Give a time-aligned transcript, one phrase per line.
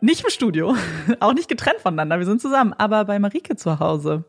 [0.00, 0.74] nicht im Studio,
[1.20, 2.18] auch nicht getrennt voneinander.
[2.18, 4.24] Wir sind zusammen, aber bei Marike zu Hause.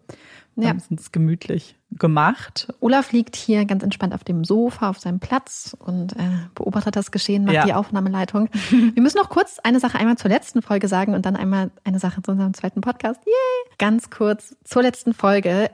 [0.58, 2.74] Wir haben es gemütlich gemacht.
[2.80, 7.12] Olaf liegt hier ganz entspannt auf dem Sofa, auf seinem Platz und äh, beobachtet das
[7.12, 7.66] Geschehen, macht ja.
[7.66, 8.50] die Aufnahmeleitung.
[8.72, 12.00] Wir müssen noch kurz eine Sache einmal zur letzten Folge sagen und dann einmal eine
[12.00, 13.22] Sache zu unserem zweiten Podcast.
[13.26, 13.76] Yay!
[13.78, 15.70] Ganz kurz zur letzten Folge.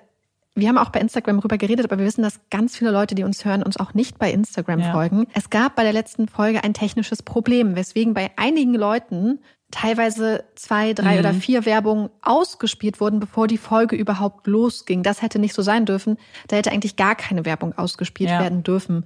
[0.53, 3.23] Wir haben auch bei Instagram darüber geredet, aber wir wissen, dass ganz viele Leute, die
[3.23, 4.91] uns hören, uns auch nicht bei Instagram ja.
[4.91, 5.27] folgen.
[5.33, 9.39] Es gab bei der letzten Folge ein technisches Problem, weswegen bei einigen Leuten
[9.73, 11.19] teilweise zwei, drei mhm.
[11.19, 15.01] oder vier Werbungen ausgespielt wurden, bevor die Folge überhaupt losging.
[15.01, 16.17] Das hätte nicht so sein dürfen.
[16.47, 18.39] Da hätte eigentlich gar keine Werbung ausgespielt ja.
[18.39, 19.05] werden dürfen.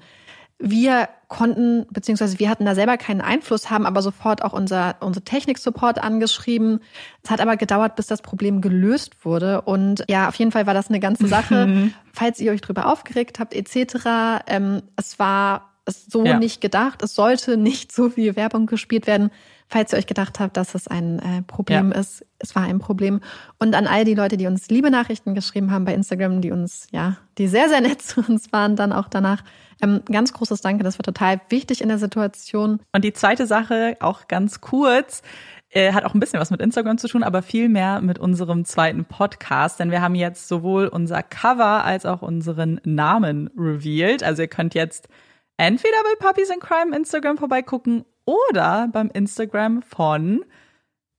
[0.60, 5.24] Wir konnten, beziehungsweise wir hatten da selber keinen Einfluss, haben aber sofort auch unser, unser
[5.24, 6.82] Technik-Support angeschrieben.
[7.24, 9.62] Es hat aber gedauert, bis das Problem gelöst wurde.
[9.62, 11.92] Und ja, auf jeden Fall war das eine ganze Sache.
[12.12, 16.38] Falls ihr euch drüber aufgeregt habt, etc., ähm, es war ist so ja.
[16.38, 17.02] nicht gedacht.
[17.02, 19.32] Es sollte nicht so viel Werbung gespielt werden.
[19.70, 22.00] Falls ihr euch gedacht habt, dass es ein äh, Problem ja.
[22.00, 23.20] ist, es war ein Problem.
[23.60, 26.88] Und an all die Leute, die uns liebe Nachrichten geschrieben haben bei Instagram, die uns,
[26.92, 29.44] ja, die sehr, sehr nett zu uns waren, dann auch danach.
[29.82, 32.80] Ähm, ganz großes Danke, das war total wichtig in der Situation.
[32.94, 35.22] Und die zweite Sache, auch ganz kurz,
[35.70, 38.64] äh, hat auch ein bisschen was mit Instagram zu tun, aber viel mehr mit unserem
[38.64, 44.24] zweiten Podcast, denn wir haben jetzt sowohl unser Cover als auch unseren Namen revealed.
[44.24, 45.10] Also ihr könnt jetzt
[45.58, 50.46] entweder bei Puppies in Crime Instagram vorbeigucken oder beim Instagram von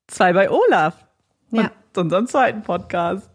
[0.06, 1.06] zwei bei Olaf.
[1.50, 1.70] Ja.
[1.96, 3.30] unserem zweiten Podcast.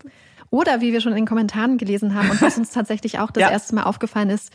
[0.49, 3.41] Oder wie wir schon in den Kommentaren gelesen haben und was uns tatsächlich auch das
[3.41, 3.49] ja.
[3.49, 4.51] erste Mal aufgefallen ist,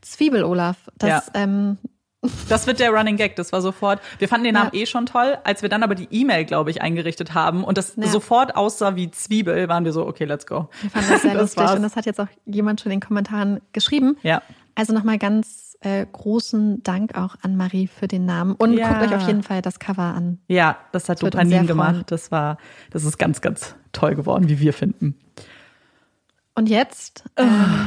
[0.00, 0.76] Zwiebel Olaf.
[0.98, 1.22] Das, ja.
[1.34, 1.78] ähm,
[2.48, 3.36] das wird der Running Gag.
[3.36, 4.00] Das war sofort.
[4.18, 4.80] Wir fanden den Namen ja.
[4.80, 5.38] eh schon toll.
[5.44, 8.08] Als wir dann aber die E-Mail, glaube ich, eingerichtet haben und das ja.
[8.08, 10.68] sofort aussah wie Zwiebel, waren wir so, okay, let's go.
[10.80, 11.62] Wir fanden das sehr das lustig.
[11.62, 11.76] War's.
[11.76, 14.16] Und das hat jetzt auch jemand schon in den Kommentaren geschrieben.
[14.22, 14.42] Ja.
[14.74, 18.56] Also nochmal ganz äh, großen Dank auch an Marie für den Namen.
[18.56, 18.88] Und ja.
[18.88, 20.38] guckt euch auf jeden Fall das Cover an.
[20.48, 22.06] Ja, das hat Dopamin gemacht.
[22.10, 22.58] Das war,
[22.90, 25.14] das ist ganz, ganz toll geworden, wie wir finden.
[26.56, 27.86] Und jetzt ähm,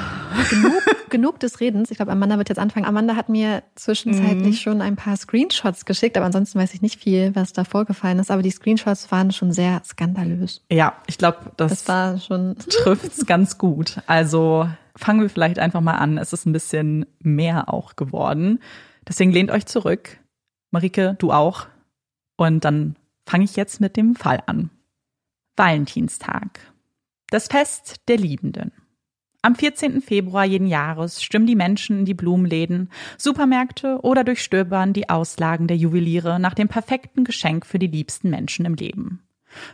[0.49, 1.91] genug, genug des Redens.
[1.91, 2.85] Ich glaube, Amanda wird jetzt anfangen.
[2.85, 4.61] Amanda hat mir zwischenzeitlich mhm.
[4.61, 8.31] schon ein paar Screenshots geschickt, aber ansonsten weiß ich nicht viel, was da vorgefallen ist.
[8.31, 10.63] Aber die Screenshots waren schon sehr skandalös.
[10.71, 13.97] Ja, ich glaube, das, das war schon trifft's ganz gut.
[14.05, 14.69] Also
[14.99, 16.17] fangen wir vielleicht einfach mal an.
[16.17, 18.59] Es ist ein bisschen mehr auch geworden.
[19.07, 20.19] Deswegen lehnt euch zurück.
[20.71, 21.67] Marike, du auch.
[22.37, 24.69] Und dann fange ich jetzt mit dem Fall an.
[25.55, 26.59] Valentinstag.
[27.29, 28.71] Das Fest der Liebenden.
[29.41, 30.01] Am 14.
[30.01, 35.77] Februar jeden Jahres stimmen die Menschen in die Blumenläden, Supermärkte oder durchstöbern die Auslagen der
[35.77, 39.23] Juweliere nach dem perfekten Geschenk für die liebsten Menschen im Leben.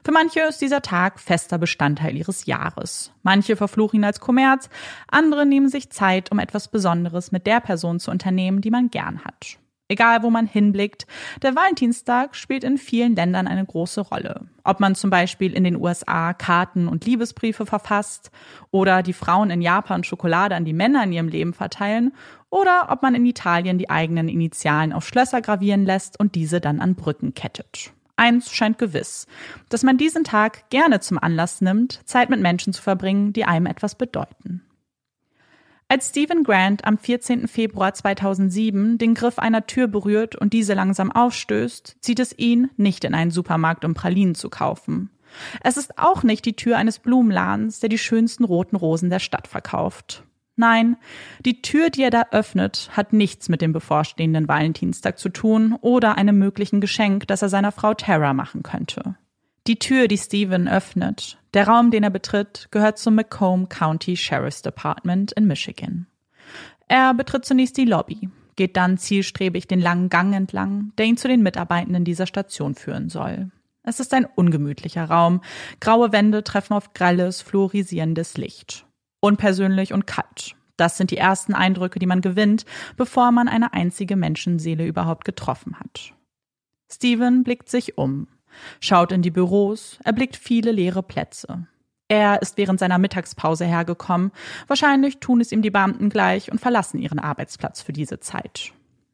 [0.04, 3.12] Für manche ist dieser Tag fester Bestandteil ihres Jahres.
[3.24, 4.70] Manche verfluchen ihn als Kommerz,
[5.08, 9.24] andere nehmen sich Zeit, um etwas Besonderes mit der Person zu unternehmen, die man gern
[9.24, 9.58] hat.
[9.88, 11.06] Egal, wo man hinblickt,
[11.44, 14.48] der Valentinstag spielt in vielen Ländern eine große Rolle.
[14.64, 18.32] Ob man zum Beispiel in den USA Karten und Liebesbriefe verfasst
[18.72, 22.14] oder die Frauen in Japan Schokolade an die Männer in ihrem Leben verteilen
[22.50, 26.82] oder ob man in Italien die eigenen Initialen auf Schlösser gravieren lässt und diese dann
[26.82, 27.94] an Brücken kettet.
[28.18, 29.28] Eins scheint gewiss,
[29.70, 33.66] dass man diesen Tag gerne zum Anlass nimmt, Zeit mit Menschen zu verbringen, die einem
[33.66, 34.62] etwas bedeuten.
[35.88, 37.48] Als Stephen Grant am 14.
[37.48, 43.04] Februar 2007 den Griff einer Tür berührt und diese langsam aufstößt, zieht es ihn nicht
[43.04, 45.12] in einen Supermarkt, um Pralinen zu kaufen.
[45.62, 49.48] Es ist auch nicht die Tür eines Blumenladens, der die schönsten roten Rosen der Stadt
[49.48, 50.24] verkauft.
[50.58, 50.96] Nein,
[51.46, 56.18] die Tür, die er da öffnet, hat nichts mit dem bevorstehenden Valentinstag zu tun oder
[56.18, 59.16] einem möglichen Geschenk, das er seiner Frau Tara machen könnte.
[59.68, 64.62] Die Tür, die Steven öffnet, der Raum, den er betritt, gehört zum Macomb County Sheriff's
[64.62, 66.08] Department in Michigan.
[66.88, 71.28] Er betritt zunächst die Lobby, geht dann zielstrebig den langen Gang entlang, der ihn zu
[71.28, 73.52] den Mitarbeitenden dieser Station führen soll.
[73.84, 75.42] Es ist ein ungemütlicher Raum.
[75.80, 78.85] Graue Wände treffen auf grelles, fluorisierendes Licht.
[79.26, 80.56] Unpersönlich und kalt.
[80.78, 82.64] Das sind die ersten Eindrücke, die man gewinnt,
[82.96, 86.14] bevor man eine einzige Menschenseele überhaupt getroffen hat.
[86.92, 88.28] Steven blickt sich um,
[88.80, 91.66] schaut in die Büros, erblickt viele leere Plätze.
[92.08, 94.32] Er ist während seiner Mittagspause hergekommen.
[94.68, 98.74] Wahrscheinlich tun es ihm die Beamten gleich und verlassen ihren Arbeitsplatz für diese Zeit.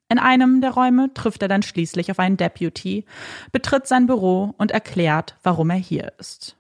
[0.10, 3.06] In einem der Räume trifft er dann schließlich auf einen Deputy,
[3.54, 6.58] betritt sein Büro und erklärt, warum er hier ist.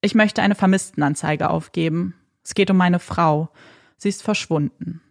[0.00, 2.14] Ich möchte eine Vermisstenanzeige aufgeben.
[2.48, 3.50] Es geht um meine Frau.
[3.98, 5.02] Sie ist verschwunden.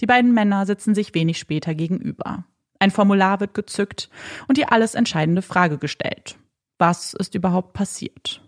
[0.00, 2.46] Die beiden Männer sitzen sich wenig später gegenüber.
[2.78, 4.08] Ein Formular wird gezückt
[4.48, 6.38] und die alles entscheidende Frage gestellt.
[6.78, 8.40] Was ist überhaupt passiert?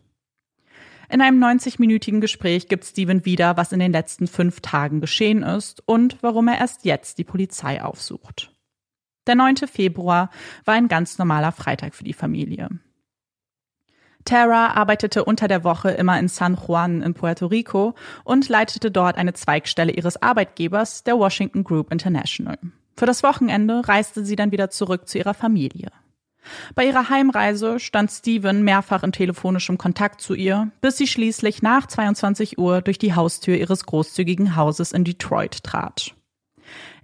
[1.10, 5.82] In einem 90-minütigen Gespräch gibt Steven wieder, was in den letzten fünf Tagen geschehen ist
[5.86, 8.54] und warum er erst jetzt die Polizei aufsucht.
[9.26, 9.56] Der 9.
[9.70, 10.30] Februar
[10.64, 12.70] war ein ganz normaler Freitag für die Familie.
[14.24, 17.94] Tara arbeitete unter der Woche immer in San Juan in Puerto Rico
[18.24, 22.58] und leitete dort eine Zweigstelle ihres Arbeitgebers, der Washington Group International.
[22.96, 25.90] Für das Wochenende reiste sie dann wieder zurück zu ihrer Familie.
[26.74, 31.86] Bei ihrer Heimreise stand Steven mehrfach in telefonischem Kontakt zu ihr, bis sie schließlich nach
[31.86, 36.14] 22 Uhr durch die Haustür ihres großzügigen Hauses in Detroit trat.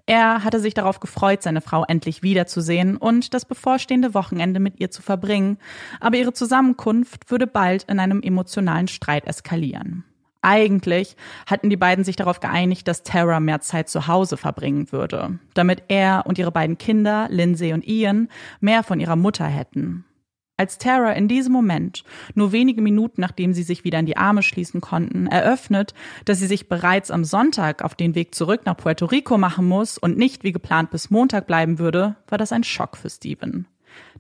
[0.07, 4.91] Er hatte sich darauf gefreut, seine Frau endlich wiederzusehen und das bevorstehende Wochenende mit ihr
[4.91, 5.57] zu verbringen,
[5.99, 10.05] aber ihre Zusammenkunft würde bald in einem emotionalen Streit eskalieren.
[10.43, 15.39] Eigentlich hatten die beiden sich darauf geeinigt, dass Tara mehr Zeit zu Hause verbringen würde,
[15.55, 18.29] damit er und ihre beiden Kinder, Lindsay und Ian,
[18.61, 20.05] mehr von ihrer Mutter hätten.
[20.57, 24.41] Als Tara in diesem Moment, nur wenige Minuten nachdem sie sich wieder in die Arme
[24.41, 25.95] schließen konnten, eröffnet,
[26.27, 29.99] dass sie sich bereits am Sonntag auf den Weg zurück nach Puerto Rico machen muss
[29.99, 33.67] und nicht wie geplant bis Montag bleiben würde, war das ein Schock für Steven.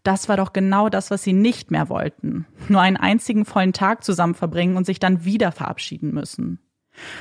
[0.02, 2.46] Das war doch genau das, was sie nicht mehr wollten.
[2.68, 6.58] Nur einen einzigen vollen Tag zusammen verbringen und sich dann wieder verabschieden müssen.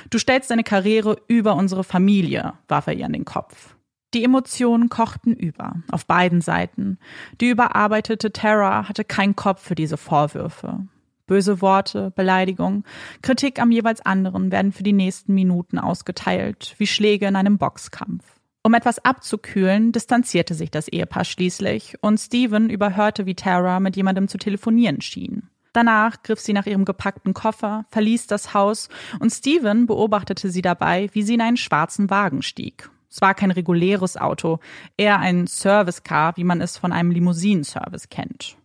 [0.10, 3.75] Du stellst deine Karriere über unsere Familie, warf er ihr an den Kopf.
[4.13, 7.00] Die Emotionen kochten über, auf beiden Seiten.
[7.41, 10.86] Die überarbeitete Tara hatte keinen Kopf für diese Vorwürfe.
[11.25, 12.84] Böse Worte, Beleidigung,
[13.24, 18.24] Kritik am jeweils anderen werden für die nächsten Minuten ausgeteilt, wie Schläge in einem Boxkampf.
[18.62, 24.27] Um etwas abzukühlen, distanzierte sich das Ehepaar schließlich und Steven überhörte, wie Tara mit jemandem
[24.27, 25.50] zu telefonieren schien.
[25.74, 28.89] Danach griff sie nach ihrem gepackten Koffer, verließ das Haus
[29.20, 33.51] und Steven beobachtete sie dabei, wie sie in einen schwarzen Wagen stieg es war kein
[33.51, 34.58] reguläres Auto,
[34.98, 38.58] eher ein Servicecar, wie man es von einem Limousinenservice kennt.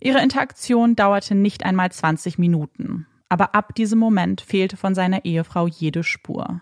[0.00, 5.68] Ihre Interaktion dauerte nicht einmal 20 Minuten, aber ab diesem Moment fehlte von seiner Ehefrau
[5.68, 6.60] jede Spur.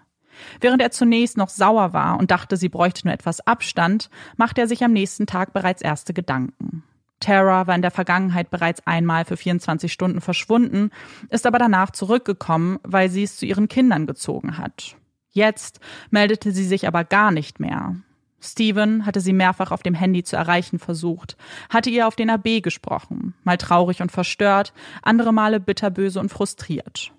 [0.60, 4.68] Während er zunächst noch sauer war und dachte, sie bräuchte nur etwas Abstand, machte er
[4.68, 6.82] sich am nächsten Tag bereits erste Gedanken.
[7.18, 10.90] Tara war in der Vergangenheit bereits einmal für 24 Stunden verschwunden,
[11.30, 14.96] ist aber danach zurückgekommen, weil sie es zu ihren Kindern gezogen hat.
[15.34, 17.96] Jetzt meldete sie sich aber gar nicht mehr.
[18.40, 21.36] Steven hatte sie mehrfach auf dem Handy zu erreichen versucht,
[21.70, 24.72] hatte ihr auf den AB gesprochen, mal traurig und verstört,
[25.02, 27.12] andere Male bitterböse und frustriert.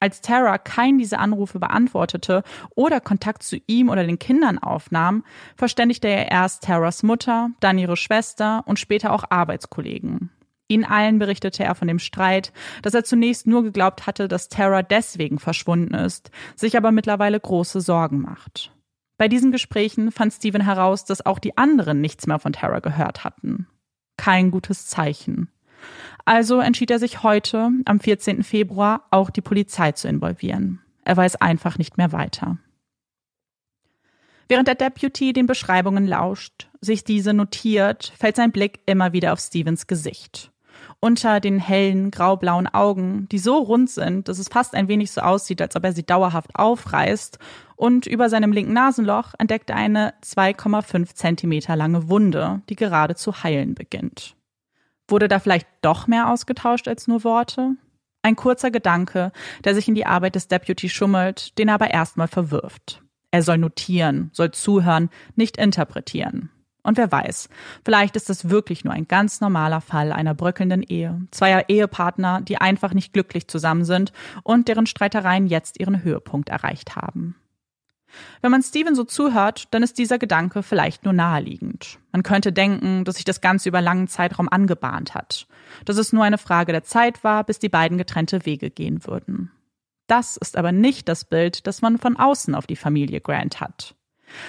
[0.00, 2.42] Als Tara kein dieser Anrufe beantwortete
[2.74, 5.24] oder Kontakt zu ihm oder den Kindern aufnahm,
[5.56, 10.30] verständigte er erst Taras Mutter, dann ihre Schwester und später auch Arbeitskollegen.
[10.68, 14.82] Ihnen allen berichtete er von dem Streit, dass er zunächst nur geglaubt hatte, dass Tara
[14.82, 18.70] deswegen verschwunden ist, sich aber mittlerweile große Sorgen macht.
[19.16, 23.24] Bei diesen Gesprächen fand Steven heraus, dass auch die anderen nichts mehr von Tara gehört
[23.24, 23.66] hatten.
[24.18, 25.50] Kein gutes Zeichen.
[26.26, 28.42] Also entschied er sich heute, am 14.
[28.42, 30.80] Februar, auch die Polizei zu involvieren.
[31.02, 32.58] Er weiß einfach nicht mehr weiter.
[34.48, 39.40] Während der Deputy den Beschreibungen lauscht, sich diese notiert, fällt sein Blick immer wieder auf
[39.40, 40.52] Stevens Gesicht
[41.00, 45.20] unter den hellen graublauen Augen, die so rund sind, dass es fast ein wenig so
[45.20, 47.38] aussieht, als ob er sie dauerhaft aufreißt,
[47.76, 53.44] und über seinem linken Nasenloch entdeckt er eine 2,5 Zentimeter lange Wunde, die gerade zu
[53.44, 54.34] heilen beginnt.
[55.06, 57.76] Wurde da vielleicht doch mehr ausgetauscht als nur Worte?
[58.22, 59.30] Ein kurzer Gedanke,
[59.62, 63.00] der sich in die Arbeit des Deputy schummelt, den er aber erstmal verwirft.
[63.30, 66.50] Er soll notieren, soll zuhören, nicht interpretieren.
[66.88, 67.50] Und wer weiß,
[67.84, 72.62] vielleicht ist es wirklich nur ein ganz normaler Fall einer bröckelnden Ehe, zweier Ehepartner, die
[72.62, 74.10] einfach nicht glücklich zusammen sind
[74.42, 77.34] und deren Streitereien jetzt ihren Höhepunkt erreicht haben.
[78.40, 81.98] Wenn man Steven so zuhört, dann ist dieser Gedanke vielleicht nur naheliegend.
[82.10, 85.46] Man könnte denken, dass sich das Ganze über langen Zeitraum angebahnt hat,
[85.84, 89.50] dass es nur eine Frage der Zeit war, bis die beiden getrennte Wege gehen würden.
[90.06, 93.94] Das ist aber nicht das Bild, das man von außen auf die Familie Grant hat.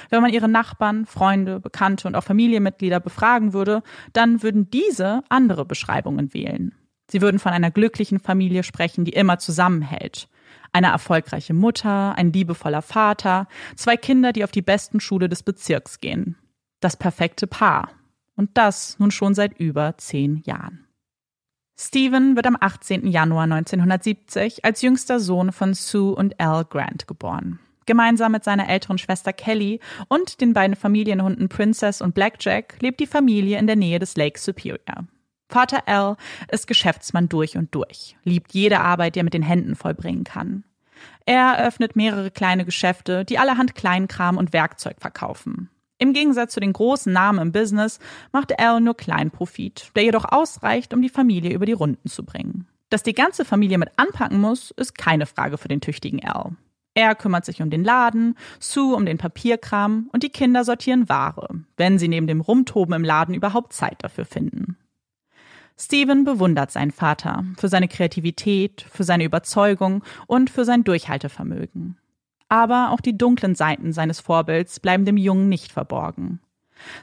[0.10, 3.84] Wenn man ihre Nachbarn, Freunde, Bekannte und auch Familienmitglieder befragen würde,
[4.14, 6.76] dann würden diese andere Beschreibungen wählen.
[7.10, 10.30] Sie würden von einer glücklichen Familie sprechen, die immer zusammenhält.
[10.72, 16.00] Eine erfolgreiche Mutter, ein liebevoller Vater, zwei Kinder, die auf die besten Schule des Bezirks
[16.00, 16.36] gehen.
[16.80, 17.90] Das perfekte Paar.
[18.36, 20.86] Und das nun schon seit über zehn Jahren.
[21.78, 23.08] Stephen wird am 18.
[23.08, 27.60] Januar 1970 als jüngster Sohn von Sue und Al Grant geboren.
[27.90, 29.80] Gemeinsam mit seiner älteren Schwester Kelly
[30.10, 34.40] und den beiden Familienhunden Princess und Blackjack lebt die Familie in der Nähe des Lake
[34.40, 35.08] Superior.
[35.50, 36.16] Vater Al
[36.52, 40.66] ist Geschäftsmann durch und durch, liebt jede Arbeit, die er mit den Händen vollbringen kann.
[41.26, 45.72] Er eröffnet mehrere kleine Geschäfte, die allerhand Kleinkram und Werkzeug verkaufen.
[45.98, 47.98] Im Gegensatz zu den großen Namen im Business
[48.32, 52.68] macht Al nur Kleinprofit, der jedoch ausreicht, um die Familie über die Runden zu bringen.
[52.92, 56.52] Dass die ganze Familie mit anpacken muss, ist keine Frage für den tüchtigen Al.
[56.94, 61.48] Er kümmert sich um den Laden, Sue um den Papierkram und die Kinder sortieren Ware,
[61.78, 64.78] wenn sie neben dem Rumtoben im Laden überhaupt Zeit dafür finden.
[65.78, 71.98] Steven bewundert seinen Vater für seine Kreativität, für seine Überzeugung und für sein Durchhaltevermögen.
[72.50, 76.42] Aber auch die dunklen Seiten seines Vorbilds bleiben dem Jungen nicht verborgen.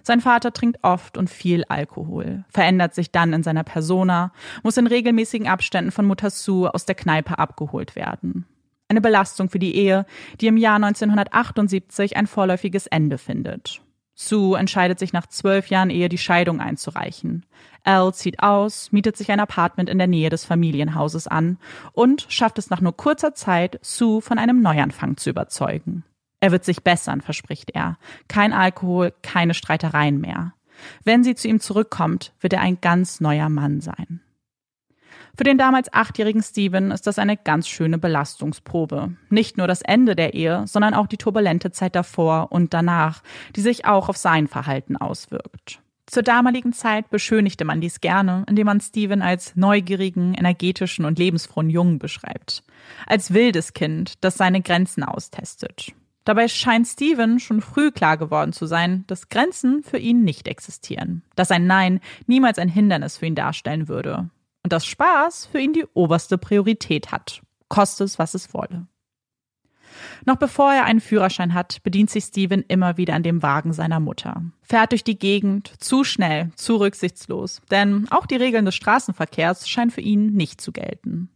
[0.03, 4.87] Sein Vater trinkt oft und viel Alkohol, verändert sich dann in seiner Persona, muss in
[4.87, 8.47] regelmäßigen Abständen von Mutter Sue aus der Kneipe abgeholt werden.
[8.89, 10.07] Eine Belastung für die Ehe,
[10.41, 13.81] die im Jahr 1978 ein vorläufiges Ende findet.
[14.15, 17.45] Sue entscheidet sich nach zwölf Jahren Ehe, die Scheidung einzureichen.
[17.85, 21.59] Al zieht aus, mietet sich ein Apartment in der Nähe des Familienhauses an
[21.93, 26.05] und schafft es nach nur kurzer Zeit, Sue von einem Neuanfang zu überzeugen.
[26.41, 27.99] Er wird sich bessern, verspricht er.
[28.29, 30.55] Kein Alkohol, keine Streitereien mehr.
[31.05, 34.21] Wenn sie zu ihm zurückkommt, wird er ein ganz neuer Mann sein.
[35.37, 39.15] Für den damals achtjährigen Steven ist das eine ganz schöne Belastungsprobe.
[39.29, 43.23] Nicht nur das Ende der Ehe, sondern auch die turbulente Zeit davor und danach,
[43.55, 45.81] die sich auch auf sein Verhalten auswirkt.
[46.07, 51.69] Zur damaligen Zeit beschönigte man dies gerne, indem man Steven als neugierigen, energetischen und lebensfrohen
[51.69, 52.63] Jungen beschreibt.
[53.07, 55.93] Als wildes Kind, das seine Grenzen austestet.
[56.25, 61.23] Dabei scheint Steven schon früh klar geworden zu sein, dass Grenzen für ihn nicht existieren.
[61.35, 64.31] Dass ein Nein niemals ein Hindernis für ihn darstellen würde.
[64.67, 67.41] Und dass Spaß für ihn die oberste Priorität hat.
[67.69, 68.89] Koste es, was es wolle.
[70.25, 74.01] Noch bevor er einen Führerschein hat, bedient sich Steven immer wieder an dem Wagen seiner
[74.01, 74.43] Mutter.
[74.63, 79.93] Fährt durch die Gegend, zu schnell, zu rücksichtslos, denn auch die Regeln des Straßenverkehrs scheinen
[79.93, 81.29] für ihn nicht zu gelten.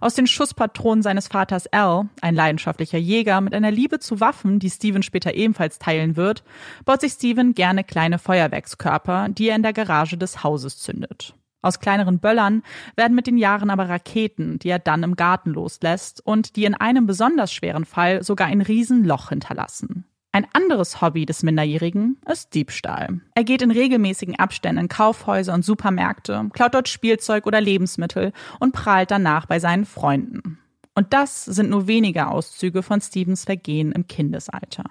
[0.00, 4.70] Aus den Schusspatronen seines Vaters Al, ein leidenschaftlicher Jäger mit einer Liebe zu Waffen, die
[4.70, 6.44] Steven später ebenfalls teilen wird,
[6.84, 11.34] baut sich Steven gerne kleine Feuerwerkskörper, die er in der Garage des Hauses zündet.
[11.62, 12.62] Aus kleineren Böllern
[12.96, 16.74] werden mit den Jahren aber Raketen, die er dann im Garten loslässt und die in
[16.74, 20.04] einem besonders schweren Fall sogar ein Riesenloch hinterlassen.
[20.34, 23.20] Ein anderes Hobby des Minderjährigen ist Diebstahl.
[23.34, 28.72] Er geht in regelmäßigen Abständen in Kaufhäuser und Supermärkte, klaut dort Spielzeug oder Lebensmittel und
[28.72, 30.58] prahlt danach bei seinen Freunden.
[30.94, 34.84] Und das sind nur wenige Auszüge von Stevens Vergehen im Kindesalter.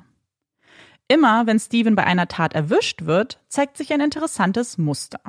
[1.08, 5.20] Immer wenn Steven bei einer Tat erwischt wird, zeigt sich ein interessantes Muster.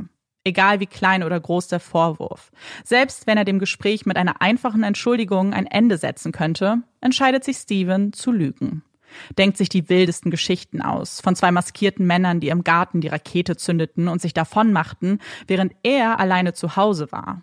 [0.45, 2.51] Egal wie klein oder groß der Vorwurf.
[2.85, 7.59] Selbst wenn er dem Gespräch mit einer einfachen Entschuldigung ein Ende setzen könnte, entscheidet sich
[7.59, 8.83] Steven zu lügen.
[9.39, 13.57] Denkt sich die wildesten Geschichten aus, von zwei maskierten Männern, die im Garten die Rakete
[13.57, 17.43] zündeten und sich davon machten, während er alleine zu Hause war.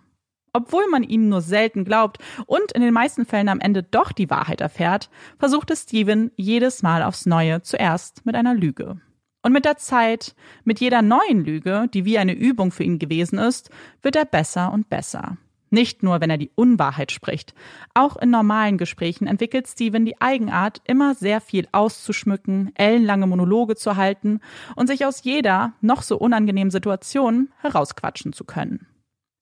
[0.52, 4.30] Obwohl man ihm nur selten glaubt und in den meisten Fällen am Ende doch die
[4.30, 9.00] Wahrheit erfährt, versuchte Steven jedes Mal aufs Neue zuerst mit einer Lüge.
[9.42, 13.40] Und mit der Zeit, mit jeder neuen Lüge, die wie eine Übung für ihn gewesen
[13.40, 13.70] ist,
[14.02, 15.38] wird er besser und besser.
[15.72, 17.54] Nicht nur, wenn er die Unwahrheit spricht.
[17.94, 23.96] Auch in normalen Gesprächen entwickelt Steven die Eigenart, immer sehr viel auszuschmücken, ellenlange Monologe zu
[23.96, 24.40] halten
[24.76, 28.88] und sich aus jeder, noch so unangenehmen Situation herausquatschen zu können.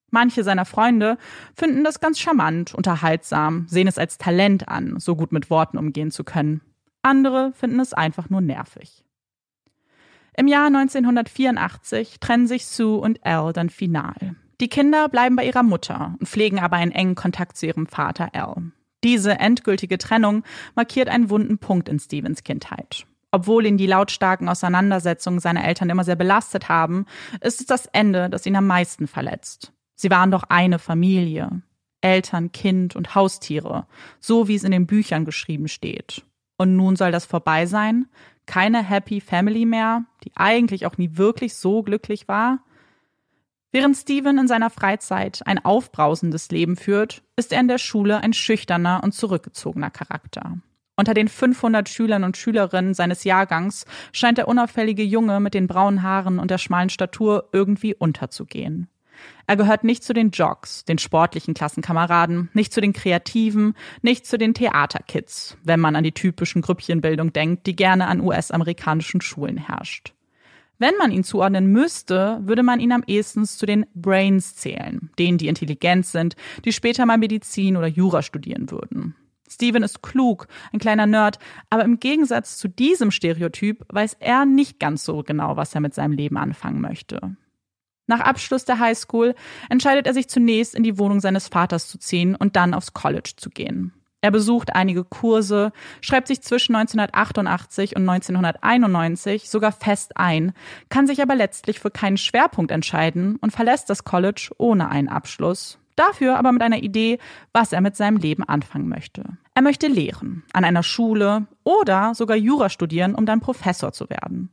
[0.09, 1.17] Manche seiner Freunde
[1.53, 6.11] finden das ganz charmant, unterhaltsam, sehen es als Talent an, so gut mit Worten umgehen
[6.11, 6.61] zu können.
[7.01, 9.06] Andere finden es einfach nur nervig.
[10.39, 14.35] Im Jahr 1984 trennen sich Sue und Al dann final.
[14.61, 18.29] Die Kinder bleiben bei ihrer Mutter und pflegen aber einen engen Kontakt zu ihrem Vater
[18.35, 18.71] Al.
[19.03, 20.43] Diese endgültige Trennung
[20.75, 23.07] markiert einen wunden Punkt in Stevens Kindheit.
[23.31, 27.07] Obwohl ihn die lautstarken Auseinandersetzungen seiner Eltern immer sehr belastet haben,
[27.41, 29.73] ist es das Ende, das ihn am meisten verletzt.
[29.95, 31.63] Sie waren doch eine Familie.
[32.01, 33.87] Eltern, Kind und Haustiere,
[34.19, 36.23] so wie es in den Büchern geschrieben steht.
[36.57, 38.05] Und nun soll das vorbei sein?
[38.47, 42.59] Keine Happy Family mehr, die eigentlich auch nie wirklich so glücklich war.
[43.71, 48.33] Während Steven in seiner Freizeit ein aufbrausendes Leben führt, ist er in der Schule ein
[48.33, 50.57] schüchterner und zurückgezogener Charakter.
[50.95, 56.01] Unter den 500 Schülern und Schülerinnen seines Jahrgangs scheint der unauffällige Junge mit den braunen
[56.01, 58.87] Haaren und der schmalen Statur irgendwie unterzugehen.
[59.45, 64.37] Er gehört nicht zu den Jocks, den sportlichen Klassenkameraden, nicht zu den Kreativen, nicht zu
[64.37, 70.13] den Theaterkids, wenn man an die typischen Grüppchenbildung denkt, die gerne an US-amerikanischen Schulen herrscht.
[70.79, 75.39] Wenn man ihn zuordnen müsste, würde man ihn am ehesten zu den Brains zählen, denen,
[75.39, 79.15] die intelligent sind, die später mal Medizin oder Jura studieren würden.
[79.49, 84.79] Steven ist klug, ein kleiner Nerd, aber im Gegensatz zu diesem Stereotyp weiß er nicht
[84.79, 87.35] ganz so genau, was er mit seinem Leben anfangen möchte.
[88.07, 89.35] Nach Abschluss der Highschool
[89.69, 93.33] entscheidet er sich zunächst in die Wohnung seines Vaters zu ziehen und dann aufs College
[93.35, 93.93] zu gehen.
[94.21, 100.53] Er besucht einige Kurse, schreibt sich zwischen 1988 und 1991 sogar fest ein,
[100.89, 105.77] kann sich aber letztlich für keinen Schwerpunkt entscheiden und verlässt das College ohne einen Abschluss.
[105.95, 107.19] Dafür aber mit einer Idee,
[107.53, 109.23] was er mit seinem Leben anfangen möchte.
[109.53, 114.49] Er möchte lehren, an einer Schule oder sogar Jura studieren, um dann Professor zu werden.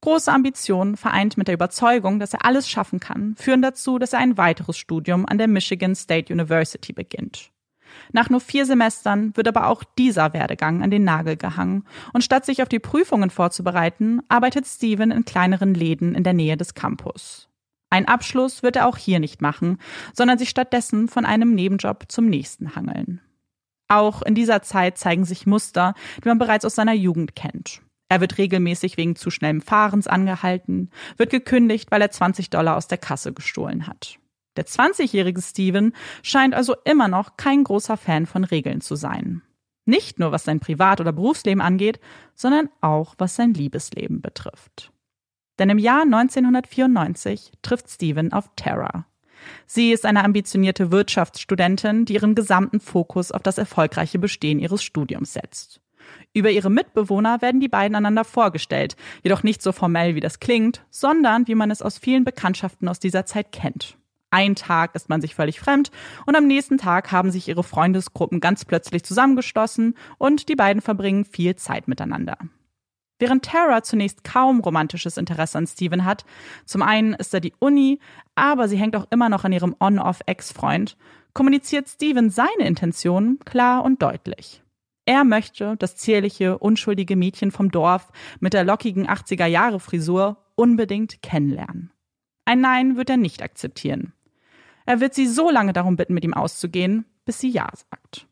[0.00, 4.20] Große Ambitionen, vereint mit der Überzeugung, dass er alles schaffen kann, führen dazu, dass er
[4.20, 7.50] ein weiteres Studium an der Michigan State University beginnt.
[8.12, 12.44] Nach nur vier Semestern wird aber auch dieser Werdegang an den Nagel gehangen und statt
[12.44, 17.48] sich auf die Prüfungen vorzubereiten, arbeitet Steven in kleineren Läden in der Nähe des Campus.
[17.90, 19.78] Ein Abschluss wird er auch hier nicht machen,
[20.12, 23.20] sondern sich stattdessen von einem Nebenjob zum nächsten hangeln.
[23.88, 27.80] Auch in dieser Zeit zeigen sich Muster, die man bereits aus seiner Jugend kennt.
[28.08, 32.88] Er wird regelmäßig wegen zu schnellem Fahrens angehalten, wird gekündigt, weil er 20 Dollar aus
[32.88, 34.18] der Kasse gestohlen hat.
[34.56, 35.92] Der 20-jährige Steven
[36.22, 39.42] scheint also immer noch kein großer Fan von Regeln zu sein.
[39.84, 42.00] Nicht nur was sein Privat- oder Berufsleben angeht,
[42.34, 44.92] sondern auch was sein Liebesleben betrifft.
[45.58, 49.06] Denn im Jahr 1994 trifft Steven auf Tara.
[49.66, 55.32] Sie ist eine ambitionierte Wirtschaftsstudentin, die ihren gesamten Fokus auf das erfolgreiche Bestehen ihres Studiums
[55.32, 55.80] setzt.
[56.32, 60.84] Über ihre Mitbewohner werden die beiden einander vorgestellt, jedoch nicht so formell, wie das klingt,
[60.90, 63.96] sondern wie man es aus vielen Bekanntschaften aus dieser Zeit kennt.
[64.30, 65.90] Ein Tag ist man sich völlig fremd
[66.26, 71.24] und am nächsten Tag haben sich ihre Freundesgruppen ganz plötzlich zusammengeschlossen und die beiden verbringen
[71.24, 72.36] viel Zeit miteinander.
[73.18, 76.24] Während Tara zunächst kaum romantisches Interesse an Steven hat,
[76.66, 78.00] zum einen ist er die Uni,
[78.34, 80.96] aber sie hängt auch immer noch an ihrem On-Off-Ex-Freund,
[81.32, 84.62] kommuniziert Steven seine Intentionen klar und deutlich.
[85.08, 91.90] Er möchte das zierliche, unschuldige Mädchen vom Dorf mit der lockigen 80er-Jahre-Frisur unbedingt kennenlernen.
[92.44, 94.12] Ein Nein wird er nicht akzeptieren.
[94.84, 98.26] Er wird sie so lange darum bitten, mit ihm auszugehen, bis sie Ja sagt.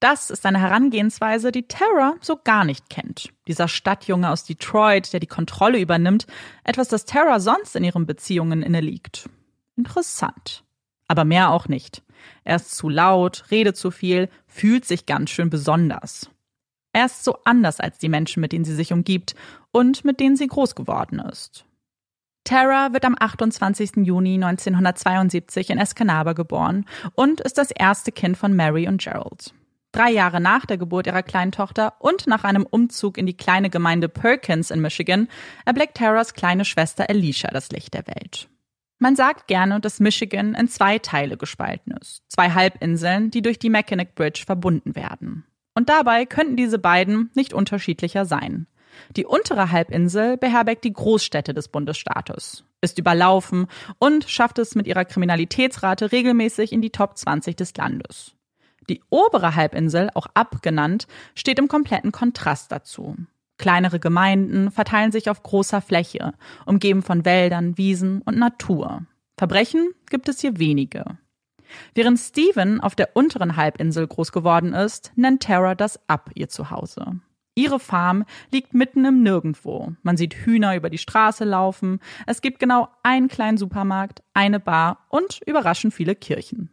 [0.00, 3.32] Das ist eine Herangehensweise, die Tara so gar nicht kennt.
[3.46, 6.26] Dieser Stadtjunge aus Detroit, der die Kontrolle übernimmt,
[6.64, 9.30] etwas, das Tara sonst in ihren Beziehungen inne liegt.
[9.76, 10.64] Interessant.
[11.06, 12.02] Aber mehr auch nicht.
[12.44, 16.30] Er ist zu laut, redet zu viel, fühlt sich ganz schön besonders.
[16.92, 19.34] Er ist so anders als die Menschen, mit denen sie sich umgibt
[19.70, 21.64] und mit denen sie groß geworden ist.
[22.44, 24.06] Tara wird am 28.
[24.06, 29.52] Juni 1972 in Escanaba geboren und ist das erste Kind von Mary und Gerald.
[29.92, 33.68] Drei Jahre nach der Geburt ihrer kleinen Tochter und nach einem Umzug in die kleine
[33.70, 35.28] Gemeinde Perkins in Michigan
[35.66, 38.48] erblickt Taras kleine Schwester Alicia das Licht der Welt.
[38.98, 42.22] Man sagt gerne, dass Michigan in zwei Teile gespalten ist.
[42.28, 45.44] Zwei Halbinseln, die durch die Mackinac Bridge verbunden werden.
[45.74, 48.66] Und dabei könnten diese beiden nicht unterschiedlicher sein.
[49.16, 53.68] Die untere Halbinsel beherbergt die Großstädte des Bundesstaates, ist überlaufen
[54.00, 58.34] und schafft es mit ihrer Kriminalitätsrate regelmäßig in die Top 20 des Landes.
[58.88, 61.06] Die obere Halbinsel, auch abgenannt,
[61.36, 63.16] steht im kompletten Kontrast dazu.
[63.58, 66.32] Kleinere Gemeinden verteilen sich auf großer Fläche,
[66.64, 69.02] umgeben von Wäldern, Wiesen und Natur.
[69.36, 71.18] Verbrechen gibt es hier wenige.
[71.94, 77.20] Während Steven auf der unteren Halbinsel groß geworden ist, nennt Tara das Ab ihr Zuhause.
[77.54, 79.92] Ihre Farm liegt mitten im Nirgendwo.
[80.02, 81.98] Man sieht Hühner über die Straße laufen.
[82.24, 86.70] Es gibt genau einen kleinen Supermarkt, eine Bar und überraschend viele Kirchen.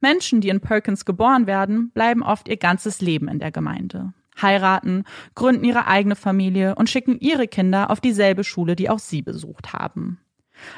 [0.00, 5.04] Menschen, die in Perkins geboren werden, bleiben oft ihr ganzes Leben in der Gemeinde, heiraten,
[5.34, 9.72] gründen ihre eigene Familie und schicken ihre Kinder auf dieselbe Schule, die auch sie besucht
[9.72, 10.20] haben.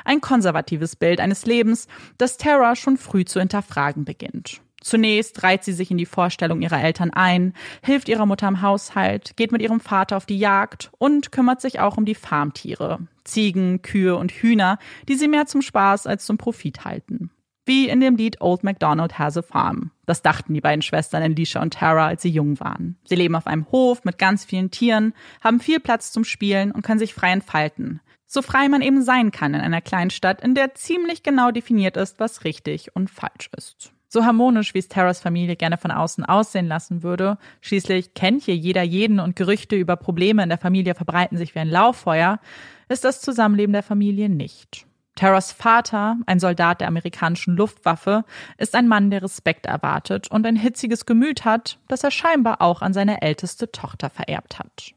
[0.04, 4.60] Ein konservatives Bild eines Lebens, das Tara schon früh zu hinterfragen beginnt.
[4.80, 9.36] Zunächst reiht sie sich in die Vorstellung ihrer Eltern ein, hilft ihrer Mutter im Haushalt,
[9.36, 13.82] geht mit ihrem Vater auf die Jagd und kümmert sich auch um die Farmtiere, Ziegen,
[13.82, 17.30] Kühe und Hühner, die sie mehr zum Spaß als zum Profit halten.
[17.66, 19.90] Wie in dem Lied Old MacDonald Has a Farm.
[20.06, 22.96] Das dachten die beiden Schwestern Alicia und Tara, als sie jung waren.
[23.04, 26.82] Sie leben auf einem Hof mit ganz vielen Tieren, haben viel Platz zum Spielen und
[26.82, 28.00] können sich frei entfalten.
[28.26, 31.96] So frei man eben sein kann in einer kleinen Stadt, in der ziemlich genau definiert
[31.96, 33.92] ist, was richtig und falsch ist.
[34.12, 37.38] So harmonisch, wie es Taras Familie gerne von außen aussehen lassen würde.
[37.60, 41.60] Schließlich kennt hier jeder jeden und Gerüchte über Probleme in der Familie verbreiten sich wie
[41.60, 42.40] ein Lauffeuer,
[42.88, 44.86] ist das Zusammenleben der Familie nicht.
[45.20, 48.24] Taras Vater, ein Soldat der amerikanischen Luftwaffe,
[48.56, 52.80] ist ein Mann, der Respekt erwartet und ein hitziges Gemüt hat, das er scheinbar auch
[52.80, 54.94] an seine älteste Tochter vererbt hat.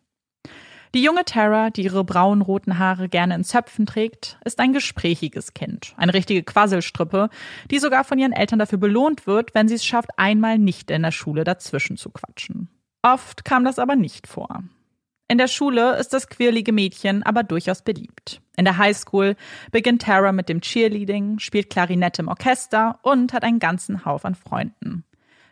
[0.95, 5.93] Die junge Tara, die ihre braun-roten Haare gerne in Zöpfen trägt, ist ein gesprächiges Kind,
[5.97, 7.29] eine richtige Quasselstrippe,
[7.69, 11.01] die sogar von ihren Eltern dafür belohnt wird, wenn sie es schafft, einmal nicht in
[11.01, 12.69] der Schule dazwischen zu quatschen.
[13.01, 14.63] Oft kam das aber nicht vor.
[15.33, 18.39] In der Schule ist das quirlige Mädchen aber durchaus beliebt.
[18.55, 19.35] In der Highschool
[19.71, 24.35] beginnt Tara mit dem Cheerleading, spielt Klarinette im Orchester und hat einen ganzen Haufen an
[24.35, 25.05] Freunden.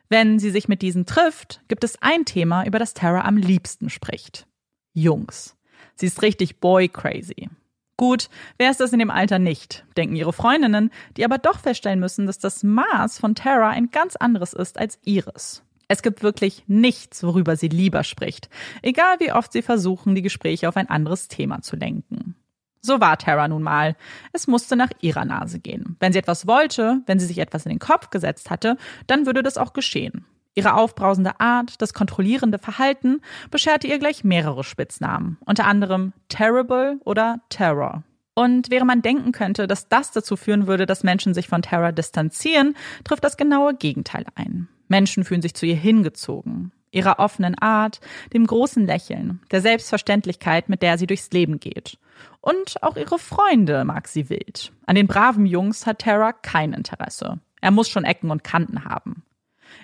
[0.08, 3.90] Wenn sie sich mit diesen trifft, gibt es ein Thema, über das Tara am liebsten
[3.90, 4.46] spricht.
[4.94, 5.58] Jungs.
[5.96, 7.50] Sie ist richtig boy crazy.
[7.98, 12.00] Gut, wer ist das in dem Alter nicht, denken ihre Freundinnen, die aber doch feststellen
[12.00, 15.64] müssen, dass das Maß von Tara ein ganz anderes ist als ihres.
[15.92, 18.50] Es gibt wirklich nichts, worüber sie lieber spricht,
[18.82, 22.38] egal wie oft sie versuchen, die Gespräche auf ein anderes Thema zu lenken.
[22.80, 23.98] So war Tara nun mal.
[24.32, 25.98] Es musste nach ihrer Nase gehen.
[26.00, 29.44] Wenn sie etwas wollte, wenn sie sich etwas in den Kopf gesetzt hatte, dann würde
[29.44, 30.24] das auch geschehen.
[30.56, 37.42] Ihre aufbrausende Art, das kontrollierende Verhalten bescherte ihr gleich mehrere Spitznamen, unter anderem Terrible oder
[37.50, 38.04] Terror.
[38.34, 41.92] Und während man denken könnte, dass das dazu führen würde, dass Menschen sich von Terror
[41.92, 44.70] distanzieren, trifft das genaue Gegenteil ein.
[44.92, 46.72] Menschen fühlen sich zu ihr hingezogen.
[46.92, 48.02] Ihrer offenen Art,
[48.34, 51.98] dem großen Lächeln, der Selbstverständlichkeit, mit der sie durchs Leben geht.
[52.42, 54.74] Und auch ihre Freunde mag sie wild.
[54.86, 57.40] An den braven Jungs hat Tara kein Interesse.
[57.62, 59.24] Er muss schon Ecken und Kanten haben.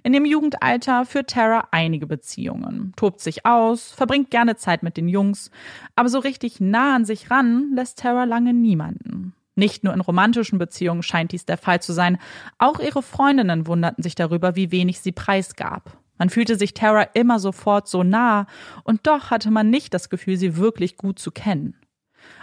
[0.04, 5.08] In dem Jugendalter führt Tara einige Beziehungen, tobt sich aus, verbringt gerne Zeit mit den
[5.08, 5.50] Jungs,
[5.96, 9.34] aber so richtig nah an sich ran lässt Tara lange niemanden.
[9.58, 12.20] Nicht nur in romantischen Beziehungen scheint dies der Fall zu sein,
[12.60, 15.98] auch ihre Freundinnen wunderten sich darüber, wie wenig sie preisgab.
[16.20, 18.46] Man fühlte sich Tara immer sofort so nah,
[18.84, 21.76] und doch hatte man nicht das Gefühl, sie wirklich gut zu kennen.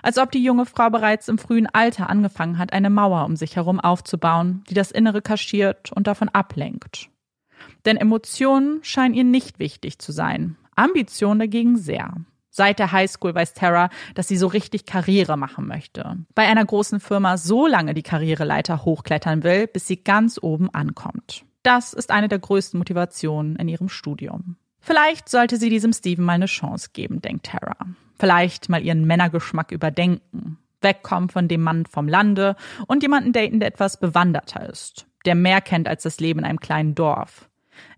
[0.02, 3.54] Als ob die junge Frau bereits im frühen Alter angefangen hat, eine Mauer um sich
[3.54, 7.10] herum aufzubauen, die das Innere kaschiert und davon ablenkt.
[7.84, 12.12] Denn Emotionen scheinen ihr nicht wichtig zu sein, Ambition dagegen sehr.
[12.56, 16.18] Seit der Highschool weiß Tara, dass sie so richtig Karriere machen möchte.
[16.36, 21.44] Bei einer großen Firma so lange die Karriereleiter hochklettern will, bis sie ganz oben ankommt.
[21.64, 24.54] Das ist eine der größten Motivationen in ihrem Studium.
[24.78, 27.74] Vielleicht sollte sie diesem Steven mal eine Chance geben, denkt Tara.
[28.20, 30.58] Vielleicht mal ihren Männergeschmack überdenken.
[30.80, 32.54] Wegkommen von dem Mann vom Lande
[32.86, 36.60] und jemanden daten, der etwas bewanderter ist, der mehr kennt als das Leben in einem
[36.60, 37.48] kleinen Dorf.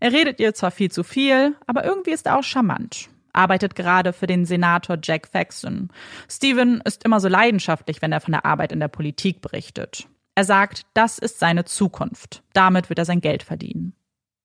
[0.00, 3.10] Er redet ihr zwar viel zu viel, aber irgendwie ist er auch charmant.
[3.36, 5.90] Arbeitet gerade für den Senator Jack Faxon.
[6.28, 10.08] Steven ist immer so leidenschaftlich, wenn er von der Arbeit in der Politik berichtet.
[10.34, 12.42] Er sagt, das ist seine Zukunft.
[12.52, 13.94] Damit wird er sein Geld verdienen.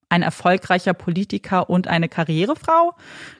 [0.08, 2.94] Ein erfolgreicher Politiker und eine Karrierefrau?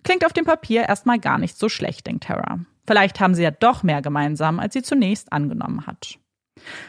[0.04, 2.60] Klingt auf dem Papier erstmal gar nicht so schlecht, denkt Tara.
[2.86, 6.18] Vielleicht haben sie ja doch mehr gemeinsam, als sie zunächst angenommen hat.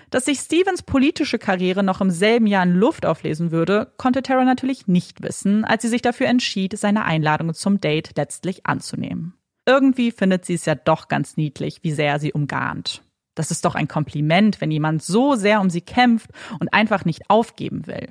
[0.09, 4.43] Dass sich Stevens politische Karriere noch im selben Jahr in Luft auflesen würde, konnte Tara
[4.43, 9.33] natürlich nicht wissen, als sie sich dafür entschied, seine Einladung zum Date letztlich anzunehmen.
[9.65, 13.01] Irgendwie findet sie es ja doch ganz niedlich, wie sehr sie umgarnt.
[13.35, 17.29] Das ist doch ein Kompliment, wenn jemand so sehr um sie kämpft und einfach nicht
[17.29, 18.09] aufgeben will.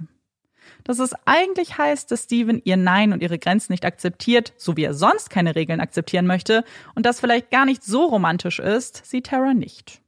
[0.84, 4.84] Dass es eigentlich heißt, dass Steven ihr Nein und ihre Grenzen nicht akzeptiert, so wie
[4.84, 9.26] er sonst keine Regeln akzeptieren möchte, und das vielleicht gar nicht so romantisch ist, sieht
[9.26, 10.01] Tara nicht.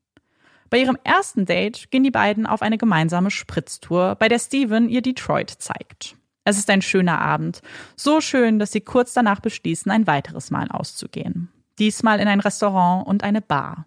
[0.75, 5.03] Bei ihrem ersten Date gehen die beiden auf eine gemeinsame Spritztour, bei der Steven ihr
[5.03, 6.17] Detroit zeigt.
[6.43, 7.63] Es ist ein schöner Abend,
[7.95, 11.49] so schön, dass sie kurz danach beschließen, ein weiteres Mal auszugehen.
[11.79, 13.87] Diesmal in ein Restaurant und eine Bar.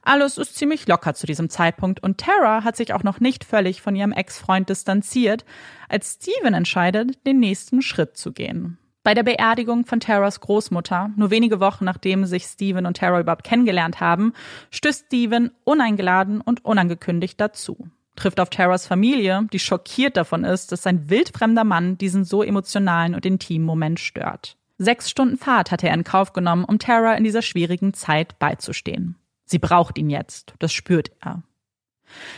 [0.00, 3.82] Alles ist ziemlich locker zu diesem Zeitpunkt und Tara hat sich auch noch nicht völlig
[3.82, 5.44] von ihrem Ex-Freund distanziert,
[5.90, 8.78] als Steven entscheidet, den nächsten Schritt zu gehen.
[9.04, 13.42] Bei der Beerdigung von Taras Großmutter, nur wenige Wochen nachdem sich Steven und Tara überhaupt
[13.42, 14.32] kennengelernt haben,
[14.70, 17.88] stößt Steven uneingeladen und unangekündigt dazu.
[18.14, 23.14] Trifft auf Taras Familie, die schockiert davon ist, dass sein wildfremder Mann diesen so emotionalen
[23.14, 24.56] und intimen Moment stört.
[24.78, 29.16] Sechs Stunden Fahrt hat er in Kauf genommen, um Tara in dieser schwierigen Zeit beizustehen.
[29.44, 31.42] Sie braucht ihn jetzt, das spürt er.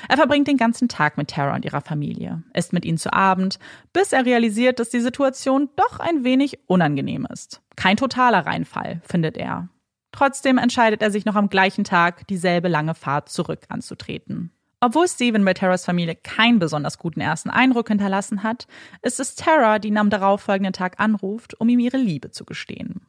[0.08, 3.58] Er verbringt den ganzen Tag mit Tara und ihrer Familie, isst mit ihnen zu Abend,
[3.92, 7.62] bis er realisiert, dass die Situation doch ein wenig unangenehm ist.
[7.76, 9.68] Kein totaler Reinfall, findet er.
[10.12, 14.52] Trotzdem entscheidet er sich noch am gleichen Tag, dieselbe lange Fahrt zurück anzutreten.
[14.78, 18.66] Obwohl Steven bei Terras Familie keinen besonders guten ersten Eindruck hinterlassen hat,
[19.00, 23.00] ist es Tara, die ihn am darauffolgenden Tag anruft, um ihm ihre Liebe zu gestehen.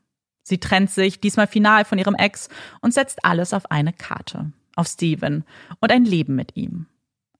[0.41, 2.49] Sie trennt sich, diesmal final von ihrem Ex,
[2.80, 4.51] und setzt alles auf eine Karte.
[4.76, 5.44] Auf Steven
[5.80, 6.88] und ein Leben mit ihm.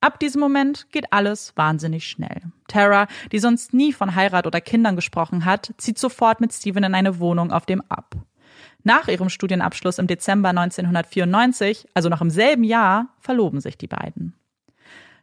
[0.00, 2.42] Ab diesem Moment geht alles wahnsinnig schnell.
[2.68, 6.94] Tara, die sonst nie von Heirat oder Kindern gesprochen hat, zieht sofort mit Steven in
[6.94, 8.14] eine Wohnung auf dem Ab.
[8.84, 14.34] Nach ihrem Studienabschluss im Dezember 1994, also noch im selben Jahr, verloben sich die beiden.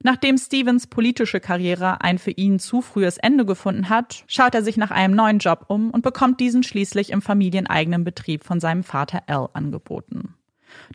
[0.02, 4.76] Nachdem Stevens politische Karriere ein für ihn zu frühes Ende gefunden hat, schaut er sich
[4.76, 9.24] nach einem neuen Job um und bekommt diesen schließlich im familieneigenen Betrieb von seinem Vater
[9.28, 10.36] Al angeboten.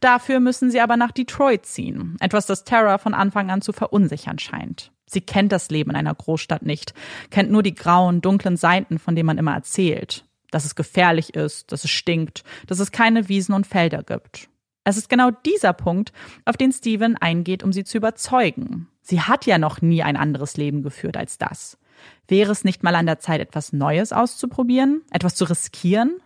[0.00, 4.38] Dafür müssen sie aber nach Detroit ziehen, etwas, das Tara von Anfang an zu verunsichern
[4.38, 4.92] scheint.
[5.06, 6.94] Sie kennt das Leben in einer Großstadt nicht,
[7.30, 10.24] kennt nur die grauen, dunklen Seiten, von denen man immer erzählt.
[10.50, 14.48] Dass es gefährlich ist, dass es stinkt, dass es keine Wiesen und Felder gibt.
[14.84, 16.12] Es ist genau dieser Punkt,
[16.46, 18.88] auf den Steven eingeht, um sie zu überzeugen.
[19.02, 21.78] Sie hat ja noch nie ein anderes Leben geführt als das.
[22.26, 26.20] Wäre es nicht mal an der Zeit, etwas Neues auszuprobieren, etwas zu riskieren?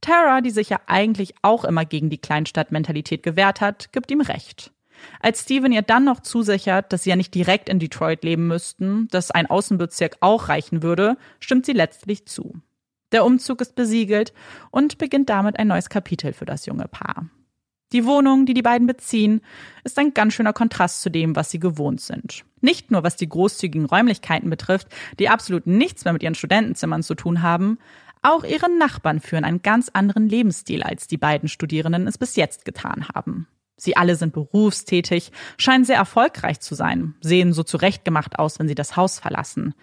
[0.00, 4.72] Tara, die sich ja eigentlich auch immer gegen die Kleinstadtmentalität gewehrt hat, gibt ihm recht.
[5.20, 9.08] Als Steven ihr dann noch zusichert, dass sie ja nicht direkt in Detroit leben müssten,
[9.08, 12.60] dass ein Außenbezirk auch reichen würde, stimmt sie letztlich zu.
[13.12, 14.32] Der Umzug ist besiegelt
[14.70, 17.26] und beginnt damit ein neues Kapitel für das junge Paar.
[17.92, 19.40] Die Wohnung, die die beiden beziehen,
[19.82, 22.44] ist ein ganz schöner Kontrast zu dem, was sie gewohnt sind.
[22.60, 27.14] Nicht nur was die großzügigen Räumlichkeiten betrifft, die absolut nichts mehr mit ihren Studentenzimmern zu
[27.14, 27.78] tun haben,
[28.22, 32.64] auch ihre Nachbarn führen einen ganz anderen Lebensstil, als die beiden Studierenden es bis jetzt
[32.64, 33.48] getan haben.
[33.76, 38.74] Sie alle sind berufstätig, scheinen sehr erfolgreich zu sein, sehen so zurechtgemacht aus, wenn sie
[38.74, 39.74] das Haus verlassen.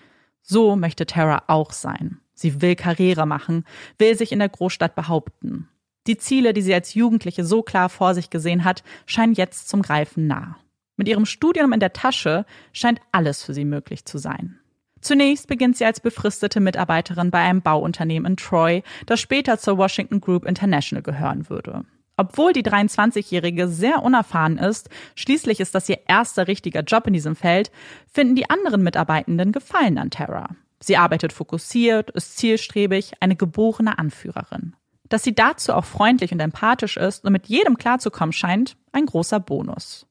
[0.42, 2.20] So möchte Tara auch sein.
[2.34, 3.66] Sie will Karriere machen,
[3.98, 5.70] will sich in der Großstadt behaupten.
[6.08, 9.82] Die Ziele, die sie als Jugendliche so klar vor sich gesehen hat, scheinen jetzt zum
[9.82, 10.58] Greifen nah.
[10.98, 14.60] Mit ihrem Studium in der Tasche scheint alles für sie möglich zu sein.
[15.06, 20.20] Zunächst beginnt sie als befristete Mitarbeiterin bei einem Bauunternehmen in Troy, das später zur Washington
[20.20, 21.86] Group International gehören würde.
[22.18, 27.36] Obwohl die 23-Jährige sehr unerfahren ist, schließlich ist das ihr erster richtiger Job in diesem
[27.36, 27.70] Feld,
[28.12, 30.48] finden die anderen Mitarbeitenden Gefallen an Tara.
[30.80, 34.76] Sie arbeitet fokussiert, ist zielstrebig, eine geborene Anführerin.
[35.08, 39.40] Dass sie dazu auch freundlich und empathisch ist und mit jedem klarzukommen scheint, ein großer
[39.40, 40.08] Bonus.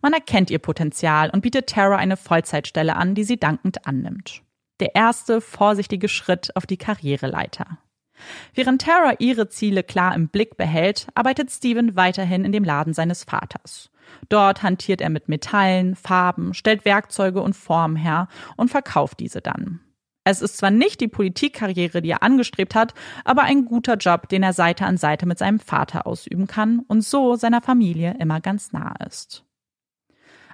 [0.00, 4.42] Man erkennt ihr Potenzial und bietet Tara eine Vollzeitstelle an, die sie dankend annimmt.
[4.80, 7.78] Der erste vorsichtige Schritt auf die Karriereleiter.
[8.54, 13.24] Während Tara ihre Ziele klar im Blick behält, arbeitet Steven weiterhin in dem Laden seines
[13.24, 13.90] Vaters.
[14.28, 19.80] Dort hantiert er mit Metallen, Farben, stellt Werkzeuge und Formen her und verkauft diese dann.
[20.24, 22.92] Es ist zwar nicht die Politikkarriere, die er angestrebt hat,
[23.24, 27.02] aber ein guter Job, den er Seite an Seite mit seinem Vater ausüben kann und
[27.02, 29.47] so seiner Familie immer ganz nah ist.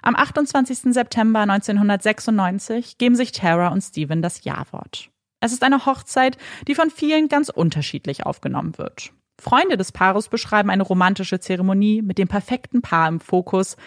[0.05, 0.93] Am 28.
[0.93, 5.09] September 1996 geben sich Tara und Steven das Ja-Wort.
[5.39, 6.37] Es ist eine Hochzeit,
[6.67, 9.13] die von vielen ganz unterschiedlich aufgenommen wird.
[9.41, 13.77] Freunde des Paares beschreiben eine romantische Zeremonie mit dem perfekten Paar im Fokus.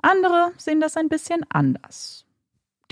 [0.00, 2.24] Andere sehen das ein bisschen anders.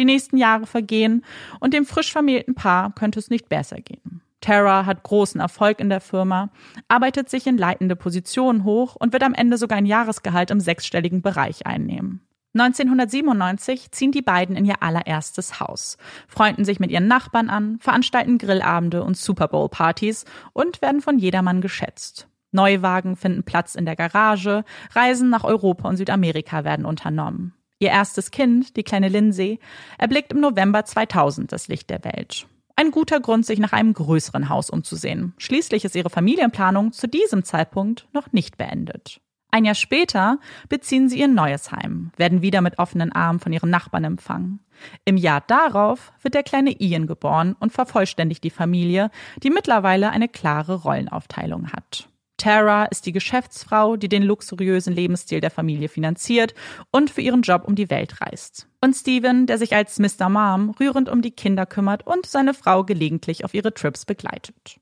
[0.00, 1.24] Die nächsten Jahre vergehen
[1.60, 4.22] und dem frisch vermählten Paar könnte es nicht besser gehen.
[4.40, 6.50] Tara hat großen Erfolg in der Firma,
[6.88, 11.22] arbeitet sich in leitende Positionen hoch und wird am Ende sogar ein Jahresgehalt im sechsstelligen
[11.22, 12.26] Bereich einnehmen.
[12.54, 15.96] 1997 ziehen die beiden in ihr allererstes Haus,
[16.28, 21.18] freunden sich mit ihren Nachbarn an, veranstalten Grillabende und Super Bowl Partys und werden von
[21.18, 22.28] jedermann geschätzt.
[22.50, 27.54] Neuwagen finden Platz in der Garage, Reisen nach Europa und Südamerika werden unternommen.
[27.78, 29.58] Ihr erstes Kind, die kleine Lindsay,
[29.98, 32.46] erblickt im November 2000 das Licht der Welt.
[32.76, 35.34] Ein guter Grund, sich nach einem größeren Haus umzusehen.
[35.38, 39.20] Schließlich ist ihre Familienplanung zu diesem Zeitpunkt noch nicht beendet.
[39.54, 40.38] Ein Jahr später
[40.70, 44.60] beziehen sie ihr neues Heim, werden wieder mit offenen Armen von ihren Nachbarn empfangen.
[45.04, 49.10] Im Jahr darauf wird der kleine Ian geboren und vervollständigt die Familie,
[49.42, 52.08] die mittlerweile eine klare Rollenaufteilung hat.
[52.38, 56.54] Tara ist die Geschäftsfrau, die den luxuriösen Lebensstil der Familie finanziert
[56.90, 58.68] und für ihren Job um die Welt reist.
[58.80, 60.30] Und Steven, der sich als Mr.
[60.30, 64.80] Mom rührend um die Kinder kümmert und seine Frau gelegentlich auf ihre Trips begleitet.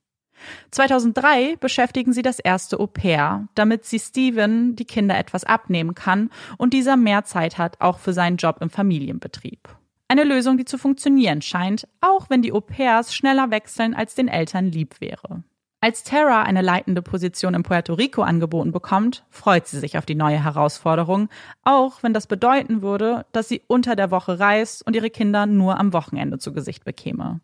[0.70, 6.30] 2003 beschäftigen sie das erste Au pair, damit sie Steven die Kinder etwas abnehmen kann
[6.58, 9.68] und dieser mehr Zeit hat, auch für seinen Job im Familienbetrieb.
[10.08, 14.28] Eine Lösung, die zu funktionieren scheint, auch wenn die Au pairs schneller wechseln, als den
[14.28, 15.44] Eltern lieb wäre.
[15.82, 20.14] Als Tara eine leitende Position in Puerto Rico angeboten bekommt, freut sie sich auf die
[20.14, 21.30] neue Herausforderung,
[21.62, 25.80] auch wenn das bedeuten würde, dass sie unter der Woche reist und ihre Kinder nur
[25.80, 27.40] am Wochenende zu Gesicht bekäme.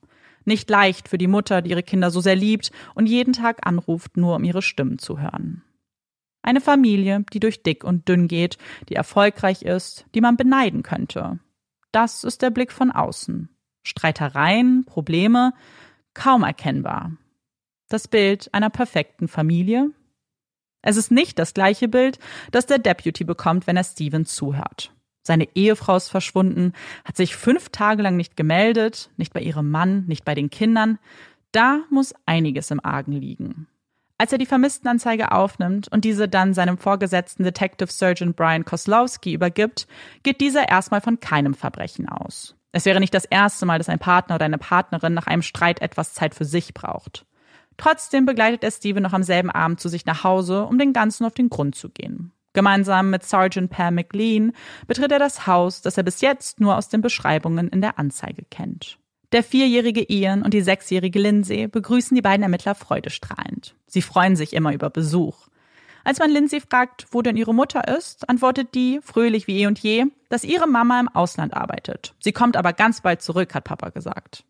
[0.46, 4.16] Nicht leicht für die Mutter, die ihre Kinder so sehr liebt und jeden Tag anruft,
[4.16, 5.62] nur um ihre Stimmen zu hören.
[6.40, 8.56] Eine Familie, die durch dick und dünn geht,
[8.88, 11.40] die erfolgreich ist, die man beneiden könnte.
[11.90, 13.48] Das ist der Blick von außen.
[13.82, 15.52] Streitereien, Probleme,
[16.14, 17.12] kaum erkennbar.
[17.88, 19.90] Das Bild einer perfekten Familie?
[20.82, 22.20] Es ist nicht das gleiche Bild,
[22.52, 24.95] das der Deputy bekommt, wenn er Steven zuhört.
[25.26, 26.72] Seine Ehefrau ist verschwunden,
[27.04, 30.98] hat sich fünf Tage lang nicht gemeldet, nicht bei ihrem Mann, nicht bei den Kindern.
[31.50, 33.66] Da muss einiges im Argen liegen.
[34.18, 39.88] Als er die Vermisstenanzeige aufnimmt und diese dann seinem Vorgesetzten Detective Surgeon Brian Koslowski übergibt,
[40.22, 42.54] geht dieser erstmal von keinem Verbrechen aus.
[42.70, 45.82] Es wäre nicht das erste Mal, dass ein Partner oder eine Partnerin nach einem Streit
[45.82, 47.26] etwas Zeit für sich braucht.
[47.78, 51.26] Trotzdem begleitet er Steven noch am selben Abend zu sich nach Hause, um den Ganzen
[51.26, 52.32] auf den Grund zu gehen.
[52.56, 54.52] Gemeinsam mit Sergeant Pam McLean
[54.86, 58.46] betritt er das Haus, das er bis jetzt nur aus den Beschreibungen in der Anzeige
[58.50, 58.96] kennt.
[59.32, 63.74] Der vierjährige Ian und die sechsjährige Lindsay begrüßen die beiden Ermittler freudestrahlend.
[63.86, 65.48] Sie freuen sich immer über Besuch.
[66.02, 69.78] Als man Lindsay fragt, wo denn ihre Mutter ist, antwortet die, fröhlich wie eh und
[69.78, 72.14] je, dass ihre Mama im Ausland arbeitet.
[72.20, 74.44] Sie kommt aber ganz bald zurück, hat Papa gesagt.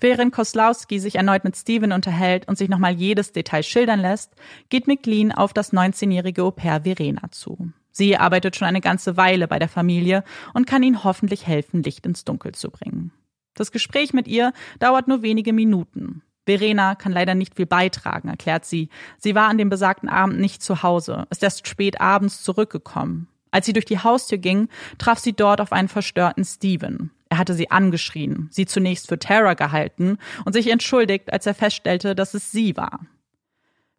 [0.00, 4.32] Während Koslowski sich erneut mit Steven unterhält und sich nochmal jedes Detail schildern lässt,
[4.68, 7.72] geht McLean auf das 19-jährige Au-pair Verena zu.
[7.90, 10.22] Sie arbeitet schon eine ganze Weile bei der Familie
[10.54, 13.10] und kann ihnen hoffentlich helfen, Licht ins Dunkel zu bringen.
[13.54, 16.22] Das Gespräch mit ihr dauert nur wenige Minuten.
[16.46, 18.88] Verena kann leider nicht viel beitragen, erklärt sie.
[19.18, 23.28] Sie war an dem besagten Abend nicht zu Hause, ist erst spät abends zurückgekommen.
[23.50, 27.10] Als sie durch die Haustür ging, traf sie dort auf einen verstörten Steven.
[27.28, 32.14] Er hatte sie angeschrien, sie zunächst für Terror gehalten und sich entschuldigt, als er feststellte,
[32.14, 33.00] dass es sie war.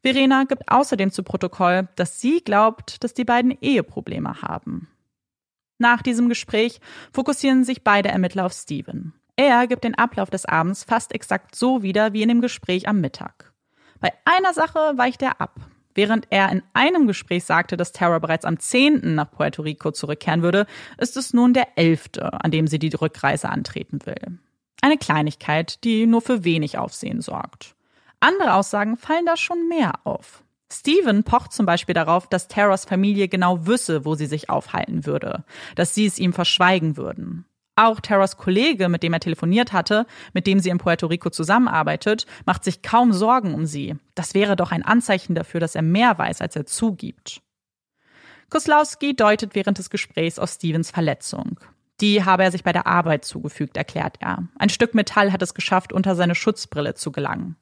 [0.01, 4.87] Verena gibt außerdem zu Protokoll, dass sie glaubt, dass die beiden Eheprobleme haben.
[5.77, 6.79] Nach diesem Gespräch
[7.13, 9.13] fokussieren sich beide Ermittler auf Steven.
[9.35, 12.99] Er gibt den Ablauf des Abends fast exakt so wieder wie in dem Gespräch am
[12.99, 13.53] Mittag.
[13.99, 15.59] Bei einer Sache weicht er ab.
[15.95, 19.15] Während er in einem Gespräch sagte, dass Tara bereits am 10.
[19.15, 20.65] nach Puerto Rico zurückkehren würde,
[20.97, 24.39] ist es nun der 11., an dem sie die Rückreise antreten will.
[24.81, 27.75] Eine Kleinigkeit, die nur für wenig Aufsehen sorgt.
[28.19, 30.43] Andere Aussagen fallen da schon mehr auf.
[30.71, 35.43] Steven pocht zum Beispiel darauf, dass Terras Familie genau wüsste, wo sie sich aufhalten würde,
[35.75, 37.45] dass sie es ihm verschweigen würden.
[37.79, 42.25] Auch Terras Kollege, mit dem er telefoniert hatte, mit dem sie in Puerto Rico zusammenarbeitet,
[42.45, 43.95] macht sich kaum Sorgen um sie.
[44.15, 47.41] Das wäre doch ein Anzeichen dafür, dass er mehr weiß, als er zugibt.
[48.49, 51.57] Koslowski deutet während des Gesprächs auf Stevens Verletzung.
[52.01, 54.43] Die habe er sich bei der Arbeit zugefügt, erklärt er.
[54.57, 57.55] Ein Stück Metall hat es geschafft, unter seine Schutzbrille zu gelangen.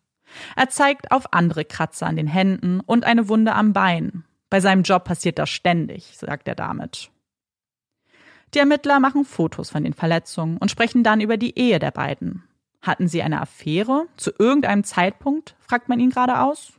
[0.55, 4.23] Er zeigt auf andere Kratzer an den Händen und eine Wunde am Bein.
[4.49, 7.11] Bei seinem Job passiert das ständig, sagt er damit.
[8.53, 12.43] Die Ermittler machen Fotos von den Verletzungen und sprechen dann über die Ehe der beiden.
[12.81, 14.05] Hatten sie eine Affäre?
[14.15, 15.55] Zu irgendeinem Zeitpunkt?
[15.59, 16.73] fragt man ihn gerade aus.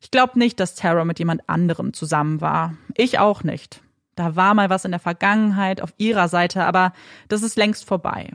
[0.00, 2.74] Ich glaube nicht, dass Tara mit jemand anderem zusammen war.
[2.96, 3.82] Ich auch nicht.
[4.14, 6.92] Da war mal was in der Vergangenheit auf ihrer Seite, aber
[7.28, 8.30] das ist längst vorbei.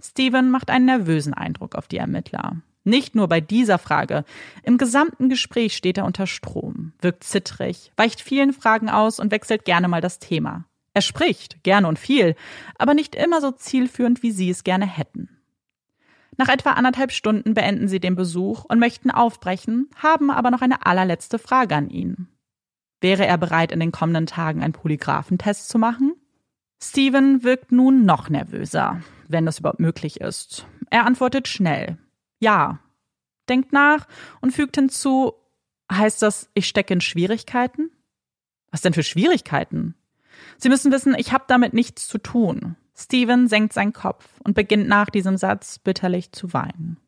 [0.00, 2.56] Steven macht einen nervösen Eindruck auf die Ermittler.
[2.84, 4.24] Nicht nur bei dieser Frage.
[4.62, 9.64] Im gesamten Gespräch steht er unter Strom, wirkt zittrig, weicht vielen Fragen aus und wechselt
[9.64, 10.64] gerne mal das Thema.
[10.98, 12.34] Er spricht, gerne und viel,
[12.76, 15.28] aber nicht immer so zielführend, wie Sie es gerne hätten.
[16.36, 20.84] Nach etwa anderthalb Stunden beenden sie den Besuch und möchten aufbrechen, haben aber noch eine
[20.86, 22.26] allerletzte Frage an ihn.
[23.00, 26.16] Wäre er bereit, in den kommenden Tagen einen Polygraphentest zu machen?
[26.82, 30.66] Steven wirkt nun noch nervöser, wenn das überhaupt möglich ist.
[30.90, 31.96] Er antwortet schnell.
[32.40, 32.80] Ja.
[33.48, 34.08] Denkt nach
[34.40, 35.34] und fügt hinzu,
[35.92, 37.92] heißt das, ich stecke in Schwierigkeiten?
[38.72, 39.94] Was denn für Schwierigkeiten?
[40.58, 42.76] Sie müssen wissen, ich habe damit nichts zu tun.
[42.96, 46.98] Steven senkt seinen Kopf und beginnt nach diesem Satz bitterlich zu weinen.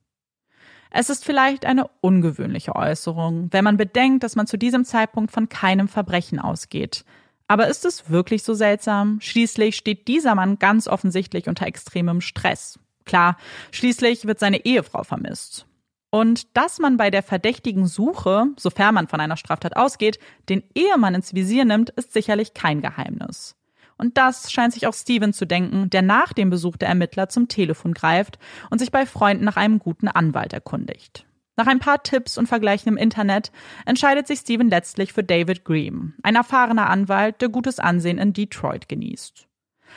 [0.90, 5.48] Es ist vielleicht eine ungewöhnliche Äußerung, wenn man bedenkt, dass man zu diesem Zeitpunkt von
[5.48, 7.04] keinem Verbrechen ausgeht.
[7.48, 9.20] Aber ist es wirklich so seltsam?
[9.20, 12.78] Schließlich steht dieser Mann ganz offensichtlich unter extremem Stress.
[13.04, 13.36] Klar,
[13.72, 15.66] schließlich wird seine Ehefrau vermisst.
[16.10, 21.14] Und dass man bei der verdächtigen Suche, sofern man von einer Straftat ausgeht, den Ehemann
[21.14, 23.56] ins Visier nimmt, ist sicherlich kein Geheimnis.
[23.96, 27.48] Und das scheint sich auch Steven zu denken, der nach dem Besuch der Ermittler zum
[27.48, 28.38] Telefon greift
[28.70, 31.26] und sich bei Freunden nach einem guten Anwalt erkundigt.
[31.56, 33.52] Nach ein paar Tipps und Vergleichen im Internet
[33.84, 38.88] entscheidet sich Steven letztlich für David Green, ein erfahrener Anwalt, der gutes Ansehen in Detroit
[38.88, 39.49] genießt.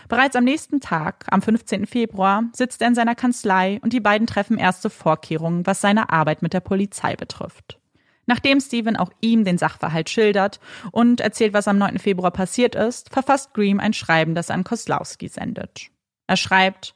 [0.09, 1.85] Bereits am nächsten Tag, am 15.
[1.85, 6.41] Februar, sitzt er in seiner Kanzlei und die beiden treffen erste Vorkehrungen, was seine Arbeit
[6.41, 7.79] mit der Polizei betrifft.
[8.25, 10.59] Nachdem Steven auch ihm den Sachverhalt schildert
[10.91, 11.99] und erzählt, was am 9.
[11.99, 15.89] Februar passiert ist, verfasst Green ein Schreiben, das er an Koslowski sendet.
[16.27, 16.95] Er schreibt,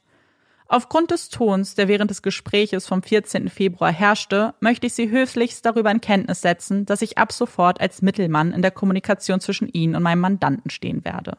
[0.70, 3.48] Aufgrund des Tons, der während des Gespräches vom 14.
[3.48, 8.02] Februar herrschte, möchte ich Sie höflichst darüber in Kenntnis setzen, dass ich ab sofort als
[8.02, 11.38] Mittelmann in der Kommunikation zwischen Ihnen und meinem Mandanten stehen werde.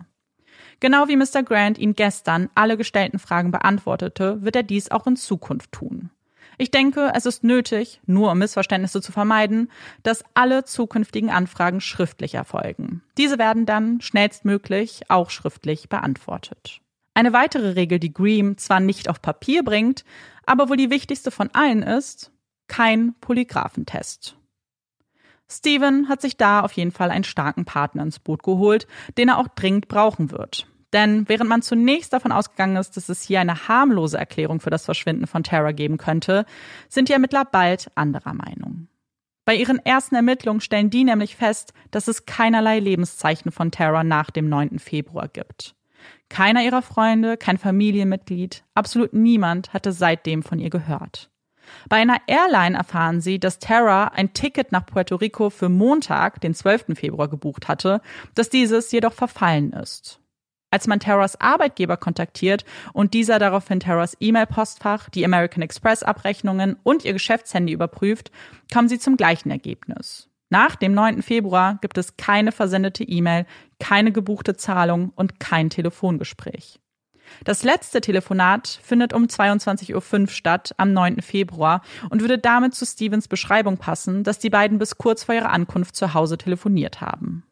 [0.80, 1.44] Genau wie Mr.
[1.44, 6.10] Grant Ihnen gestern alle gestellten Fragen beantwortete, wird er dies auch in Zukunft tun.
[6.58, 9.72] Ich denke, es ist nötig, nur um Missverständnisse zu vermeiden,
[10.04, 13.02] dass alle zukünftigen Anfragen schriftlich erfolgen.
[13.18, 16.82] Diese werden dann schnellstmöglich auch schriftlich beantwortet.
[17.14, 20.04] Eine weitere Regel, die Green zwar nicht auf Papier bringt,
[20.46, 22.32] aber wohl die wichtigste von allen ist,
[22.68, 24.36] kein Polygraphentest.
[25.52, 28.88] Steven hat sich da auf jeden Fall einen starken Partner ins Boot geholt,
[29.18, 30.68] den er auch dringend brauchen wird.
[30.94, 34.86] Denn während man zunächst davon ausgegangen ist, dass es hier eine harmlose Erklärung für das
[34.86, 36.46] Verschwinden von Tara geben könnte,
[36.88, 38.88] sind die Ermittler bald anderer Meinung.
[39.46, 44.30] Bei ihren ersten Ermittlungen stellen die nämlich fest, dass es keinerlei Lebenszeichen von Tara nach
[44.30, 44.80] dem 9.
[44.80, 45.76] Februar gibt.
[46.30, 51.32] Keiner ihrer Freunde, kein Familienmitglied, absolut niemand hatte seitdem von ihr gehört.
[51.88, 56.54] Bei einer Airline erfahren sie, dass Tara ein Ticket nach Puerto Rico für Montag, den
[56.54, 56.96] 12.
[56.96, 58.02] Februar, gebucht hatte,
[58.36, 60.20] dass dieses jedoch verfallen ist.
[60.72, 62.64] Als man Terras Arbeitgeber kontaktiert
[62.94, 68.32] und dieser daraufhin Terras E-Mail-Postfach, die American Express-Abrechnungen und ihr Geschäftshandy überprüft,
[68.72, 70.30] kommen sie zum gleichen Ergebnis.
[70.52, 71.22] Nach dem 9.
[71.22, 73.46] Februar gibt es keine versendete E-Mail,
[73.80, 76.80] keine gebuchte Zahlung und kein Telefongespräch.
[77.44, 81.22] Das letzte Telefonat findet um 22.05 Uhr statt am 9.
[81.22, 85.52] Februar und würde damit zu Stevens Beschreibung passen, dass die beiden bis kurz vor ihrer
[85.52, 87.44] Ankunft zu Hause telefoniert haben.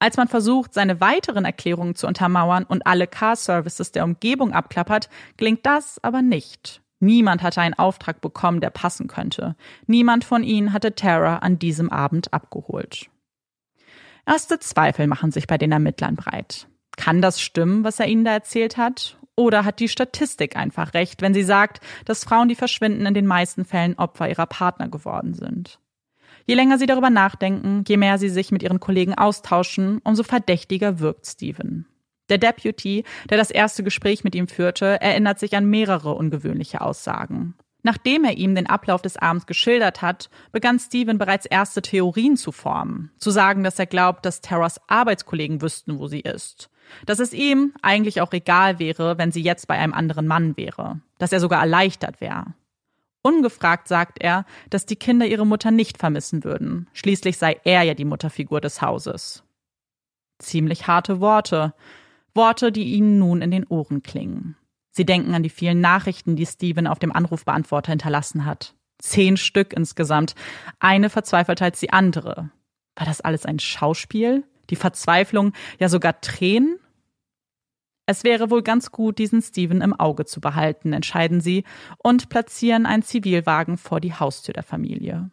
[0.00, 5.66] Als man versucht, seine weiteren Erklärungen zu untermauern und alle Car-Services der Umgebung abklappert, gelingt
[5.66, 6.82] das aber nicht.
[7.00, 9.56] Niemand hatte einen Auftrag bekommen, der passen könnte.
[9.86, 13.08] Niemand von ihnen hatte Tara an diesem Abend abgeholt.
[14.26, 16.68] Erste Zweifel machen sich bei den Ermittlern breit.
[16.98, 19.16] Kann das stimmen, was er ihnen da erzählt hat?
[19.36, 23.24] Oder hat die Statistik einfach recht, wenn sie sagt, dass Frauen, die verschwinden, in den
[23.24, 25.78] meisten Fällen Opfer ihrer Partner geworden sind?
[26.44, 30.98] Je länger sie darüber nachdenken, je mehr sie sich mit ihren Kollegen austauschen, umso verdächtiger
[30.98, 31.86] wirkt Steven.
[32.30, 37.54] Der Deputy, der das erste Gespräch mit ihm führte, erinnert sich an mehrere ungewöhnliche Aussagen.
[37.84, 42.50] Nachdem er ihm den Ablauf des Abends geschildert hat, begann Steven bereits erste Theorien zu
[42.50, 43.12] formen.
[43.18, 46.70] Zu sagen, dass er glaubt, dass Terras Arbeitskollegen wüssten, wo sie ist.
[47.06, 51.00] Dass es ihm eigentlich auch egal wäre, wenn sie jetzt bei einem anderen Mann wäre.
[51.18, 52.46] Dass er sogar erleichtert wäre.
[53.22, 56.88] Ungefragt sagt er, dass die Kinder ihre Mutter nicht vermissen würden.
[56.92, 59.42] Schließlich sei er ja die Mutterfigur des Hauses.
[60.38, 61.74] Ziemlich harte Worte.
[62.34, 64.56] Worte, die ihnen nun in den Ohren klingen.
[64.90, 68.74] Sie denken an die vielen Nachrichten, die Steven auf dem Anrufbeantworter hinterlassen hat.
[68.98, 70.34] Zehn Stück insgesamt.
[70.80, 72.50] Eine verzweifelter als die andere.
[72.96, 74.44] War das alles ein Schauspiel?
[74.70, 76.78] Die Verzweiflung, ja sogar Tränen?
[78.06, 81.64] Es wäre wohl ganz gut, diesen Steven im Auge zu behalten, entscheiden sie
[81.98, 85.30] und platzieren einen Zivilwagen vor die Haustür der Familie.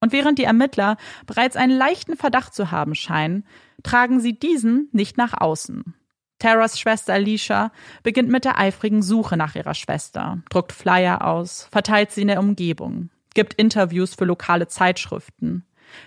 [0.00, 0.96] Und während die Ermittler
[1.26, 3.44] bereits einen leichten Verdacht zu haben scheinen,
[3.82, 5.94] tragen sie diesen nicht nach außen.
[6.38, 7.72] Terras Schwester Alicia
[8.02, 12.40] beginnt mit der eifrigen Suche nach ihrer Schwester, druckt Flyer aus, verteilt sie in der
[12.40, 15.64] Umgebung, gibt Interviews für lokale Zeitschriften.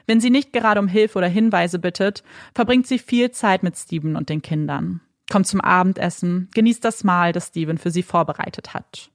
[0.08, 2.24] Wenn sie nicht gerade um Hilfe oder Hinweise bittet,
[2.54, 7.32] verbringt sie viel Zeit mit Steven und den Kindern kommt zum Abendessen, genießt das Mahl,
[7.32, 9.10] das Steven für sie vorbereitet hat.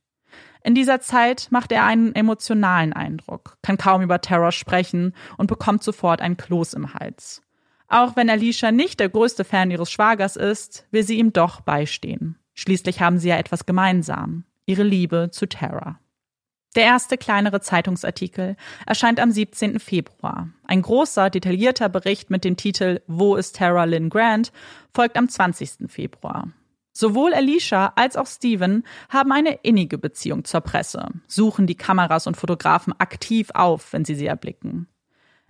[0.62, 5.82] In dieser Zeit macht er einen emotionalen Eindruck, kann kaum über Terror sprechen und bekommt
[5.82, 7.42] sofort ein Kloß im Hals.
[7.88, 12.38] Auch wenn Alicia nicht der größte Fan ihres Schwagers ist, will sie ihm doch beistehen.
[12.54, 14.44] Schließlich haben sie ja etwas gemeinsam.
[14.64, 16.00] Ihre Liebe zu Terra.
[16.74, 19.78] Der erste kleinere Zeitungsartikel erscheint am 17.
[19.78, 20.48] Februar.
[20.66, 24.52] Ein großer, detaillierter Bericht mit dem Titel Wo ist Tara Lynn Grant
[24.92, 25.88] folgt am 20.
[25.88, 26.48] Februar.
[26.92, 32.36] Sowohl Alicia als auch Steven haben eine innige Beziehung zur Presse, suchen die Kameras und
[32.36, 34.88] Fotografen aktiv auf, wenn sie sie erblicken.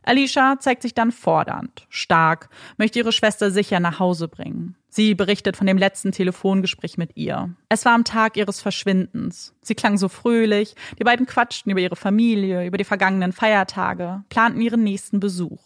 [0.04, 4.76] Alicia zeigt sich dann fordernd, stark, möchte ihre Schwester sicher nach Hause bringen.
[4.88, 7.54] Sie berichtet von dem letzten Telefongespräch mit ihr.
[7.68, 9.54] Es war am Tag ihres Verschwindens.
[9.62, 14.60] Sie klang so fröhlich, die beiden quatschten über ihre Familie, über die vergangenen Feiertage, planten
[14.60, 15.62] ihren nächsten Besuch.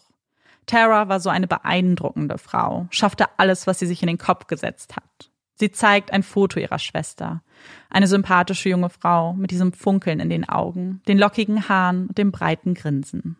[0.65, 4.95] Tara war so eine beeindruckende Frau, schaffte alles, was sie sich in den Kopf gesetzt
[4.95, 5.29] hat.
[5.55, 7.43] Sie zeigt ein Foto ihrer Schwester.
[7.89, 12.31] Eine sympathische junge Frau mit diesem Funkeln in den Augen, den lockigen Haaren und dem
[12.31, 13.35] breiten Grinsen.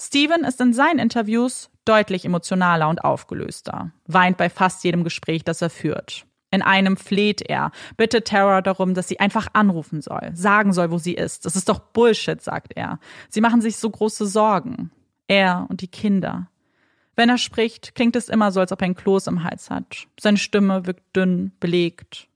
[0.00, 5.62] Steven ist in seinen Interviews deutlich emotionaler und aufgelöster, weint bei fast jedem Gespräch, das
[5.62, 6.26] er führt.
[6.50, 10.98] In einem fleht er, bittet Tara darum, dass sie einfach anrufen soll, sagen soll, wo
[10.98, 11.44] sie ist.
[11.44, 13.00] Das ist doch Bullshit, sagt er.
[13.28, 14.90] Sie machen sich so große Sorgen.
[15.28, 16.48] Er und die Kinder.
[17.16, 20.06] Wenn er spricht, klingt es immer so, als ob er ein Kloß im Hals hat.
[20.20, 22.28] Seine Stimme wirkt dünn, belegt.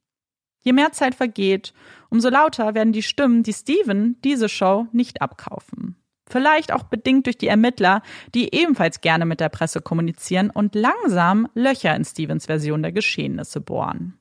[0.63, 1.73] Je mehr Zeit vergeht,
[2.09, 5.97] umso lauter werden die Stimmen, die Steven diese Show nicht abkaufen.
[6.31, 8.03] Vielleicht auch bedingt durch die Ermittler,
[8.35, 13.61] die ebenfalls gerne mit der Presse kommunizieren und langsam Löcher in Stevens Version der Geschehnisse
[13.61, 14.17] bohren.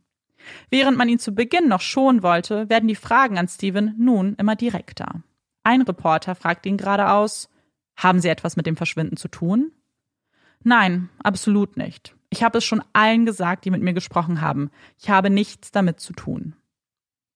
[0.69, 4.55] Während man ihn zu Beginn noch schonen wollte, werden die Fragen an Steven nun immer
[4.55, 5.21] direkter.
[5.63, 7.49] Ein Reporter fragt ihn geradeaus,
[7.95, 9.71] haben Sie etwas mit dem Verschwinden zu tun?
[10.63, 12.15] Nein, absolut nicht.
[12.31, 14.71] Ich habe es schon allen gesagt, die mit mir gesprochen haben.
[14.97, 16.55] Ich habe nichts damit zu tun.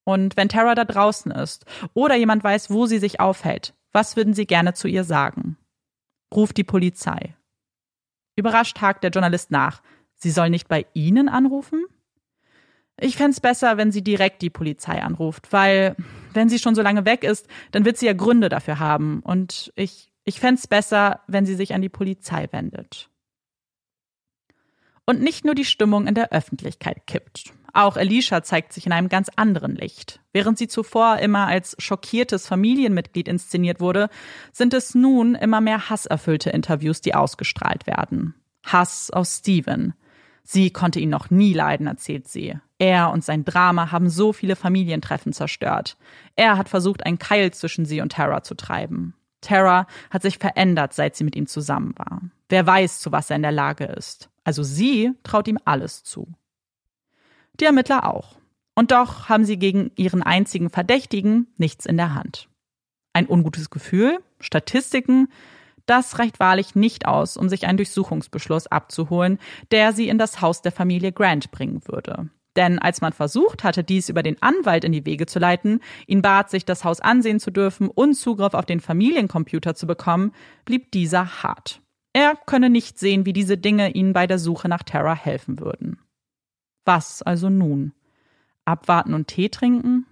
[0.04, 4.34] Und wenn Tara da draußen ist oder jemand weiß, wo sie sich aufhält, was würden
[4.34, 5.58] Sie gerne zu ihr sagen?
[6.34, 7.36] Ruft die Polizei.
[8.36, 9.82] Überrascht hakt der Journalist nach.
[10.16, 11.86] Sie soll nicht bei Ihnen anrufen?
[13.00, 15.96] Ich fände es besser, wenn sie direkt die Polizei anruft, weil
[16.34, 19.22] wenn sie schon so lange weg ist, dann wird sie ja Gründe dafür haben.
[19.22, 23.10] Und ich, ich fände es besser, wenn sie sich an die Polizei wendet.
[25.06, 27.54] Und nicht nur die Stimmung in der Öffentlichkeit kippt.
[27.74, 30.22] Auch Alicia zeigt sich in einem ganz anderen Licht.
[30.32, 34.10] Während sie zuvor immer als schockiertes Familienmitglied inszeniert wurde,
[34.52, 38.36] sind es nun immer mehr hasserfüllte Interviews, die ausgestrahlt werden.
[38.64, 39.94] Hass auf Steven.
[40.44, 42.60] Sie konnte ihn noch nie leiden, erzählt sie.
[42.78, 45.98] Er und sein Drama haben so viele Familientreffen zerstört.
[46.36, 49.16] Er hat versucht, einen Keil zwischen sie und Tara zu treiben.
[49.42, 52.22] Tara hat sich verändert, seit sie mit ihm zusammen war.
[52.50, 54.30] Wer weiß, zu was er in der Lage ist.
[54.44, 56.34] Also sie traut ihm alles zu
[57.60, 58.36] die Ermittler auch.
[58.76, 62.50] Und doch haben sie gegen ihren einzigen Verdächtigen nichts in der Hand.
[63.14, 65.28] Ein ungutes Gefühl, Statistiken,
[65.86, 69.38] das reicht wahrlich nicht aus, um sich einen Durchsuchungsbeschluss abzuholen,
[69.72, 72.30] der sie in das Haus der Familie Grant bringen würde.
[72.56, 76.22] Denn als man versucht hatte, dies über den Anwalt in die Wege zu leiten, ihn
[76.22, 80.34] bat, sich das Haus ansehen zu dürfen und Zugriff auf den Familiencomputer zu bekommen,
[80.66, 81.83] blieb dieser hart.
[82.14, 86.00] Er könne nicht sehen, wie diese Dinge ihnen bei der Suche nach Terra helfen würden.
[86.86, 87.94] Was also nun?
[88.66, 90.06] Abwarten und Tee trinken?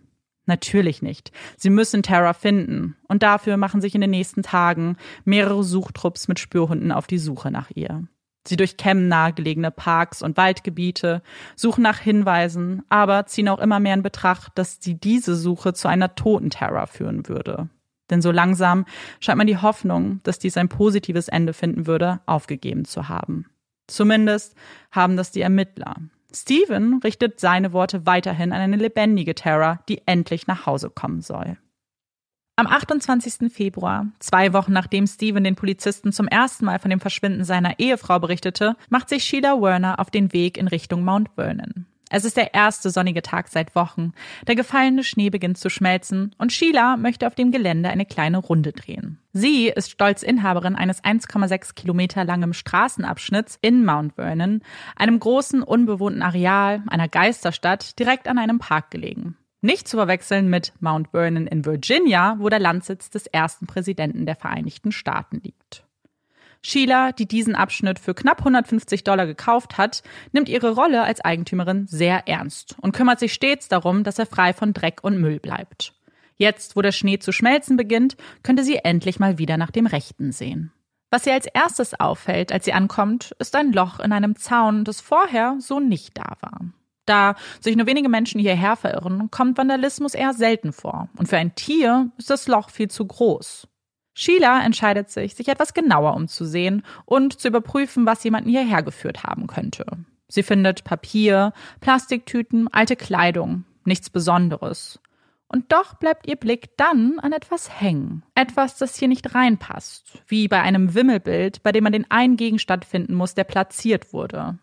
[0.46, 1.32] Natürlich nicht.
[1.58, 2.98] Sie müssen Tara finden.
[3.08, 7.52] Und dafür machen sich in den nächsten Tagen mehrere Suchtrupps mit Spürhunden auf die Suche
[7.52, 8.08] nach ihr.
[8.48, 11.22] Sie durchkämmen nahegelegene Parks und Waldgebiete,
[11.56, 15.88] suchen nach Hinweisen, aber ziehen auch immer mehr in Betracht, dass sie diese Suche zu
[15.88, 17.70] einer Totenterror führen würde.
[18.12, 18.86] Denn so langsam
[19.20, 23.48] scheint man die Hoffnung, dass dies ein positives Ende finden würde, aufgegeben zu haben.
[23.88, 24.56] Zumindest
[24.92, 25.96] haben das die Ermittler.
[26.34, 31.58] Steven richtet seine Worte weiterhin an eine lebendige Terra, die endlich nach Hause kommen soll.
[32.58, 33.52] Am 28.
[33.52, 38.20] Februar, zwei Wochen nachdem Steven den Polizisten zum ersten Mal von dem Verschwinden seiner Ehefrau
[38.20, 41.88] berichtete, macht sich Sheila Werner auf den Weg in Richtung Mount Vernon.
[42.14, 44.12] Es ist der erste sonnige Tag seit Wochen.
[44.46, 48.74] Der gefallene Schnee beginnt zu schmelzen und Sheila möchte auf dem Gelände eine kleine Runde
[48.74, 49.18] drehen.
[49.32, 54.62] Sie ist stolz Inhaberin eines 1,6 Kilometer langen Straßenabschnitts in Mount Vernon,
[54.98, 59.38] einem großen unbewohnten Areal, einer Geisterstadt, direkt an einem Park gelegen.
[59.62, 64.36] Nicht zu verwechseln mit Mount Vernon in Virginia, wo der Landsitz des ersten Präsidenten der
[64.36, 65.86] Vereinigten Staaten liegt.
[66.64, 71.88] Sheila, die diesen Abschnitt für knapp 150 Dollar gekauft hat, nimmt ihre Rolle als Eigentümerin
[71.88, 75.94] sehr ernst und kümmert sich stets darum, dass er frei von Dreck und Müll bleibt.
[76.38, 80.32] Jetzt, wo der Schnee zu schmelzen beginnt, könnte sie endlich mal wieder nach dem Rechten
[80.32, 80.72] sehen.
[81.10, 85.02] Was ihr als erstes auffällt, als sie ankommt, ist ein Loch in einem Zaun, das
[85.02, 86.62] vorher so nicht da war.
[87.06, 91.10] Da sich nur wenige Menschen hierher verirren, kommt Vandalismus eher selten vor.
[91.18, 93.68] Und für ein Tier ist das Loch viel zu groß.
[94.14, 99.48] Sheila entscheidet sich, sich etwas genauer umzusehen und zu überprüfen, was jemanden hierher geführt haben
[99.48, 99.86] könnte.
[100.28, 105.00] Sie findet Papier, Plastiktüten, alte Kleidung, nichts Besonderes.
[105.48, 108.24] Und doch bleibt ihr Blick dann an etwas hängen.
[108.36, 110.24] Etwas, das hier nicht reinpasst.
[110.28, 114.58] Wie bei einem Wimmelbild, bei dem man den einen Gegenstand finden muss, der platziert wurde.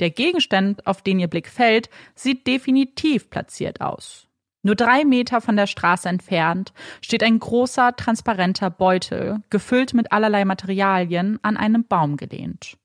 [0.00, 4.26] Der Gegenstand, auf den ihr Blick fällt, sieht definitiv platziert aus.
[4.62, 10.44] Nur drei Meter von der Straße entfernt steht ein großer, transparenter Beutel, gefüllt mit allerlei
[10.44, 12.76] Materialien, an einem Baum gelehnt.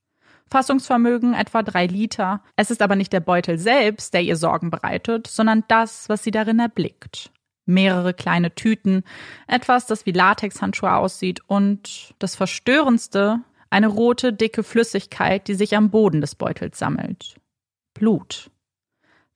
[0.49, 2.41] Fassungsvermögen etwa drei Liter.
[2.55, 6.31] Es ist aber nicht der Beutel selbst, der ihr Sorgen bereitet, sondern das, was sie
[6.31, 7.31] darin erblickt.
[7.65, 9.03] Mehrere kleine Tüten,
[9.45, 15.89] etwas, das wie Latexhandschuhe aussieht und das Verstörendste, eine rote, dicke Flüssigkeit, die sich am
[15.89, 17.35] Boden des Beutels sammelt.
[17.93, 18.49] Blut.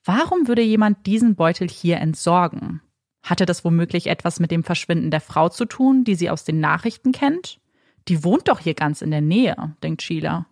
[0.04, 2.82] Warum würde jemand diesen Beutel hier entsorgen?
[3.24, 6.60] Hatte das womöglich etwas mit dem Verschwinden der Frau zu tun, die sie aus den
[6.60, 7.60] Nachrichten kennt?
[8.08, 10.48] Die wohnt doch hier ganz in der Nähe, denkt Sheila.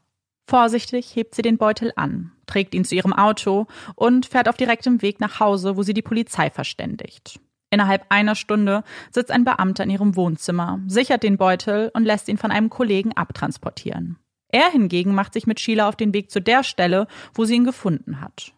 [0.47, 5.02] Vorsichtig hebt sie den Beutel an, trägt ihn zu ihrem Auto und fährt auf direktem
[5.02, 7.39] Weg nach Hause, wo sie die Polizei verständigt.
[7.72, 12.38] Innerhalb einer Stunde sitzt ein Beamter in ihrem Wohnzimmer, sichert den Beutel und lässt ihn
[12.38, 14.18] von einem Kollegen abtransportieren.
[14.47, 17.66] Er hingegen macht sich mit Sheila auf den Weg zu der Stelle, wo sie ihn
[17.66, 18.54] gefunden hat.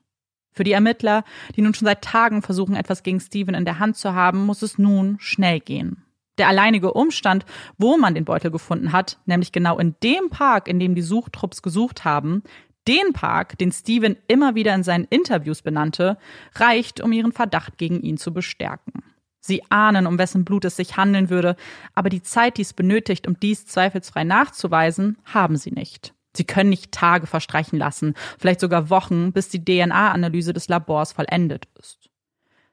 [0.51, 1.23] Für die Ermittler,
[1.55, 4.61] die nun schon seit Tagen versuchen, etwas gegen Steven in der Hand zu haben, muss
[4.61, 6.03] es nun schnell gehen.
[6.37, 7.45] Der alleinige Umstand,
[7.77, 11.61] wo man den Beutel gefunden hat, nämlich genau in dem Park, in dem die Suchtrupps
[11.61, 12.43] gesucht haben,
[12.87, 16.17] den Park, den Steven immer wieder in seinen Interviews benannte,
[16.55, 19.03] reicht, um ihren Verdacht gegen ihn zu bestärken.
[19.39, 21.55] Sie ahnen, um wessen Blut es sich handeln würde,
[21.95, 26.13] aber die Zeit, die es benötigt, um dies zweifelsfrei nachzuweisen, haben sie nicht.
[26.33, 31.67] Sie können nicht Tage verstreichen lassen, vielleicht sogar Wochen, bis die DNA-Analyse des Labors vollendet
[31.79, 32.09] ist.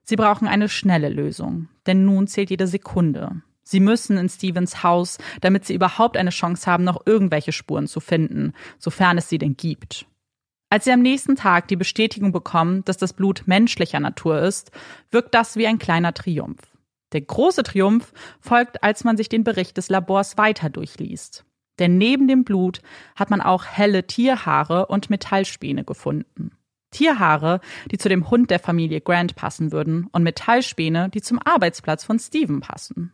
[0.02, 3.42] Sie brauchen eine schnelle Lösung, denn nun zählt jede Sekunde.
[3.62, 8.00] Sie müssen in Stevens Haus, damit sie überhaupt eine Chance haben, noch irgendwelche Spuren zu
[8.00, 10.06] finden, sofern es sie denn gibt.
[10.70, 14.70] Als sie am nächsten Tag die Bestätigung bekommen, dass das Blut menschlicher Natur ist,
[15.10, 16.60] wirkt das wie ein kleiner Triumph.
[17.12, 21.44] Der große Triumph folgt, als man sich den Bericht des Labors weiter durchliest.
[21.78, 22.80] Denn neben dem Blut
[23.16, 26.52] hat man auch helle Tierhaare und Metallspäne gefunden.
[26.90, 27.60] Tierhaare,
[27.90, 32.18] die zu dem Hund der Familie Grant passen würden, und Metallspäne, die zum Arbeitsplatz von
[32.18, 33.12] Steven passen.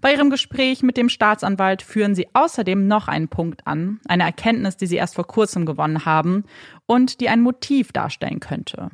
[0.00, 4.76] Bei ihrem Gespräch mit dem Staatsanwalt führen sie außerdem noch einen Punkt an, eine Erkenntnis,
[4.76, 6.44] die sie erst vor kurzem gewonnen haben
[6.86, 8.90] und die ein Motiv darstellen könnte.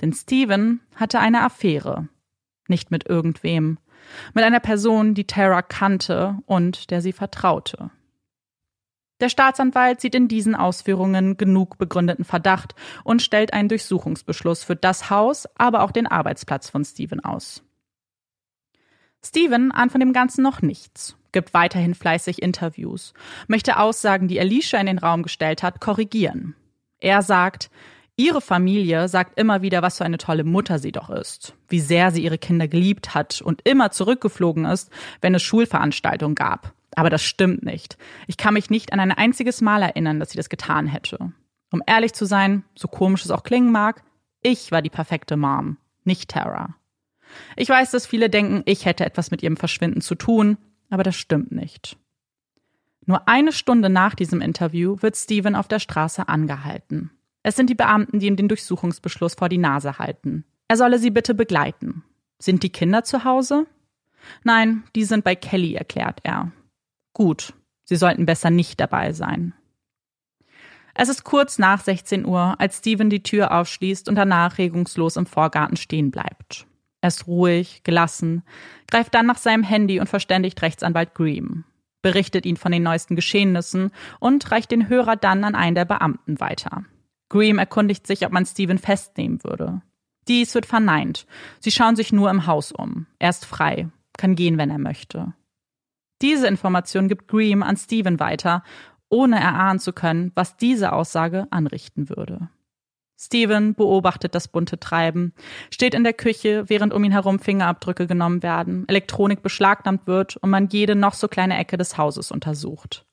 [0.00, 2.08] Denn Steven hatte eine Affäre.
[2.68, 3.78] Nicht mit irgendwem.
[4.34, 7.90] Mit einer Person, die Tara kannte und der sie vertraute.
[9.20, 15.10] Der Staatsanwalt sieht in diesen Ausführungen genug begründeten Verdacht und stellt einen Durchsuchungsbeschluss für das
[15.10, 17.62] Haus, aber auch den Arbeitsplatz von Steven aus.
[19.24, 23.12] Steven ahnt von dem Ganzen noch nichts, gibt weiterhin fleißig Interviews,
[23.48, 26.54] möchte Aussagen, die Alicia in den Raum gestellt hat, korrigieren.
[27.00, 27.70] Er sagt,
[28.14, 32.12] ihre Familie sagt immer wieder, was für eine tolle Mutter sie doch ist, wie sehr
[32.12, 34.90] sie ihre Kinder geliebt hat und immer zurückgeflogen ist,
[35.20, 36.74] wenn es Schulveranstaltungen gab.
[36.94, 37.96] Aber das stimmt nicht.
[38.26, 41.32] Ich kann mich nicht an ein einziges Mal erinnern, dass sie das getan hätte.
[41.70, 44.02] Um ehrlich zu sein, so komisch es auch klingen mag,
[44.42, 46.74] ich war die perfekte Mom, nicht Tara.
[47.56, 50.56] Ich weiß, dass viele denken, ich hätte etwas mit ihrem Verschwinden zu tun,
[50.90, 51.98] aber das stimmt nicht.
[53.04, 57.10] Nur eine Stunde nach diesem Interview wird Steven auf der Straße angehalten.
[57.42, 60.44] Es sind die Beamten, die ihm den Durchsuchungsbeschluss vor die Nase halten.
[60.68, 62.04] Er solle sie bitte begleiten.
[62.38, 63.66] Sind die Kinder zu Hause?
[64.44, 66.52] Nein, die sind bei Kelly, erklärt er.
[67.12, 67.54] Gut,
[67.84, 69.54] sie sollten besser nicht dabei sein.
[70.94, 75.26] Es ist kurz nach 16 Uhr, als Steven die Tür aufschließt und danach regungslos im
[75.26, 76.66] Vorgarten stehen bleibt.
[77.00, 78.42] Er ist ruhig, gelassen,
[78.90, 81.64] greift dann nach seinem Handy und verständigt Rechtsanwalt Green,
[82.02, 86.40] berichtet ihn von den neuesten Geschehnissen und reicht den Hörer dann an einen der Beamten
[86.40, 86.84] weiter.
[87.28, 89.82] Green erkundigt sich, ob man Steven festnehmen würde.
[90.26, 91.26] Dies wird verneint.
[91.60, 93.06] Sie schauen sich nur im Haus um.
[93.18, 95.32] Er ist frei, kann gehen, wenn er möchte.
[96.22, 98.62] Diese Information gibt Green an Steven weiter,
[99.08, 102.48] ohne erahnen zu können, was diese Aussage anrichten würde.
[103.20, 105.32] Steven beobachtet das bunte Treiben,
[105.72, 110.50] steht in der Küche, während um ihn herum Fingerabdrücke genommen werden, Elektronik beschlagnahmt wird und
[110.50, 113.06] man jede noch so kleine Ecke des Hauses untersucht.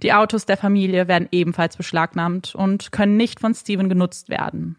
[0.00, 4.76] Die Autos der Familie werden ebenfalls beschlagnahmt und können nicht von Steven genutzt werden.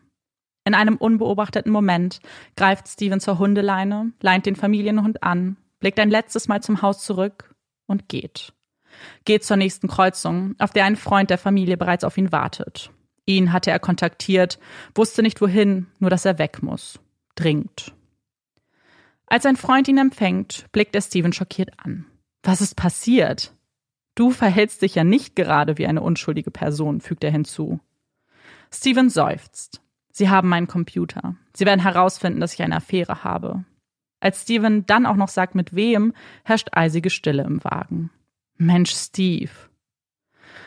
[0.65, 2.19] In einem unbeobachteten Moment
[2.55, 7.52] greift Steven zur Hundeleine, leint den Familienhund an, blickt ein letztes Mal zum Haus zurück
[7.87, 8.53] und geht.
[9.25, 12.91] Geht zur nächsten Kreuzung, auf der ein Freund der Familie bereits auf ihn wartet.
[13.25, 14.59] Ihn hatte er kontaktiert,
[14.95, 16.99] wusste nicht wohin, nur dass er weg muss.
[17.35, 17.93] Dringend.
[19.25, 22.05] Als ein Freund ihn empfängt, blickt er Steven schockiert an.
[22.43, 23.53] Was ist passiert?
[24.15, 27.79] Du verhältst dich ja nicht gerade wie eine unschuldige Person, fügt er hinzu.
[28.71, 29.81] Steven seufzt.
[30.11, 31.35] Sie haben meinen Computer.
[31.55, 33.65] Sie werden herausfinden, dass ich eine Affäre habe.
[34.23, 36.13] Als Steven dann auch noch sagt, mit wem,
[36.45, 38.09] herrscht eisige Stille im Wagen.
[38.55, 39.51] Mensch, Steve.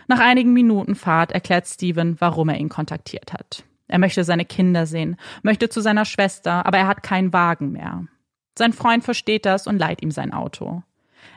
[0.08, 3.64] Nach einigen Minuten Fahrt erklärt Steven, warum er ihn kontaktiert hat.
[3.88, 8.04] Er möchte seine Kinder sehen, möchte zu seiner Schwester, aber er hat keinen Wagen mehr.
[8.58, 10.82] Sein Freund versteht das und leiht ihm sein Auto.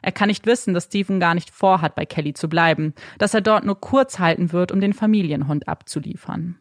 [0.01, 3.41] Er kann nicht wissen, dass Steven gar nicht vorhat, bei Kelly zu bleiben, dass er
[3.41, 6.59] dort nur kurz halten wird, um den Familienhund abzuliefern.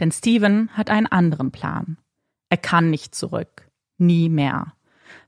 [0.00, 1.98] Denn Steven hat einen anderen Plan.
[2.48, 3.63] Er kann nicht zurück.
[3.98, 4.74] Nie mehr.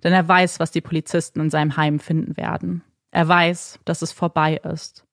[0.02, 2.82] Denn er weiß, was die Polizisten in seinem Heim finden werden.
[3.10, 5.04] Er weiß, dass es vorbei ist.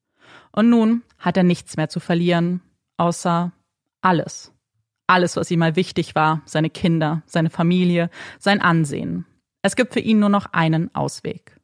[0.52, 2.62] Und nun hat er nichts mehr zu verlieren,
[2.98, 3.52] außer
[4.02, 4.52] alles.
[5.08, 9.26] Alles, was ihm mal wichtig war, seine Kinder, seine Familie, sein Ansehen.
[9.62, 11.58] Es gibt für ihn nur noch einen Ausweg.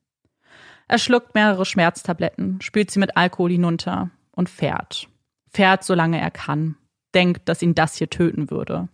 [0.88, 5.08] Er schluckt mehrere Schmerztabletten, spült sie mit Alkohol hinunter und fährt.
[5.52, 6.76] Fährt, solange er kann.
[7.14, 8.90] Denkt, dass ihn das hier töten würde.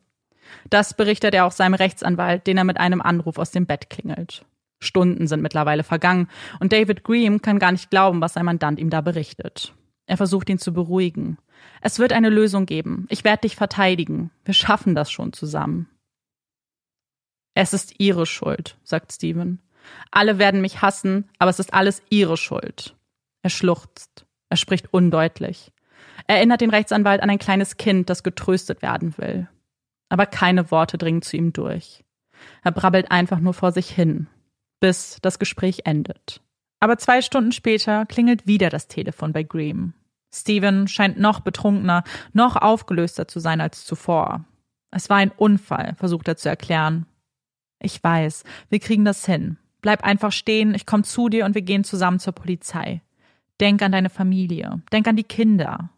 [0.70, 4.46] Das berichtet er auch seinem Rechtsanwalt, den er mit einem Anruf aus dem Bett klingelt.
[4.80, 6.28] Stunden sind mittlerweile vergangen
[6.60, 9.74] und David Green kann gar nicht glauben, was sein Mandant ihm da berichtet.
[10.06, 11.38] Er versucht ihn zu beruhigen.
[11.82, 13.08] Es wird eine Lösung geben.
[13.10, 14.32] Ich werde dich verteidigen.
[14.43, 15.89] Wir schaffen das schon zusammen.
[17.56, 19.62] Es ist ihre Schuld, sagt Steven.
[20.12, 22.96] Alle werden mich hassen, aber es ist alles ihre Schuld.
[23.41, 24.26] Er schluchzt.
[24.50, 25.72] Er spricht undeutlich.
[26.28, 29.48] Er erinnert den Rechtsanwalt an ein kleines Kind, das getröstet werden will.
[30.10, 32.03] Aber keine Worte dringen zu ihm durch.
[32.64, 34.28] Er brabbelt einfach nur vor sich hin,
[34.80, 36.41] bis das Gespräch endet.
[36.80, 39.93] Aber zwei Stunden später klingelt wieder das Telefon bei Graham.
[40.34, 42.03] Steven scheint noch betrunkener,
[42.34, 44.45] noch aufgelöster zu sein als zuvor.
[44.91, 47.06] Es war ein Unfall, versucht er zu erklären.
[47.80, 49.58] Ich weiß, wir kriegen das hin.
[49.82, 53.01] Bleib einfach stehen, ich komme zu dir und wir gehen zusammen zur Polizei.
[53.60, 55.89] Denk an deine Familie, denk an die Kinder.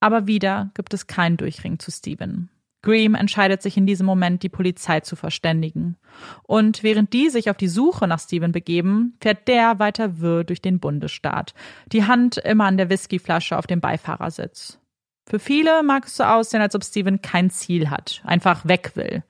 [0.00, 2.50] Aber wieder gibt es keinen Durchring zu Steven.
[2.82, 5.96] Green entscheidet sich in diesem Moment, die Polizei zu verständigen.
[6.42, 10.60] Und während die sich auf die Suche nach Steven begeben, fährt der weiter wirr durch
[10.60, 11.54] den Bundesstaat,
[11.92, 14.80] die Hand immer an der Whiskyflasche auf dem Beifahrersitz.
[15.28, 19.22] Für viele mag es so aussehen, als ob Steven kein Ziel hat, einfach weg will.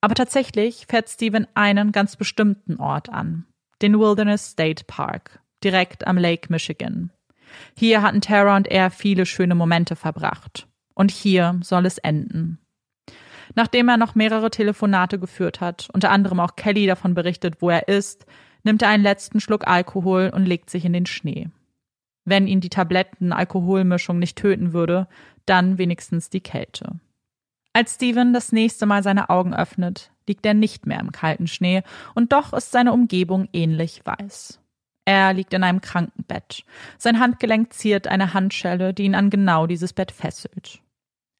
[0.00, 3.44] Aber tatsächlich fährt Steven einen ganz bestimmten Ort an,
[3.82, 7.10] den Wilderness State Park, direkt am Lake Michigan.
[7.76, 10.66] Hier hatten Tara und er viele schöne Momente verbracht.
[10.94, 12.58] Und hier soll es enden.
[13.54, 17.88] Nachdem er noch mehrere Telefonate geführt hat, unter anderem auch Kelly davon berichtet, wo er
[17.88, 18.26] ist,
[18.64, 21.48] nimmt er einen letzten Schluck Alkohol und legt sich in den Schnee.
[22.24, 25.06] Wenn ihn die Tabletten-Alkoholmischung nicht töten würde,
[25.46, 26.98] dann wenigstens die Kälte.
[27.72, 31.82] Als Steven das nächste Mal seine Augen öffnet, liegt er nicht mehr im kalten Schnee,
[32.14, 34.60] und doch ist seine Umgebung ähnlich weiß.
[35.04, 36.64] Er liegt in einem Krankenbett.
[36.98, 40.80] Sein Handgelenk ziert eine Handschelle, die ihn an genau dieses Bett fesselt.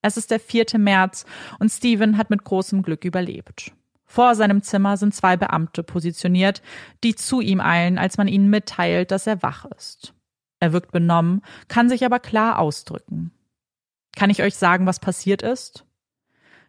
[0.06, 0.66] Es ist der 4.
[0.78, 1.26] März
[1.58, 3.72] und Steven hat mit großem Glück überlebt.
[4.04, 6.62] Vor seinem Zimmer sind zwei Beamte positioniert,
[7.02, 10.14] die zu ihm eilen, als man ihnen mitteilt, dass er wach ist.
[10.60, 13.32] Er wirkt benommen, kann sich aber klar ausdrücken.
[14.14, 15.84] Kann ich euch sagen, was passiert ist?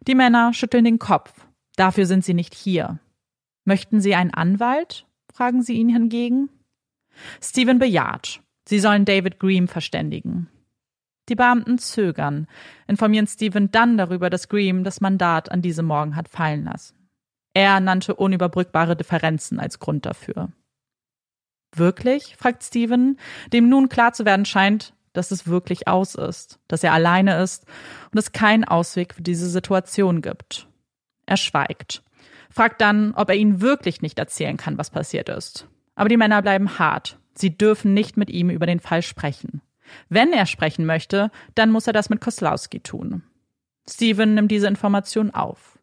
[0.08, 1.32] Die Männer schütteln den Kopf.
[1.76, 2.98] Dafür sind sie nicht hier.
[3.64, 5.06] Möchten Sie einen Anwalt?
[5.32, 6.50] fragen sie ihn hingegen.
[7.40, 8.40] Steven bejaht.
[8.66, 10.48] Sie sollen David Green verständigen.
[11.28, 12.46] Die Beamten zögern,
[12.86, 17.08] informieren Steven dann darüber, dass Green das Mandat an diesem Morgen hat fallen lassen.
[17.54, 20.50] Er nannte unüberbrückbare Differenzen als Grund dafür.
[21.74, 22.36] Wirklich?
[22.36, 23.18] fragt Steven,
[23.52, 27.66] dem nun klar zu werden scheint, dass es wirklich aus ist, dass er alleine ist
[28.12, 30.68] und es keinen Ausweg für diese Situation gibt.
[31.26, 32.02] Er schweigt,
[32.50, 35.66] fragt dann, ob er ihnen wirklich nicht erzählen kann, was passiert ist.
[35.94, 37.18] Aber die Männer bleiben hart.
[37.34, 39.60] Sie dürfen nicht mit ihm über den Fall sprechen.
[40.08, 43.22] Wenn er sprechen möchte, dann muss er das mit Koslowski tun.
[43.88, 45.78] Steven nimmt diese Information auf.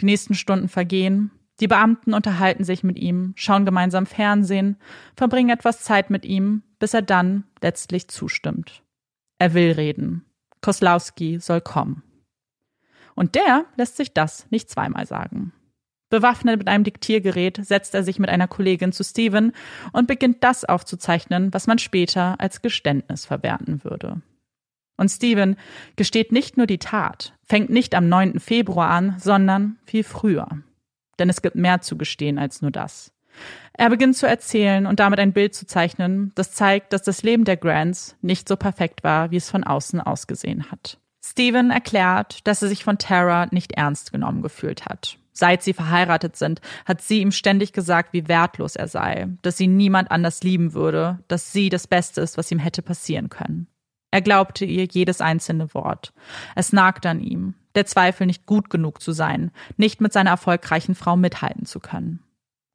[0.00, 1.30] Die nächsten Stunden vergehen.
[1.60, 4.76] Die Beamten unterhalten sich mit ihm, schauen gemeinsam Fernsehen,
[5.16, 8.82] verbringen etwas Zeit mit ihm, bis er dann letztlich zustimmt.
[9.38, 10.24] Er will reden.
[10.60, 12.02] Koslowski soll kommen.
[13.14, 15.52] Und der lässt sich das nicht zweimal sagen.
[16.10, 19.52] Bewaffnet mit einem Diktiergerät setzt er sich mit einer Kollegin zu Steven
[19.92, 24.22] und beginnt das aufzuzeichnen, was man später als Geständnis verwerten würde.
[24.96, 25.56] Und Steven
[25.96, 28.40] gesteht nicht nur die Tat, fängt nicht am 9.
[28.40, 30.48] Februar an, sondern viel früher.
[31.18, 33.12] Denn es gibt mehr zu gestehen als nur das.
[33.74, 37.44] Er beginnt zu erzählen und damit ein Bild zu zeichnen, das zeigt, dass das Leben
[37.44, 40.98] der Grants nicht so perfekt war, wie es von außen ausgesehen hat.
[41.24, 45.18] Steven erklärt, dass er sich von Tara nicht ernst genommen gefühlt hat.
[45.38, 49.68] Seit sie verheiratet sind, hat sie ihm ständig gesagt, wie wertlos er sei, dass sie
[49.68, 53.68] niemand anders lieben würde, dass sie das Beste ist, was ihm hätte passieren können.
[54.10, 56.12] Er glaubte ihr jedes einzelne Wort.
[56.56, 60.96] Es nagte an ihm, der Zweifel, nicht gut genug zu sein, nicht mit seiner erfolgreichen
[60.96, 62.18] Frau mithalten zu können.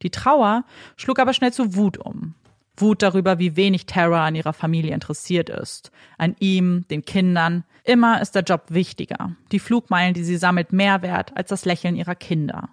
[0.02, 0.64] Die Trauer
[0.96, 2.34] schlug aber schnell zu Wut um.
[2.76, 5.92] Wut darüber, wie wenig Tara an ihrer Familie interessiert ist.
[6.18, 7.64] An ihm, den Kindern.
[7.84, 9.36] Immer ist der Job wichtiger.
[9.52, 12.70] Die Flugmeilen, die sie sammelt, mehr wert als das Lächeln ihrer Kinder.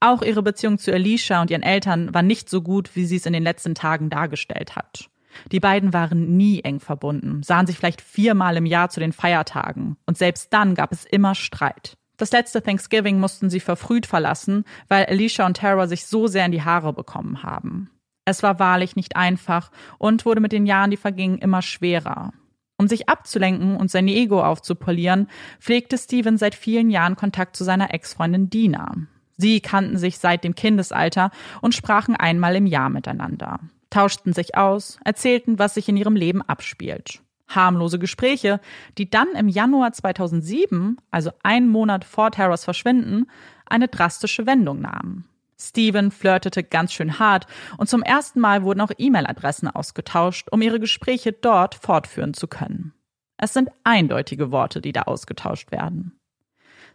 [0.00, 3.26] Auch ihre Beziehung zu Alicia und ihren Eltern war nicht so gut, wie sie es
[3.26, 5.08] in den letzten Tagen dargestellt hat.
[5.50, 9.96] Die beiden waren nie eng verbunden, sahen sich vielleicht viermal im Jahr zu den Feiertagen.
[10.04, 11.96] Und selbst dann gab es immer Streit.
[12.16, 16.52] Das letzte Thanksgiving mussten sie verfrüht verlassen, weil Alicia und Tara sich so sehr in
[16.52, 17.90] die Haare bekommen haben.
[18.24, 22.32] Es war wahrlich nicht einfach und wurde mit den Jahren, die vergingen, immer schwerer.
[22.78, 25.28] Um sich abzulenken und sein Ego aufzupolieren,
[25.60, 28.94] pflegte Steven seit vielen Jahren Kontakt zu seiner Ex-Freundin Dina.
[29.36, 33.60] Sie kannten sich seit dem Kindesalter und sprachen einmal im Jahr miteinander,
[33.90, 37.22] tauschten sich aus, erzählten, was sich in ihrem Leben abspielt.
[37.48, 38.60] Harmlose Gespräche,
[38.98, 43.26] die dann im Januar 2007, also einen Monat vor Terrors Verschwinden,
[43.66, 45.24] eine drastische Wendung nahmen.
[45.68, 47.46] Steven flirtete ganz schön hart
[47.78, 52.92] und zum ersten Mal wurden auch E-Mail-Adressen ausgetauscht, um ihre Gespräche dort fortführen zu können.
[53.36, 56.18] Es sind eindeutige Worte, die da ausgetauscht werden.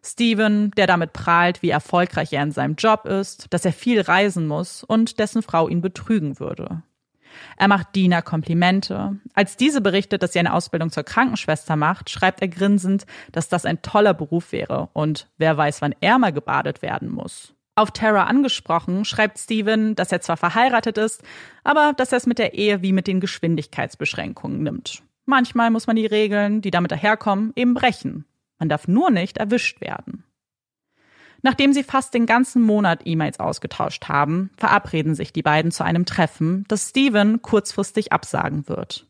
[0.04, 4.48] Steven, der damit prahlt, wie erfolgreich er in seinem Job ist, dass er viel reisen
[4.48, 6.84] muss und dessen Frau ihn betrügen würde.
[7.58, 9.18] Er macht Dina Komplimente.
[9.34, 13.66] Als diese berichtet, dass sie eine Ausbildung zur Krankenschwester macht, schreibt er grinsend, dass das
[13.66, 17.54] ein toller Beruf wäre und wer weiß, wann er mal gebadet werden muss.
[17.78, 21.22] Auf Tara angesprochen, schreibt Steven, dass er zwar verheiratet ist,
[21.64, 25.04] aber dass er es mit der Ehe wie mit den Geschwindigkeitsbeschränkungen nimmt.
[25.26, 28.26] Manchmal muss man die Regeln, die damit daherkommen, eben brechen.
[28.58, 30.24] Man darf nur nicht erwischt werden.
[31.44, 36.08] Nachdem sie fast den ganzen Monat E-Mails ausgetauscht haben, verabreden sich die beiden zu einem
[36.08, 39.06] Treffen, das Steven kurzfristig absagen wird.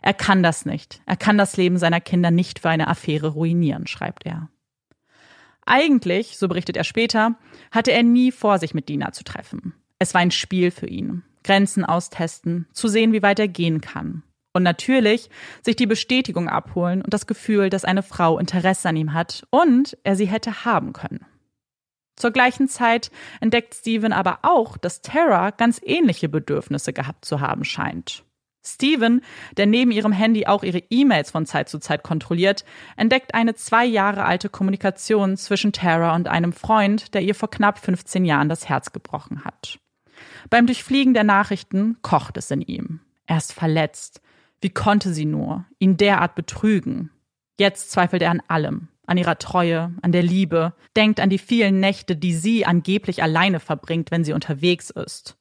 [0.00, 1.02] Er kann das nicht.
[1.06, 4.48] Er kann das Leben seiner Kinder nicht für eine Affäre ruinieren, schreibt er.
[5.64, 7.36] Eigentlich, so berichtet er später,
[7.70, 9.74] hatte er nie vor, sich mit Dina zu treffen.
[9.98, 11.22] Es war ein Spiel für ihn.
[11.44, 14.22] Grenzen austesten, zu sehen, wie weit er gehen kann.
[14.52, 15.30] Und natürlich
[15.62, 19.96] sich die Bestätigung abholen und das Gefühl, dass eine Frau Interesse an ihm hat und
[20.04, 21.24] er sie hätte haben können.
[22.16, 23.10] Zur gleichen Zeit
[23.40, 28.24] entdeckt Steven aber auch, dass Tara ganz ähnliche Bedürfnisse gehabt zu haben scheint.
[28.64, 29.22] Steven,
[29.56, 32.64] der neben ihrem Handy auch ihre E-Mails von Zeit zu Zeit kontrolliert,
[32.96, 37.78] entdeckt eine zwei Jahre alte Kommunikation zwischen Tara und einem Freund, der ihr vor knapp
[37.78, 39.78] 15 Jahren das Herz gebrochen hat.
[40.50, 43.00] Beim Durchfliegen der Nachrichten kocht es in ihm.
[43.26, 44.20] Er ist verletzt.
[44.60, 47.10] Wie konnte sie nur ihn derart betrügen?
[47.58, 51.80] Jetzt zweifelt er an allem, an ihrer Treue, an der Liebe, denkt an die vielen
[51.80, 55.36] Nächte, die sie angeblich alleine verbringt, wenn sie unterwegs ist.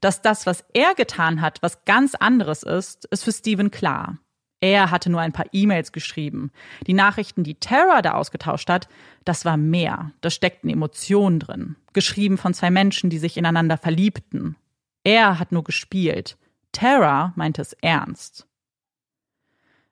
[0.00, 4.18] Dass das, was er getan hat, was ganz anderes ist, ist für Steven klar.
[4.60, 6.50] Er hatte nur ein paar E-Mails geschrieben.
[6.86, 8.88] Die Nachrichten, die Tara da ausgetauscht hat,
[9.24, 10.10] das war mehr.
[10.20, 11.76] Da steckten Emotionen drin.
[11.92, 14.56] Geschrieben von zwei Menschen, die sich ineinander verliebten.
[15.04, 16.36] Er hat nur gespielt.
[16.72, 18.47] Tara meinte es ernst.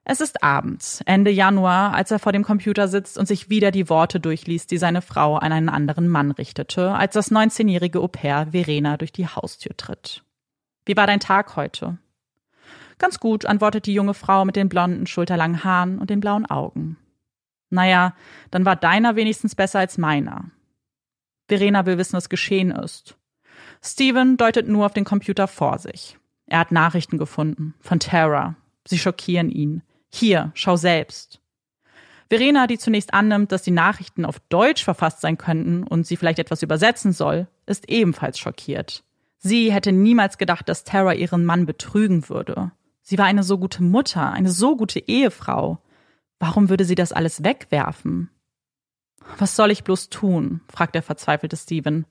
[0.08, 3.88] Es ist abends, Ende Januar, als er vor dem Computer sitzt und sich wieder die
[3.88, 8.98] Worte durchliest, die seine Frau an einen anderen Mann richtete, als das 19-jährige Au-pair Verena
[8.98, 10.22] durch die Haustür tritt.
[10.84, 11.98] Wie war dein Tag heute?
[12.98, 16.96] Ganz gut, antwortet die junge Frau mit den blonden, schulterlangen Haaren und den blauen Augen.
[17.70, 18.14] Naja,
[18.52, 20.52] dann war deiner wenigstens besser als meiner.
[21.48, 23.16] Verena will wissen, was geschehen ist.
[23.82, 26.16] Steven deutet nur auf den Computer vor sich.
[26.46, 27.74] Er hat Nachrichten gefunden.
[27.80, 28.54] Von Tara.
[28.86, 29.82] Sie schockieren ihn.
[30.12, 31.40] Hier, schau selbst.
[32.28, 36.40] Verena, die zunächst annimmt, dass die Nachrichten auf Deutsch verfasst sein könnten und sie vielleicht
[36.40, 39.04] etwas übersetzen soll, ist ebenfalls schockiert.
[39.38, 42.72] Sie hätte niemals gedacht, dass Tara ihren Mann betrügen würde.
[43.02, 45.78] Sie war eine so gute Mutter, eine so gute Ehefrau.
[46.40, 48.30] Warum würde sie das alles wegwerfen?
[49.38, 50.60] Was soll ich bloß tun?
[50.68, 52.06] fragt der verzweifelte Steven.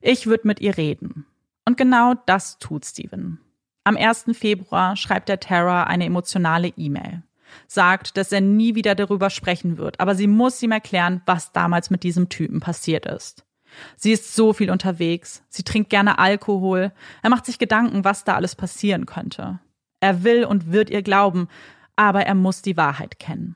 [0.00, 1.26] Ich würde mit ihr reden.
[1.66, 3.40] Und genau das tut Steven.
[3.86, 4.24] Am 1.
[4.32, 7.22] Februar schreibt er Tara eine emotionale E-Mail.
[7.68, 11.88] Sagt, dass er nie wieder darüber sprechen wird, aber sie muss ihm erklären, was damals
[11.88, 13.46] mit diesem Typen passiert ist.
[13.94, 16.90] Sie ist so viel unterwegs, sie trinkt gerne Alkohol,
[17.22, 19.60] er macht sich Gedanken, was da alles passieren könnte.
[20.00, 21.46] Er will und wird ihr glauben,
[21.94, 23.54] aber er muss die Wahrheit kennen.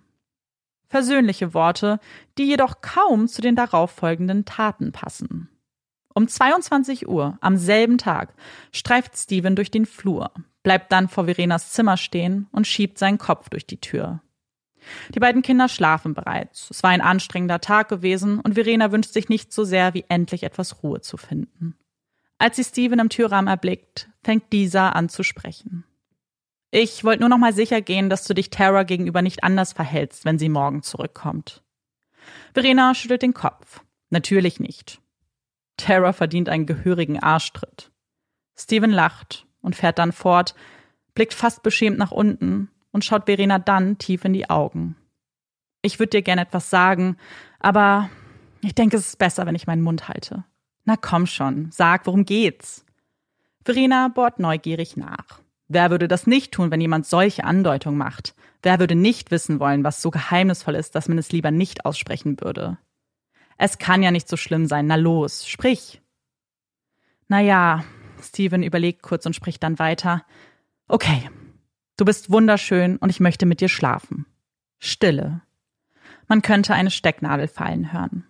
[0.86, 1.98] Versöhnliche Worte,
[2.38, 5.48] die jedoch kaum zu den darauffolgenden Taten passen.
[6.20, 8.34] Um 22 Uhr am selben Tag
[8.72, 10.30] streift Steven durch den Flur,
[10.62, 14.20] bleibt dann vor Verenas Zimmer stehen und schiebt seinen Kopf durch die Tür.
[15.14, 16.68] Die beiden Kinder schlafen bereits.
[16.70, 20.42] Es war ein anstrengender Tag gewesen und Verena wünscht sich nicht so sehr, wie endlich
[20.42, 21.74] etwas Ruhe zu finden.
[22.36, 25.84] Als sie Steven im Türrahmen erblickt, fängt dieser an zu sprechen.
[26.70, 30.26] Ich wollte nur noch mal sicher gehen, dass du dich Tara gegenüber nicht anders verhältst,
[30.26, 31.62] wenn sie morgen zurückkommt.
[32.52, 33.80] Verena schüttelt den Kopf.
[34.10, 34.99] Natürlich nicht.
[35.80, 37.90] Tara verdient einen gehörigen Arschtritt.
[38.56, 40.54] Steven lacht und fährt dann fort,
[41.14, 44.96] blickt fast beschämt nach unten und schaut Verena dann tief in die Augen.
[45.82, 47.16] Ich würde dir gern etwas sagen,
[47.58, 48.10] aber
[48.62, 50.44] ich denke, es ist besser, wenn ich meinen Mund halte.
[50.84, 52.84] Na komm schon, sag, worum geht's?
[53.64, 55.40] Verena bohrt neugierig nach.
[55.68, 58.34] Wer würde das nicht tun, wenn jemand solche Andeutungen macht?
[58.62, 62.40] Wer würde nicht wissen wollen, was so geheimnisvoll ist, dass man es lieber nicht aussprechen
[62.40, 62.78] würde?
[63.62, 64.86] Es kann ja nicht so schlimm sein.
[64.86, 66.00] Na los, sprich.
[67.28, 67.84] Na ja,
[68.22, 70.24] Steven überlegt kurz und spricht dann weiter.
[70.88, 71.28] Okay,
[71.98, 74.24] du bist wunderschön und ich möchte mit dir schlafen.
[74.78, 75.42] Stille.
[76.26, 78.24] Man könnte eine Stecknadel fallen hören.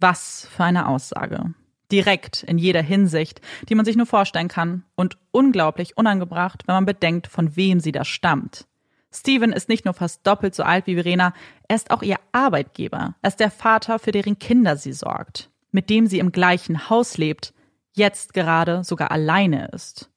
[0.00, 1.52] Was für eine Aussage
[1.92, 6.86] direkt in jeder Hinsicht, die man sich nur vorstellen kann und unglaublich unangebracht, wenn man
[6.86, 8.66] bedenkt, von wem sie da stammt.
[9.14, 11.32] Steven ist nicht nur fast doppelt so alt wie Verena,
[11.68, 13.14] er ist auch ihr Arbeitgeber.
[13.22, 17.16] Er ist der Vater, für deren Kinder sie sorgt, mit dem sie im gleichen Haus
[17.16, 17.54] lebt,
[17.92, 20.10] jetzt gerade sogar alleine ist.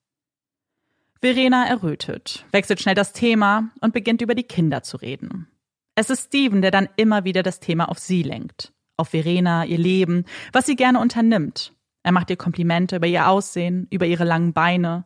[1.21, 5.47] Verena errötet, wechselt schnell das Thema und beginnt über die Kinder zu reden.
[5.95, 9.77] Es ist Steven, der dann immer wieder das Thema auf sie lenkt auf Verena, ihr
[9.77, 11.73] Leben, was sie gerne unternimmt.
[12.03, 15.05] Er macht ihr Komplimente über ihr Aussehen, über ihre langen Beine.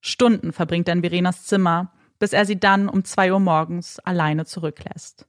[0.00, 4.44] Stunden verbringt er in Verenas Zimmer, bis er sie dann um zwei Uhr morgens alleine
[4.44, 5.26] zurücklässt.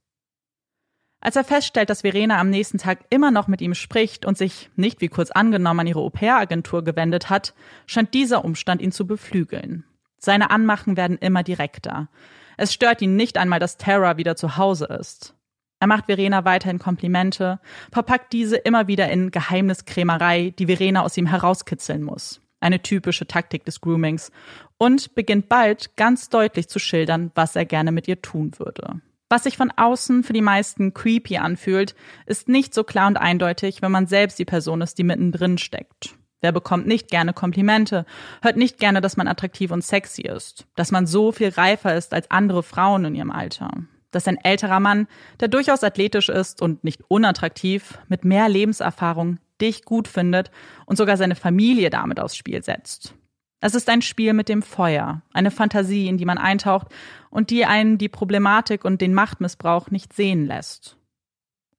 [1.19, 4.69] Als er feststellt, dass Verena am nächsten Tag immer noch mit ihm spricht und sich
[4.75, 7.53] nicht wie kurz angenommen an ihre Au-pair-Agentur gewendet hat,
[7.87, 9.83] scheint dieser Umstand ihn zu beflügeln.
[10.19, 12.07] Seine Anmachen werden immer direkter.
[12.55, 15.35] Es stört ihn nicht einmal, dass Tara wieder zu Hause ist.
[15.79, 17.59] Er macht Verena weiterhin Komplimente,
[17.91, 22.41] verpackt diese immer wieder in Geheimniskrämerei, die Verena aus ihm herauskitzeln muss.
[22.59, 24.31] Eine typische Taktik des Groomings.
[24.77, 29.01] Und beginnt bald ganz deutlich zu schildern, was er gerne mit ihr tun würde.
[29.29, 33.81] Was sich von außen für die meisten creepy anfühlt, ist nicht so klar und eindeutig,
[33.81, 36.15] wenn man selbst die Person ist, die mittendrin steckt.
[36.39, 38.05] Wer bekommt nicht gerne Komplimente,
[38.41, 42.13] hört nicht gerne, dass man attraktiv und sexy ist, dass man so viel reifer ist
[42.13, 43.71] als andere Frauen in ihrem Alter
[44.11, 45.07] dass ein älterer Mann,
[45.39, 50.51] der durchaus athletisch ist und nicht unattraktiv, mit mehr Lebenserfahrung dich gut findet
[50.85, 53.13] und sogar seine Familie damit aufs Spiel setzt.
[53.59, 56.87] Es ist ein Spiel mit dem Feuer, eine Fantasie, in die man eintaucht
[57.31, 60.97] und die einen die Problematik und den Machtmissbrauch nicht sehen lässt.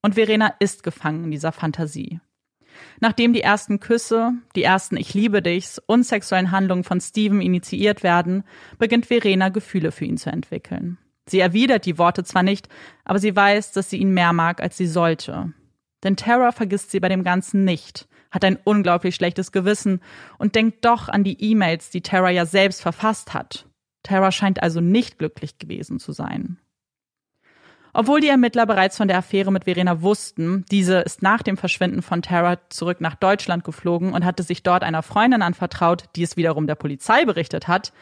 [0.02, 2.20] Und Verena ist gefangen in dieser Fantasie.
[3.00, 8.02] Nachdem die ersten Küsse, die ersten Ich liebe dichs und sexuellen Handlungen von Steven initiiert
[8.02, 8.44] werden,
[8.78, 10.98] beginnt Verena Gefühle für ihn zu entwickeln.
[11.26, 12.68] Sie erwidert die Worte zwar nicht,
[13.04, 15.52] aber sie weiß, dass sie ihn mehr mag, als sie sollte.
[16.02, 20.00] Denn Tara vergisst sie bei dem Ganzen nicht, hat ein unglaublich schlechtes Gewissen
[20.38, 23.66] und denkt doch an die E-Mails, die Tara ja selbst verfasst hat.
[24.02, 26.58] Tara scheint also nicht glücklich gewesen zu sein.
[27.94, 32.02] Obwohl die Ermittler bereits von der Affäre mit Verena wussten, diese ist nach dem Verschwinden
[32.02, 36.36] von Tara zurück nach Deutschland geflogen und hatte sich dort einer Freundin anvertraut, die es
[36.36, 37.92] wiederum der Polizei berichtet hat,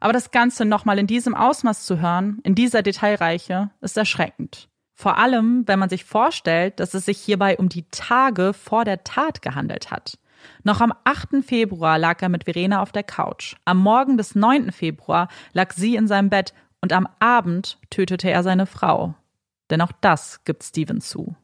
[0.00, 4.68] aber das Ganze nochmal in diesem Ausmaß zu hören, in dieser Detailreiche, ist erschreckend.
[4.94, 9.02] Vor allem, wenn man sich vorstellt, dass es sich hierbei um die Tage vor der
[9.04, 10.18] Tat gehandelt hat.
[10.62, 11.44] Noch am 8.
[11.44, 13.56] Februar lag er mit Verena auf der Couch.
[13.64, 14.72] Am Morgen des 9.
[14.72, 19.14] Februar lag sie in seinem Bett und am Abend tötete er seine Frau.
[19.70, 21.34] Denn auch das gibt Steven zu.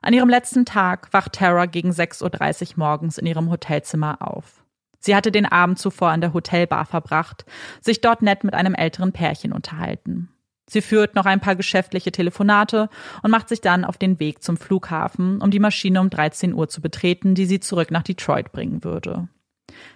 [0.00, 4.62] An ihrem letzten Tag wacht Tara gegen 6.30 Uhr morgens in ihrem Hotelzimmer auf.
[5.00, 7.44] Sie hatte den Abend zuvor an der Hotelbar verbracht,
[7.80, 10.28] sich dort nett mit einem älteren Pärchen unterhalten.
[10.68, 12.88] Sie führt noch ein paar geschäftliche Telefonate
[13.22, 16.68] und macht sich dann auf den Weg zum Flughafen, um die Maschine um 13 Uhr
[16.68, 19.28] zu betreten, die sie zurück nach Detroit bringen würde.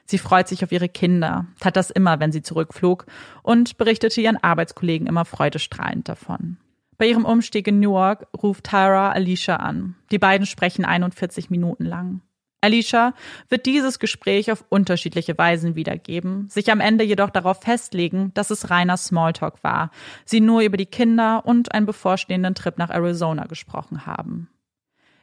[0.04, 3.06] Sie freut sich auf ihre Kinder, tat das immer, wenn sie zurückflog
[3.42, 6.56] und berichtete ihren Arbeitskollegen immer freudestrahlend davon.
[6.98, 9.96] Bei ihrem Umstieg in Newark ruft Tyra Alicia an.
[10.10, 12.20] Die beiden sprechen 41 Minuten lang.
[12.62, 13.12] Alicia
[13.48, 18.70] wird dieses Gespräch auf unterschiedliche Weisen wiedergeben, sich am Ende jedoch darauf festlegen, dass es
[18.70, 19.90] reiner Smalltalk war,
[20.24, 24.48] sie nur über die Kinder und einen bevorstehenden Trip nach Arizona gesprochen haben.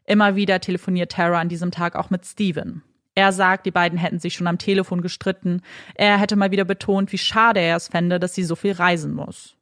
[0.06, 2.84] Immer wieder telefoniert Tara an diesem Tag auch mit Steven.
[3.16, 5.62] Er sagt, die beiden hätten sich schon am Telefon gestritten.
[5.96, 9.14] Er hätte mal wieder betont, wie schade er es fände, dass sie so viel reisen
[9.14, 9.56] muss.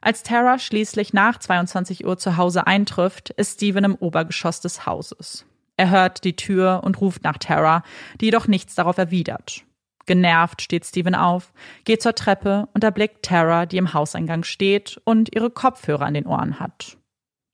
[0.00, 5.46] Als Tara schließlich nach 22 Uhr zu Hause eintrifft, ist Steven im Obergeschoss des Hauses.
[5.76, 7.82] Er hört die Tür und ruft nach Tara,
[8.20, 9.64] die jedoch nichts darauf erwidert.
[10.06, 11.52] Genervt steht Steven auf,
[11.84, 16.26] geht zur Treppe und erblickt Tara, die im Hauseingang steht und ihre Kopfhörer an den
[16.26, 16.96] Ohren hat.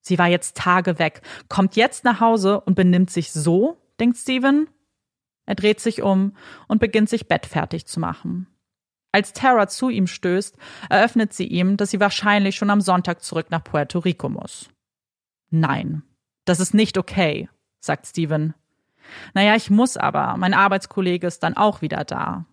[0.02, 4.68] Sie war jetzt Tage weg, kommt jetzt nach Hause und benimmt sich so, denkt Steven.
[5.46, 6.36] Er dreht sich um
[6.68, 8.46] und beginnt sich bettfertig zu machen.
[9.12, 10.56] Als Tara zu ihm stößt,
[10.88, 14.70] eröffnet sie ihm, dass sie wahrscheinlich schon am Sonntag zurück nach Puerto Rico muss.
[15.50, 16.02] Nein,
[16.44, 17.48] das ist nicht okay,
[17.82, 18.54] sagt Steven.
[19.34, 22.46] Naja, ich muss aber, mein Arbeitskollege ist dann auch wieder da.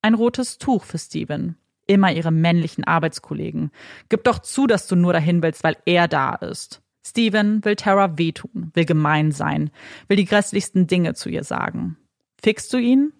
[0.00, 1.56] Ein rotes Tuch für Steven.
[1.86, 3.70] Immer ihre männlichen Arbeitskollegen.
[4.08, 6.80] Gib doch zu, dass du nur dahin willst, weil er da ist.
[7.04, 9.70] Steven will Tara wehtun, will gemein sein,
[10.06, 11.96] will die grässlichsten Dinge zu ihr sagen.
[12.40, 13.12] Fickst du ihn?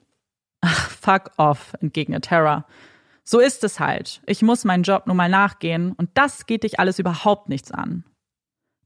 [0.61, 2.67] Ach, fuck off, entgegnet Tara.
[3.25, 4.23] So ist es halt.
[4.27, 8.05] Ich muss meinen Job nun mal nachgehen und das geht dich alles überhaupt nichts an.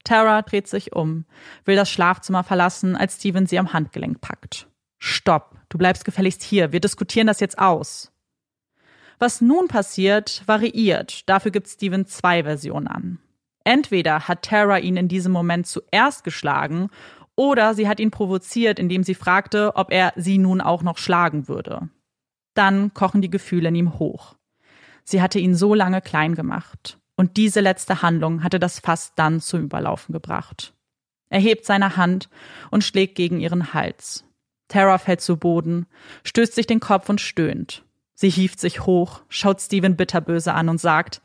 [0.06, 1.24] Tara dreht sich um,
[1.64, 4.68] will das Schlafzimmer verlassen, als Steven sie am Handgelenk packt.
[4.98, 8.12] Stopp, du bleibst gefälligst hier, wir diskutieren das jetzt aus.
[9.18, 11.28] Was nun passiert, variiert.
[11.28, 13.18] Dafür gibt Steven zwei Versionen an.
[13.64, 16.88] Entweder hat Tara ihn in diesem Moment zuerst geschlagen
[17.34, 21.48] oder sie hat ihn provoziert, indem sie fragte, ob er sie nun auch noch schlagen
[21.48, 21.88] würde.
[22.54, 24.36] Dann kochen die Gefühle in ihm hoch.
[25.04, 26.98] Sie hatte ihn so lange klein gemacht.
[27.16, 30.74] Und diese letzte Handlung hatte das Fass dann zum Überlaufen gebracht.
[31.28, 32.28] Er hebt seine Hand
[32.70, 34.24] und schlägt gegen ihren Hals.
[34.68, 35.86] Tara fällt zu Boden,
[36.24, 37.84] stößt sich den Kopf und stöhnt.
[38.14, 41.20] Sie hieft sich hoch, schaut Steven bitterböse an und sagt,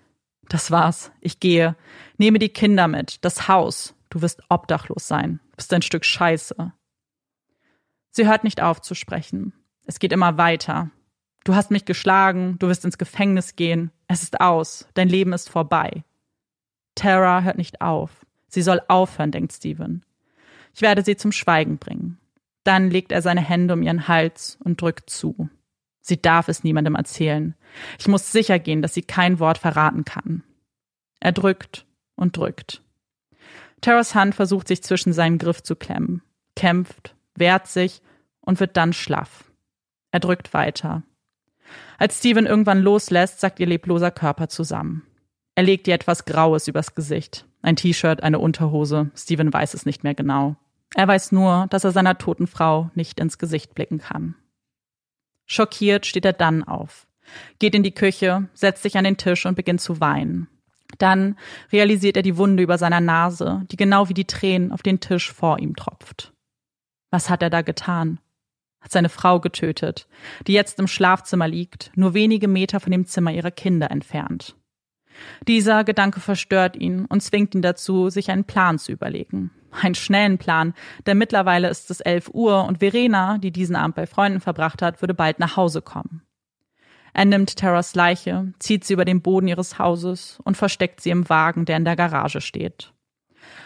[0.49, 1.75] das war's, ich gehe,
[2.17, 6.73] nehme die Kinder mit, das Haus, du wirst obdachlos sein, bist ein Stück Scheiße.
[8.11, 9.53] Sie hört nicht auf zu sprechen.
[9.85, 10.91] Es geht immer weiter.
[11.43, 15.49] Du hast mich geschlagen, du wirst ins Gefängnis gehen, es ist aus, dein Leben ist
[15.49, 16.03] vorbei.
[16.95, 18.25] Tara hört nicht auf.
[18.47, 20.05] Sie soll aufhören, denkt Steven.
[20.73, 22.19] Ich werde sie zum Schweigen bringen.
[22.63, 25.49] Dann legt er seine Hände um ihren Hals und drückt zu.
[26.01, 27.55] Sie darf es niemandem erzählen.
[27.99, 30.43] Ich muss sicher gehen, dass sie kein Wort verraten kann.
[31.19, 31.85] Er drückt
[32.15, 32.81] und drückt.
[33.81, 36.21] Taras Hand versucht sich zwischen seinen Griff zu klemmen,
[36.55, 38.01] kämpft, wehrt sich
[38.41, 39.51] und wird dann schlaff.
[40.11, 41.03] Er drückt weiter.
[42.01, 45.03] Als Steven irgendwann loslässt, sagt ihr lebloser Körper zusammen.
[45.53, 47.45] Er legt ihr etwas Graues übers Gesicht.
[47.61, 49.11] Ein T-Shirt, eine Unterhose.
[49.15, 50.55] Steven weiß es nicht mehr genau.
[50.95, 54.33] Er weiß nur, dass er seiner toten Frau nicht ins Gesicht blicken kann.
[55.45, 57.05] Schockiert steht er dann auf,
[57.59, 60.47] geht in die Küche, setzt sich an den Tisch und beginnt zu weinen.
[60.97, 61.37] Dann
[61.71, 65.31] realisiert er die Wunde über seiner Nase, die genau wie die Tränen auf den Tisch
[65.31, 66.33] vor ihm tropft.
[67.11, 68.17] Was hat er da getan?
[68.81, 70.07] Hat seine Frau getötet,
[70.47, 74.55] die jetzt im Schlafzimmer liegt, nur wenige Meter von dem Zimmer ihrer Kinder entfernt.
[75.47, 79.51] Dieser Gedanke verstört ihn und zwingt ihn dazu, sich einen Plan zu überlegen.
[79.71, 80.73] Einen schnellen Plan,
[81.05, 85.01] denn mittlerweile ist es elf Uhr und Verena, die diesen Abend bei Freunden verbracht hat,
[85.01, 86.23] würde bald nach Hause kommen.
[87.13, 91.29] Er nimmt Terras Leiche, zieht sie über den Boden ihres Hauses und versteckt sie im
[91.29, 92.93] Wagen, der in der Garage steht.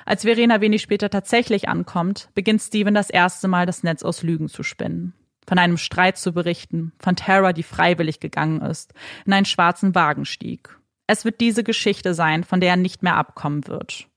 [0.06, 4.50] Als Verena wenig später tatsächlich ankommt, beginnt Steven das erste Mal das Netz aus Lügen
[4.50, 5.14] zu spinnen.
[5.48, 8.94] Von einem Streit zu berichten, von Tara, die freiwillig gegangen ist,
[9.26, 10.78] in einen schwarzen Wagen stieg.
[11.08, 14.08] Es wird diese Geschichte sein, von der er nicht mehr abkommen wird.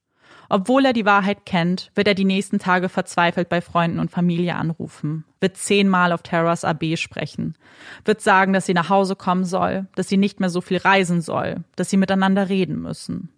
[0.50, 4.54] Obwohl er die Wahrheit kennt, wird er die nächsten Tage verzweifelt bei Freunden und Familie
[4.54, 7.54] anrufen, wird zehnmal auf Terras AB sprechen,
[8.06, 11.20] wird sagen, dass sie nach Hause kommen soll, dass sie nicht mehr so viel reisen
[11.20, 13.28] soll, dass sie miteinander reden müssen.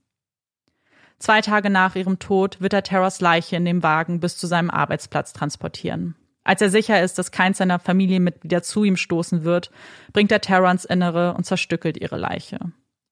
[1.21, 4.71] Zwei Tage nach ihrem Tod wird er Terras Leiche in dem Wagen bis zu seinem
[4.71, 6.17] Arbeitsplatz transportieren.
[6.45, 9.71] Als er sicher ist, dass keins seiner Familienmitglieder zu ihm stoßen wird,
[10.15, 12.59] bringt er Tara ins Innere und zerstückelt ihre Leiche.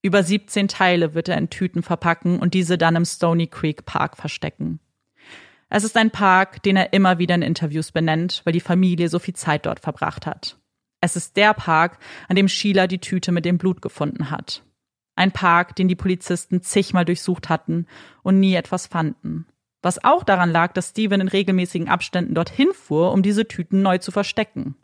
[0.00, 4.16] Über 17 Teile wird er in Tüten verpacken und diese dann im Stony Creek Park
[4.16, 4.80] verstecken.
[5.68, 9.18] Es ist ein Park, den er immer wieder in Interviews benennt, weil die Familie so
[9.18, 10.56] viel Zeit dort verbracht hat.
[11.02, 11.98] Es ist der Park,
[12.28, 14.62] an dem Sheila die Tüte mit dem Blut gefunden hat.
[15.18, 17.86] Ein Park, den die Polizisten zigmal durchsucht hatten
[18.22, 19.46] und nie etwas fanden.
[19.82, 23.98] Was auch daran lag, dass Steven in regelmäßigen Abständen dorthin fuhr, um diese Tüten neu
[23.98, 24.76] zu verstecken.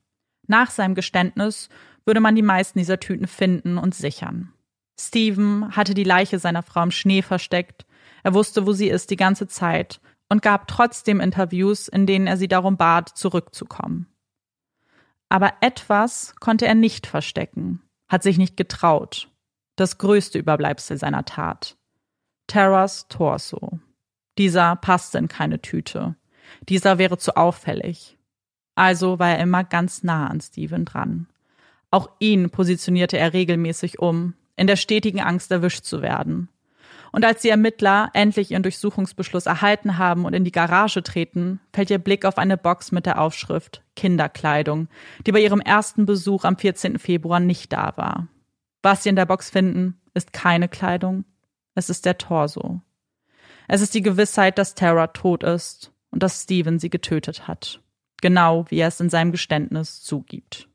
[0.48, 1.68] Nach seinem Geständnis
[2.04, 4.52] würde man die meisten dieser Tüten finden und sichern.
[4.98, 7.86] Steven hatte die Leiche seiner Frau im Schnee versteckt,
[8.24, 12.36] er wusste, wo sie ist die ganze Zeit und gab trotzdem Interviews, in denen er
[12.36, 14.08] sie darum bat, zurückzukommen.
[15.28, 19.28] Aber etwas konnte er nicht verstecken, hat sich nicht getraut.
[19.76, 21.76] Das größte Überbleibsel seiner Tat.
[22.46, 23.80] Terras Torso.
[24.38, 26.14] Dieser passte in keine Tüte.
[26.68, 28.16] Dieser wäre zu auffällig.
[28.76, 31.26] Also war er immer ganz nah an Steven dran.
[31.90, 36.48] Auch ihn positionierte er regelmäßig um, in der stetigen Angst erwischt zu werden.
[37.12, 41.90] Und als die Ermittler endlich ihren Durchsuchungsbeschluss erhalten haben und in die Garage treten, fällt
[41.90, 44.88] ihr Blick auf eine Box mit der Aufschrift Kinderkleidung,
[45.24, 46.98] die bei ihrem ersten Besuch am 14.
[46.98, 48.26] Februar nicht da war.
[48.84, 51.24] Was sie in der Box finden, ist keine Kleidung,
[51.74, 52.82] es ist der Torso.
[53.66, 57.80] Es ist die Gewissheit, dass Tara tot ist und dass Steven sie getötet hat.
[58.20, 60.68] Genau wie er es in seinem Geständnis zugibt.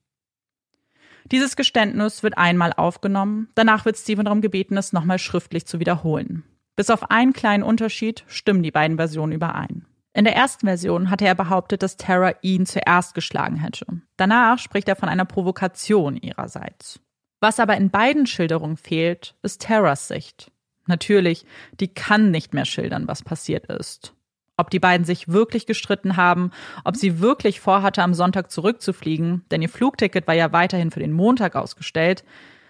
[1.26, 6.44] Dieses Geständnis wird einmal aufgenommen, danach wird Steven darum gebeten, es nochmal schriftlich zu wiederholen.
[6.76, 9.86] Bis auf einen kleinen Unterschied stimmen die beiden Versionen überein.
[10.14, 13.86] In der ersten Version hatte er behauptet, dass Tara ihn zuerst geschlagen hätte.
[14.18, 17.00] Danach spricht er von einer Provokation ihrerseits.
[17.40, 20.52] Was aber in beiden Schilderungen fehlt, ist Taras Sicht.
[20.88, 21.46] Natürlich,
[21.80, 24.14] die kann nicht mehr schildern, was passiert ist
[24.60, 26.52] ob die beiden sich wirklich gestritten haben,
[26.84, 31.14] ob sie wirklich vorhatte, am Sonntag zurückzufliegen, denn ihr Flugticket war ja weiterhin für den
[31.14, 32.26] Montag ausgestellt.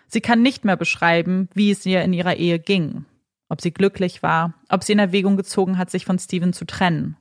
[0.07, 3.05] Sie kann nicht mehr beschreiben, wie es ihr in ihrer Ehe ging,
[3.49, 7.17] ob sie glücklich war, ob sie in Erwägung gezogen hat, sich von Steven zu trennen.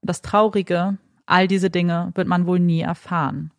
[0.00, 0.96] Das Traurige,
[1.26, 3.50] all diese Dinge wird man wohl nie erfahren.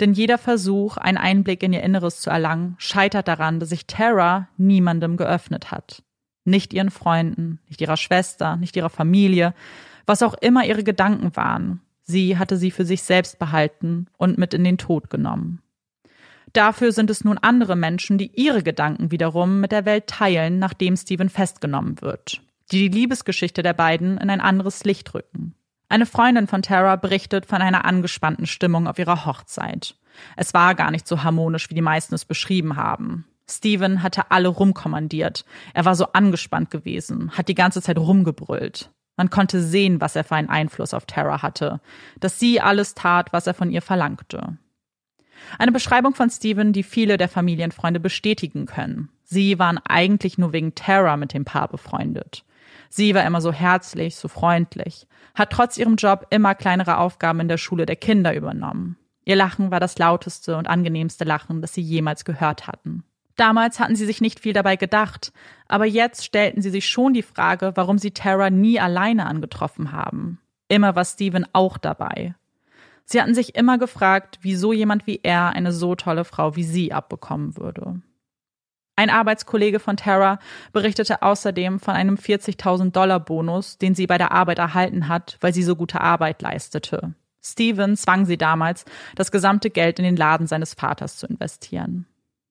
[0.00, 4.48] Denn jeder Versuch, einen Einblick in ihr Inneres zu erlangen, scheitert daran, dass sich Tara
[4.56, 6.02] niemandem geöffnet hat.
[6.44, 9.54] Nicht ihren Freunden, nicht ihrer Schwester, nicht ihrer Familie,
[10.06, 11.82] was auch immer ihre Gedanken waren.
[12.02, 15.60] Sie hatte sie für sich selbst behalten und mit in den Tod genommen.
[16.54, 20.96] Dafür sind es nun andere Menschen, die ihre Gedanken wiederum mit der Welt teilen, nachdem
[20.96, 22.40] Steven festgenommen wird,
[22.72, 25.54] die die Liebesgeschichte der beiden in ein anderes Licht rücken.
[25.90, 29.96] Eine Freundin von Tara berichtet von einer angespannten Stimmung auf ihrer Hochzeit.
[30.36, 33.26] Es war gar nicht so harmonisch, wie die meisten es beschrieben haben.
[33.48, 35.44] Steven hatte alle rumkommandiert.
[35.74, 38.90] Er war so angespannt gewesen, hat die ganze Zeit rumgebrüllt.
[39.16, 41.80] Man konnte sehen, was er für einen Einfluss auf Tara hatte,
[42.20, 44.58] dass sie alles tat, was er von ihr verlangte.
[45.58, 49.08] Eine Beschreibung von Steven, die viele der Familienfreunde bestätigen können.
[49.24, 52.44] Sie waren eigentlich nur wegen Tara mit dem Paar befreundet.
[52.92, 57.48] Sie war immer so herzlich, so freundlich, hat trotz ihrem Job immer kleinere Aufgaben in
[57.48, 58.96] der Schule der Kinder übernommen.
[59.24, 63.04] Ihr Lachen war das lauteste und angenehmste Lachen, das sie jemals gehört hatten.
[63.36, 65.32] Damals hatten sie sich nicht viel dabei gedacht,
[65.68, 70.40] aber jetzt stellten sie sich schon die Frage, warum sie Tara nie alleine angetroffen haben.
[70.68, 72.34] Immer war Steven auch dabei.
[73.04, 76.92] Sie hatten sich immer gefragt, wieso jemand wie er eine so tolle Frau wie sie
[76.92, 78.02] abbekommen würde.
[79.00, 80.38] Ein Arbeitskollege von Tara
[80.74, 85.54] berichtete außerdem von einem 40.000 Dollar Bonus, den sie bei der Arbeit erhalten hat, weil
[85.54, 87.14] sie so gute Arbeit leistete.
[87.42, 92.04] Steven zwang sie damals, das gesamte Geld in den Laden seines Vaters zu investieren.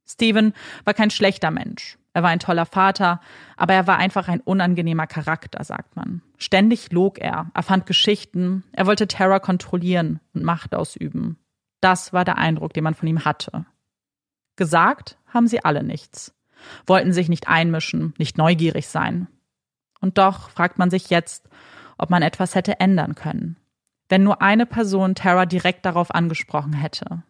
[0.08, 0.54] Steven
[0.86, 2.00] war kein schlechter Mensch.
[2.14, 3.22] Er war ein toller Vater,
[3.56, 6.24] aber er war einfach ein unangenehmer Charakter, sagt man.
[6.40, 11.38] Ständig log er, erfand Geschichten, er wollte Terror kontrollieren und Macht ausüben.
[11.80, 13.68] Das war der Eindruck, den man von ihm hatte.
[14.56, 16.34] Gesagt haben sie alle nichts,
[16.86, 19.28] wollten sich nicht einmischen, nicht neugierig sein.
[20.02, 21.50] Und doch fragt man sich jetzt,
[21.98, 23.58] ob man etwas hätte ändern können,
[24.08, 27.24] wenn nur eine Person Terra direkt darauf angesprochen hätte.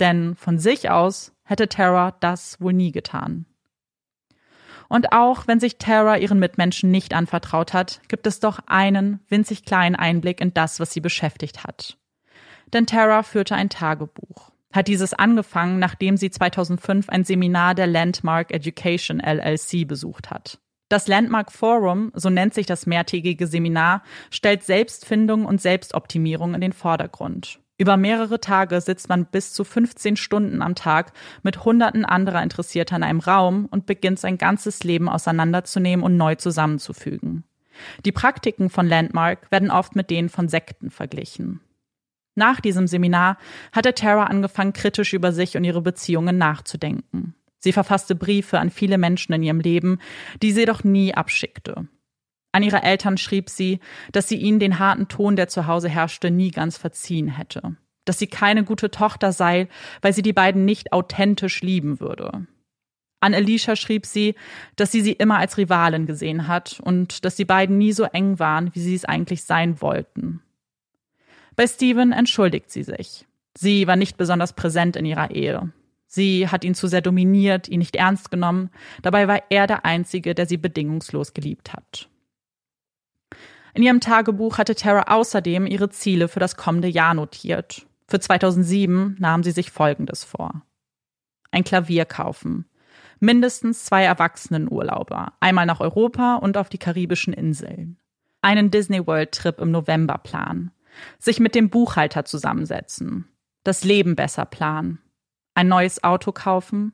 [0.00, 3.46] Denn von sich aus hätte Tara das wohl nie getan.
[4.88, 9.64] Und auch wenn sich Tara ihren Mitmenschen nicht anvertraut hat, gibt es doch einen winzig
[9.64, 11.96] kleinen Einblick in das, was sie beschäftigt hat.
[12.72, 18.52] Denn Tara führte ein Tagebuch, hat dieses angefangen, nachdem sie 2005 ein Seminar der Landmark
[18.52, 20.58] Education LLC besucht hat.
[20.88, 26.72] Das Landmark Forum, so nennt sich das mehrtägige Seminar, stellt Selbstfindung und Selbstoptimierung in den
[26.72, 27.60] Vordergrund.
[27.76, 32.96] Über mehrere Tage sitzt man bis zu 15 Stunden am Tag mit Hunderten anderer Interessierter
[32.96, 37.44] in einem Raum und beginnt sein ganzes Leben auseinanderzunehmen und neu zusammenzufügen.
[38.04, 41.60] Die Praktiken von Landmark werden oft mit denen von Sekten verglichen.
[42.34, 43.38] Nach diesem Seminar
[43.72, 47.34] hatte Tara angefangen, kritisch über sich und ihre Beziehungen nachzudenken.
[47.58, 49.98] Sie verfasste Briefe an viele Menschen in ihrem Leben,
[50.42, 51.88] die sie doch nie abschickte.
[52.52, 53.80] An ihre Eltern schrieb sie,
[54.12, 57.76] dass sie ihnen den harten Ton, der zu Hause herrschte, nie ganz verziehen hätte.
[58.04, 59.66] Dass sie keine gute Tochter sei,
[60.02, 62.46] weil sie die beiden nicht authentisch lieben würde.
[63.18, 64.36] An Alicia schrieb sie,
[64.76, 68.38] dass sie sie immer als Rivalin gesehen hat und dass die beiden nie so eng
[68.38, 70.43] waren, wie sie es eigentlich sein wollten.
[71.56, 73.26] Bei Steven entschuldigt sie sich.
[73.56, 75.72] Sie war nicht besonders präsent in ihrer Ehe.
[76.06, 78.70] Sie hat ihn zu sehr dominiert, ihn nicht ernst genommen.
[79.02, 82.08] Dabei war er der Einzige, der sie bedingungslos geliebt hat.
[83.74, 87.86] In ihrem Tagebuch hatte Tara außerdem ihre Ziele für das kommende Jahr notiert.
[88.06, 90.62] Für 2007 nahm sie sich Folgendes vor.
[91.50, 92.66] Ein Klavier kaufen.
[93.18, 95.32] Mindestens zwei Erwachsenenurlauber.
[95.40, 97.96] Einmal nach Europa und auf die karibischen Inseln.
[98.42, 100.73] Einen Disney World Trip im November planen
[101.18, 103.28] sich mit dem Buchhalter zusammensetzen,
[103.64, 104.98] das Leben besser planen,
[105.54, 106.92] ein neues Auto kaufen,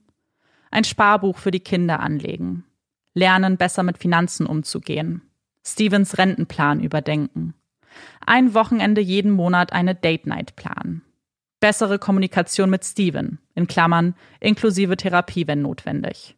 [0.71, 2.65] ein Sparbuch für die Kinder anlegen,
[3.15, 5.23] lernen, besser mit Finanzen umzugehen,
[5.67, 7.55] Stevens Rentenplan überdenken,
[8.25, 11.03] ein Wochenende jeden Monat eine Date Night planen,
[11.59, 16.37] bessere Kommunikation mit Steven, in Klammern, inklusive Therapie, wenn notwendig,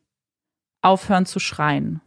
[0.80, 2.00] aufhören zu schreien,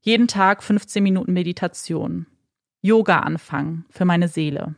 [0.00, 2.26] jeden Tag 15 Minuten Meditation,
[2.80, 4.76] Yoga anfangen für meine Seele.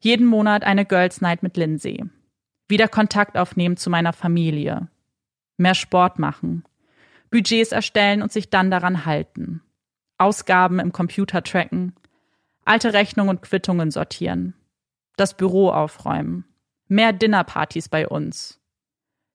[0.00, 2.04] Jeden Monat eine Girls Night mit Lindsay.
[2.68, 4.88] Wieder Kontakt aufnehmen zu meiner Familie.
[5.56, 6.64] Mehr Sport machen.
[7.30, 9.62] Budgets erstellen und sich dann daran halten.
[10.18, 11.94] Ausgaben im Computer tracken.
[12.64, 14.54] Alte Rechnungen und Quittungen sortieren.
[15.16, 16.44] Das Büro aufräumen.
[16.88, 18.60] Mehr Dinnerpartys bei uns.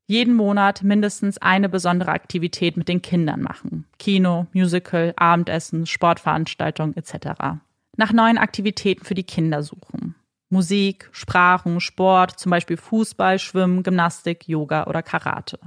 [0.05, 3.87] Jeden Monat mindestens eine besondere Aktivität mit den Kindern machen.
[3.97, 7.61] Kino, Musical, Abendessen, Sportveranstaltung etc
[7.97, 10.15] nach neuen Aktivitäten für die Kinder suchen.
[10.49, 15.59] Musik, Sprachen, Sport, zum Beispiel Fußball, Schwimmen, Gymnastik, Yoga oder Karate.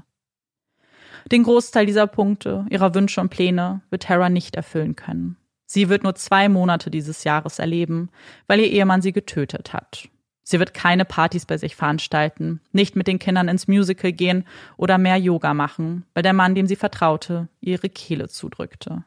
[1.33, 5.37] Den Großteil dieser Punkte, ihrer Wünsche und Pläne wird Tara nicht erfüllen können.
[5.65, 8.11] Sie wird nur zwei Monate dieses Jahres erleben,
[8.47, 10.09] weil ihr Ehemann sie getötet hat.
[10.43, 14.45] Sie wird keine Partys bei sich veranstalten, nicht mit den Kindern ins Musical gehen
[14.77, 19.05] oder mehr Yoga machen, weil der Mann, dem sie vertraute, ihre Kehle zudrückte.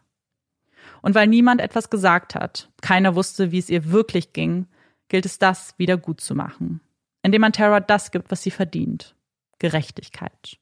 [1.07, 4.67] Und weil niemand etwas gesagt hat, keiner wusste, wie es ihr wirklich ging,
[5.07, 6.81] gilt es das wieder gut zu machen,
[7.23, 9.15] indem man Tara das gibt, was sie verdient.
[9.57, 10.57] Gerechtigkeit.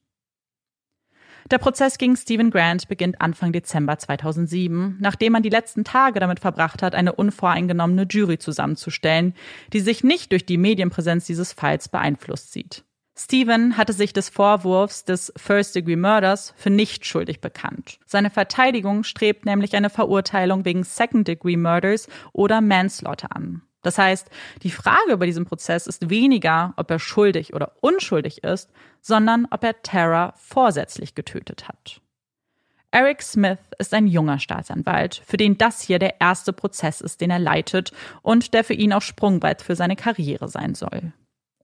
[1.50, 6.38] Der Prozess gegen Stephen Grant beginnt Anfang Dezember 2007, nachdem man die letzten Tage damit
[6.38, 9.34] verbracht hat, eine unvoreingenommene Jury zusammenzustellen,
[9.72, 12.84] die sich nicht durch die Medienpräsenz dieses Falls beeinflusst sieht.
[13.18, 17.98] Stephen hatte sich des Vorwurfs des First-Degree Murders für nicht schuldig bekannt.
[18.04, 23.62] Seine Verteidigung strebt nämlich eine Verurteilung wegen Second-Degree Murders oder Manslaughter an.
[23.80, 24.28] Das heißt,
[24.62, 28.70] die Frage bei diesem Prozess ist weniger, ob er schuldig oder unschuldig ist,
[29.00, 32.02] sondern ob er Tara vorsätzlich getötet hat.
[32.90, 37.30] Eric Smith ist ein junger Staatsanwalt, für den das hier der erste Prozess ist, den
[37.30, 41.12] er leitet und der für ihn auch Sprungbrett für seine Karriere sein soll.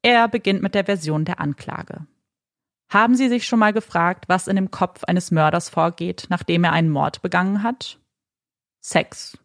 [0.03, 2.07] Er beginnt mit der Version der Anklage.
[2.91, 6.73] Haben Sie sich schon mal gefragt, was in dem Kopf eines Mörders vorgeht, nachdem er
[6.73, 7.99] einen Mord begangen hat?
[8.81, 9.39] Sex.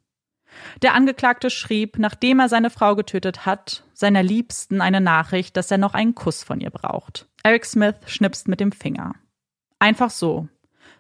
[0.81, 5.77] Der Angeklagte schrieb, nachdem er seine Frau getötet hat, seiner Liebsten eine Nachricht, dass er
[5.77, 7.27] noch einen Kuss von ihr braucht.
[7.43, 9.13] Eric Smith schnipst mit dem Finger.
[9.79, 10.49] Einfach so.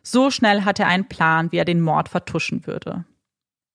[0.03, 3.03] So schnell hat er einen Plan, wie er den Mord vertuschen würde.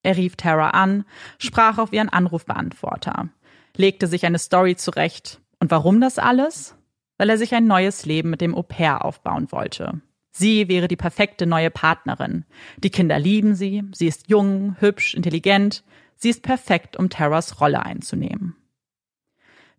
[0.03, 1.05] Er rief Tara an,
[1.39, 3.29] sprach auf ihren Anrufbeantworter,
[3.77, 6.75] legte sich eine Story zurecht, und warum das alles?
[7.19, 10.01] Weil er sich ein neues Leben mit dem Au pair aufbauen wollte.
[10.33, 12.45] Sie wäre die perfekte neue Partnerin.
[12.79, 15.85] Die Kinder lieben sie, sie ist jung, hübsch, intelligent,
[16.17, 18.57] sie ist perfekt, um Terras Rolle einzunehmen.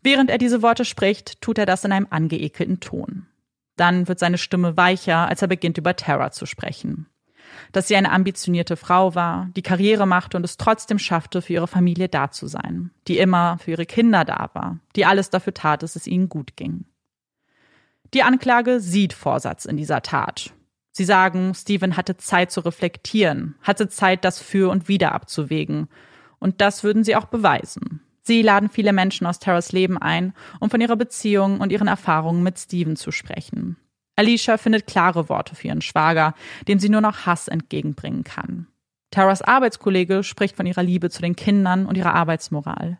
[0.01, 3.27] Während er diese Worte spricht, tut er das in einem angeekelten Ton.
[3.75, 7.07] Dann wird seine Stimme weicher, als er beginnt über Terra zu sprechen
[7.73, 11.67] dass sie eine ambitionierte Frau war, die Karriere machte und es trotzdem schaffte, für ihre
[11.67, 15.83] Familie da zu sein, die immer für ihre Kinder da war, die alles dafür tat,
[15.83, 16.85] dass es ihnen gut ging.
[18.13, 20.53] Die Anklage sieht Vorsatz in dieser Tat.
[20.91, 25.87] Sie sagen, Stephen hatte Zeit zu reflektieren, hatte Zeit, das für und wieder abzuwägen.
[26.37, 28.01] Und das würden sie auch beweisen.
[28.21, 32.43] Sie laden viele Menschen aus Terras Leben ein, um von ihrer Beziehung und ihren Erfahrungen
[32.43, 33.77] mit Stephen zu sprechen.
[34.15, 36.35] Alicia findet klare Worte für ihren Schwager,
[36.67, 38.67] dem sie nur noch Hass entgegenbringen kann.
[39.11, 42.99] Taras Arbeitskollege spricht von ihrer Liebe zu den Kindern und ihrer Arbeitsmoral.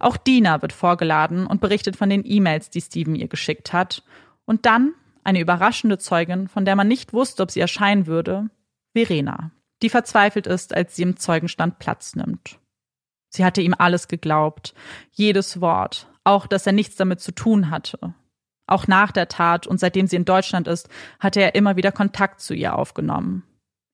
[0.00, 4.02] Auch Dina wird vorgeladen und berichtet von den E-Mails, die Steven ihr geschickt hat.
[4.46, 8.48] Und dann eine überraschende Zeugin, von der man nicht wusste, ob sie erscheinen würde,
[8.94, 9.50] Verena,
[9.82, 12.58] die verzweifelt ist, als sie im Zeugenstand Platz nimmt.
[13.28, 14.74] Sie hatte ihm alles geglaubt,
[15.12, 18.14] jedes Wort, Auch, dass er nichts damit zu tun hatte.
[18.72, 20.88] Auch nach der Tat und seitdem sie in Deutschland ist,
[21.20, 23.42] hatte er immer wieder Kontakt zu ihr aufgenommen.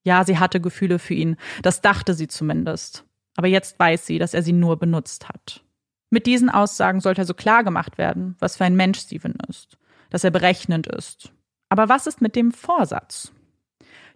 [0.05, 3.05] Ja, sie hatte Gefühle für ihn, das dachte sie zumindest.
[3.37, 5.65] Aber jetzt weiß sie, dass er sie nur benutzt hat.
[6.11, 9.79] Mit diesen Aussagen sollte also klar gemacht werden, was für ein Mensch Steven ist,
[10.11, 11.33] dass er berechnend ist.
[11.71, 13.33] Aber was ist mit dem Vorsatz?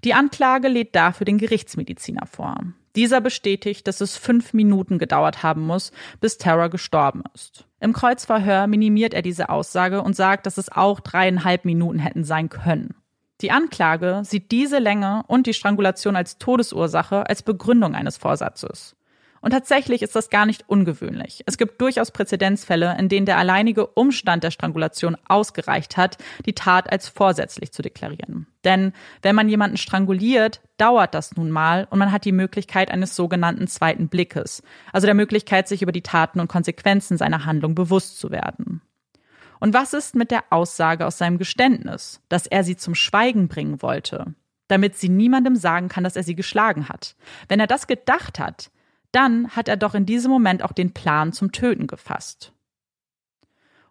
[0.04, 2.56] Die Anklage lädt dafür den Gerichtsmediziner vor.
[2.94, 5.90] Dieser bestätigt, dass es fünf Minuten gedauert haben muss,
[6.20, 7.66] bis Tara gestorben ist.
[7.82, 12.48] Im Kreuzverhör minimiert er diese Aussage und sagt, dass es auch dreieinhalb Minuten hätten sein
[12.48, 12.94] können.
[13.40, 18.94] Die Anklage sieht diese Länge und die Strangulation als Todesursache als Begründung eines Vorsatzes.
[19.42, 21.42] Und tatsächlich ist das gar nicht ungewöhnlich.
[21.46, 26.16] Es gibt durchaus Präzedenzfälle, in denen der alleinige Umstand der Strangulation ausgereicht hat,
[26.46, 28.46] die Tat als vorsätzlich zu deklarieren.
[28.64, 33.16] Denn wenn man jemanden stranguliert, dauert das nun mal und man hat die Möglichkeit eines
[33.16, 34.62] sogenannten zweiten Blickes,
[34.92, 38.80] also der Möglichkeit, sich über die Taten und Konsequenzen seiner Handlung bewusst zu werden.
[39.58, 43.82] Und was ist mit der Aussage aus seinem Geständnis, dass er sie zum Schweigen bringen
[43.82, 44.34] wollte,
[44.68, 47.16] damit sie niemandem sagen kann, dass er sie geschlagen hat?
[47.48, 48.70] Wenn er das gedacht hat,
[49.12, 52.52] dann hat er doch in diesem Moment auch den Plan zum Töten gefasst.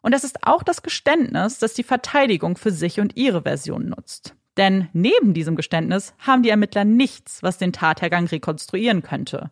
[0.01, 4.35] Und es ist auch das Geständnis, das die Verteidigung für sich und ihre Version nutzt.
[4.57, 9.51] Denn neben diesem Geständnis haben die Ermittler nichts, was den Tathergang rekonstruieren könnte.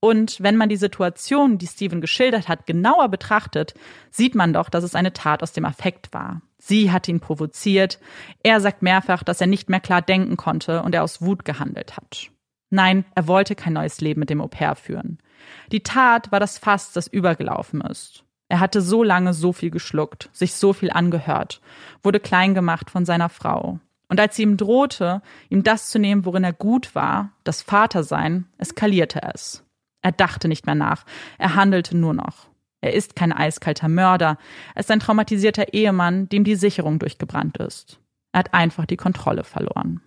[0.00, 3.74] Und wenn man die Situation, die Steven geschildert hat, genauer betrachtet,
[4.10, 6.40] sieht man doch, dass es eine Tat aus dem Affekt war.
[6.56, 7.98] Sie hat ihn provoziert.
[8.42, 11.96] Er sagt mehrfach, dass er nicht mehr klar denken konnte und er aus Wut gehandelt
[11.96, 12.30] hat.
[12.70, 15.18] Nein, er wollte kein neues Leben mit dem Au-pair führen.
[15.72, 18.24] Die Tat war das Fass, das übergelaufen ist.
[18.48, 21.60] Er hatte so lange so viel geschluckt, sich so viel angehört,
[22.02, 23.78] wurde klein gemacht von seiner Frau.
[24.08, 25.20] Und als sie ihm drohte,
[25.50, 29.64] ihm das zu nehmen, worin er gut war, das Vatersein, eskalierte es.
[30.00, 31.04] Er dachte nicht mehr nach,
[31.36, 32.48] er handelte nur noch.
[32.80, 34.38] Er ist kein eiskalter Mörder,
[34.74, 38.00] er ist ein traumatisierter Ehemann, dem die Sicherung durchgebrannt ist.
[38.32, 40.00] Er hat einfach die Kontrolle verloren.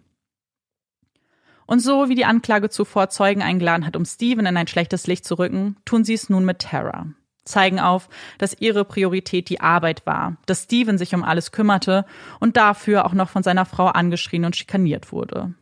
[1.65, 5.25] Und so wie die Anklage zuvor Zeugen eingeladen hat, um Steven in ein schlechtes Licht
[5.25, 7.07] zu rücken, tun sie es nun mit Tara.
[7.45, 12.05] Zeigen auf, dass ihre Priorität die Arbeit war, dass Steven sich um alles kümmerte
[12.39, 15.53] und dafür auch noch von seiner Frau angeschrien und schikaniert wurde.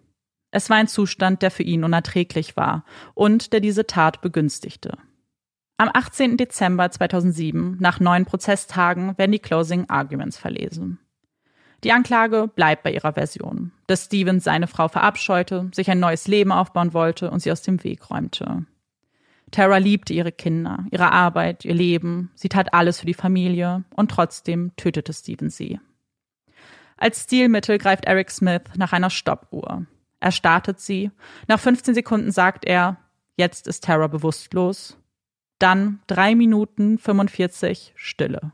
[0.52, 4.98] Es war ein Zustand, der für ihn unerträglich war und der diese Tat begünstigte.
[5.78, 6.36] Am 18.
[6.36, 11.00] Dezember 2007, nach neun Prozesstagen, werden die Closing Arguments verlesen.
[11.84, 16.52] Die Anklage bleibt bei ihrer Version, dass Stevens seine Frau verabscheute, sich ein neues Leben
[16.52, 18.66] aufbauen wollte und sie aus dem Weg räumte.
[19.52, 24.12] Tara liebte ihre Kinder, ihre Arbeit, ihr Leben, sie tat alles für die Familie und
[24.12, 25.80] trotzdem tötete Steven sie.
[26.98, 29.86] Als Stilmittel greift Eric Smith nach einer Stoppuhr.
[30.20, 31.12] Er startet sie.
[31.48, 32.98] Nach 15 Sekunden sagt er,
[33.38, 34.98] jetzt ist Tara bewusstlos.
[35.60, 38.52] Dann drei Minuten 45 Stille.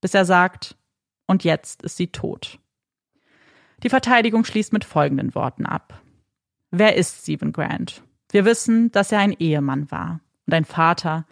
[0.00, 0.76] Bis er sagt,
[1.26, 2.58] und jetzt ist sie tot.
[3.82, 6.00] Die Verteidigung schließt mit folgenden Worten ab.
[6.70, 8.02] Wer ist Stephen Grant?
[8.30, 11.26] Wir wissen, dass er ein Ehemann war und ein Vater.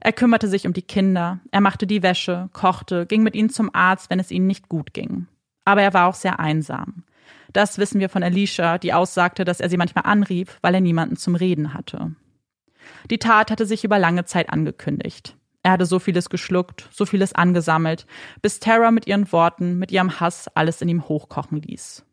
[0.00, 3.74] Er kümmerte sich um die Kinder, er machte die Wäsche, kochte, ging mit ihnen zum
[3.74, 5.26] Arzt, wenn es ihnen nicht gut ging.
[5.64, 7.04] Aber er war auch sehr einsam.
[7.52, 11.16] Das wissen wir von Alicia, die aussagte, dass er sie manchmal anrief, weil er niemanden
[11.16, 12.14] zum Reden hatte.
[13.10, 15.36] Die Tat hatte sich über lange Zeit angekündigt.
[15.62, 18.06] Er hatte so vieles geschluckt, so vieles angesammelt,
[18.40, 22.04] bis Tara mit ihren Worten, mit ihrem Hass alles in ihm hochkochen ließ.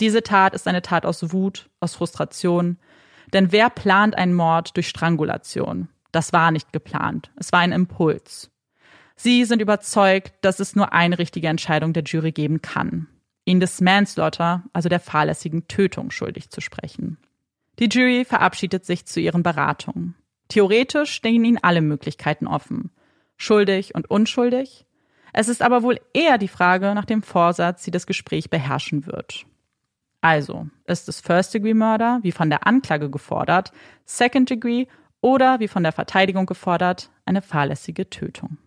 [0.00, 2.78] Diese Tat ist eine Tat aus Wut, aus Frustration.
[3.32, 5.88] Denn wer plant einen Mord durch Strangulation?
[6.12, 7.30] Das war nicht geplant.
[7.36, 8.50] Es war ein Impuls.
[9.16, 13.08] Sie sind überzeugt, dass es nur eine richtige Entscheidung der Jury geben kann.
[13.44, 17.18] Ihn des Manslaughter, also der fahrlässigen Tötung, schuldig zu sprechen.
[17.78, 20.14] Die Jury verabschiedet sich zu ihren Beratungen.
[20.48, 22.90] Theoretisch stehen ihnen alle Möglichkeiten offen.
[23.36, 24.86] Schuldig und unschuldig.
[25.32, 29.46] Es ist aber wohl eher die Frage nach dem Vorsatz, die das Gespräch beherrschen wird.
[30.20, 33.72] Also, ist es First-Degree-Murder, wie von der Anklage gefordert,
[34.04, 34.86] Second-Degree
[35.20, 38.58] oder wie von der Verteidigung gefordert, eine fahrlässige Tötung?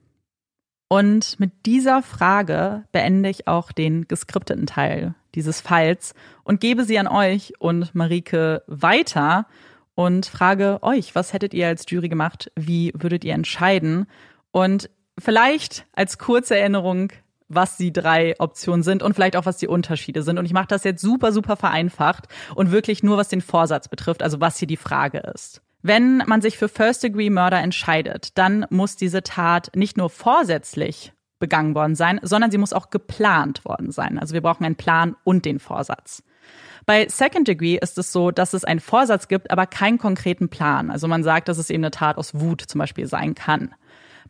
[0.88, 6.14] Und mit dieser Frage beende ich auch den geskripteten Teil dieses Falls
[6.44, 9.48] und gebe sie an euch und Marike weiter
[9.96, 12.52] und frage euch, was hättet ihr als Jury gemacht?
[12.56, 14.08] Wie würdet ihr entscheiden?
[14.52, 17.12] Und vielleicht als kurze Erinnerung,
[17.48, 20.38] was die drei Optionen sind und vielleicht auch, was die Unterschiede sind.
[20.38, 24.24] Und ich mache das jetzt super, super vereinfacht und wirklich nur, was den Vorsatz betrifft,
[24.24, 25.62] also was hier die Frage ist.
[25.82, 31.96] Wenn man sich für First-Degree-Murder entscheidet, dann muss diese Tat nicht nur vorsätzlich begangen worden
[31.96, 34.20] sein, sondern sie muss auch geplant worden sein.
[34.20, 36.24] Also wir brauchen einen Plan und den Vorsatz.
[36.86, 40.90] Bei Second Degree ist es so, dass es einen Vorsatz gibt, aber keinen konkreten Plan.
[40.90, 43.74] Also man sagt, dass es eben eine Tat aus Wut zum Beispiel sein kann.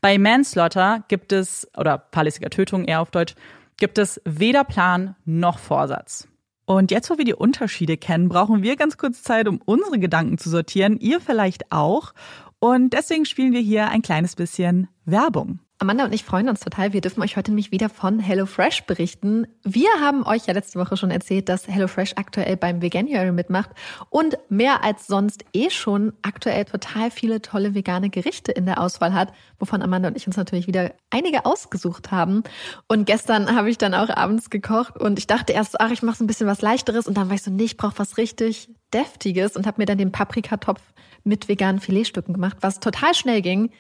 [0.02, 3.36] Bei Manslaughter gibt es, oder fahrlässiger Tötung eher auf Deutsch,
[3.78, 6.28] gibt es weder Plan noch Vorsatz.
[6.66, 10.38] Und jetzt, wo wir die Unterschiede kennen, brauchen wir ganz kurz Zeit, um unsere Gedanken
[10.38, 11.00] zu sortieren.
[11.00, 12.14] Ihr vielleicht auch.
[12.60, 15.60] Und deswegen spielen wir hier ein kleines bisschen Werbung.
[15.82, 16.94] Amanda und ich freuen uns total.
[16.94, 19.48] Wir dürfen euch heute nämlich wieder von HelloFresh berichten.
[19.64, 23.72] Wir haben euch ja letzte Woche schon erzählt, dass HelloFresh aktuell beim Veganuary mitmacht
[24.12, 29.16] und mehr als sonst eh schon aktuell total viele tolle vegane Gerichte in der Auswahl
[29.16, 32.44] hat, wovon Amanda und ich uns natürlich wieder einige ausgesucht haben.
[32.88, 36.18] Und gestern habe ich dann auch abends gekocht und ich dachte erst, ach, ich mache
[36.18, 38.70] so ein bisschen was leichteres und dann war ich so, nee, ich brauche was richtig
[38.94, 40.82] deftiges und habe mir dann den Paprikatopf
[41.24, 43.72] mit veganen Filetstücken gemacht, was total schnell ging.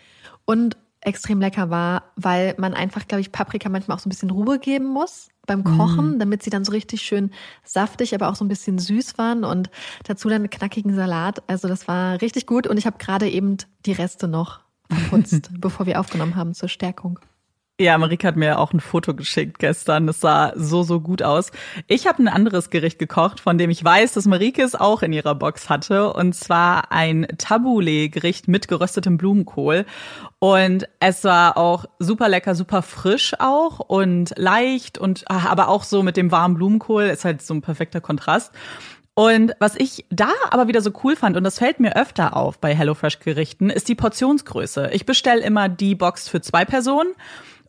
[0.46, 4.30] Und extrem lecker war, weil man einfach, glaube ich, Paprika manchmal auch so ein bisschen
[4.30, 6.20] Ruhe geben muss beim Kochen, mm.
[6.20, 7.32] damit sie dann so richtig schön
[7.64, 9.70] saftig, aber auch so ein bisschen süß waren und
[10.04, 11.42] dazu dann einen knackigen Salat.
[11.48, 15.88] Also das war richtig gut und ich habe gerade eben die Reste noch verputzt, bevor
[15.88, 17.20] wir aufgenommen haben zur Stärkung.
[17.82, 20.06] Ja, Marika hat mir auch ein Foto geschickt gestern.
[20.06, 21.52] Das sah so, so gut aus.
[21.88, 25.14] Ich habe ein anderes Gericht gekocht, von dem ich weiß, dass Marike es auch in
[25.14, 26.14] ihrer Box hatte.
[26.14, 29.88] Und zwar ein Tabbouleh-Gericht mit geröstetem Blumenkohl.
[30.38, 35.84] Und es war auch super lecker, super frisch auch und leicht und ah, aber auch
[35.84, 38.52] so mit dem warmen Blumenkohl ist halt so ein perfekter Kontrast.
[39.16, 42.60] Und was ich da aber wieder so cool fand, und das fällt mir öfter auf
[42.60, 44.92] bei HelloFresh-Gerichten, ist die Portionsgröße.
[44.94, 47.10] Ich bestelle immer die Box für zwei Personen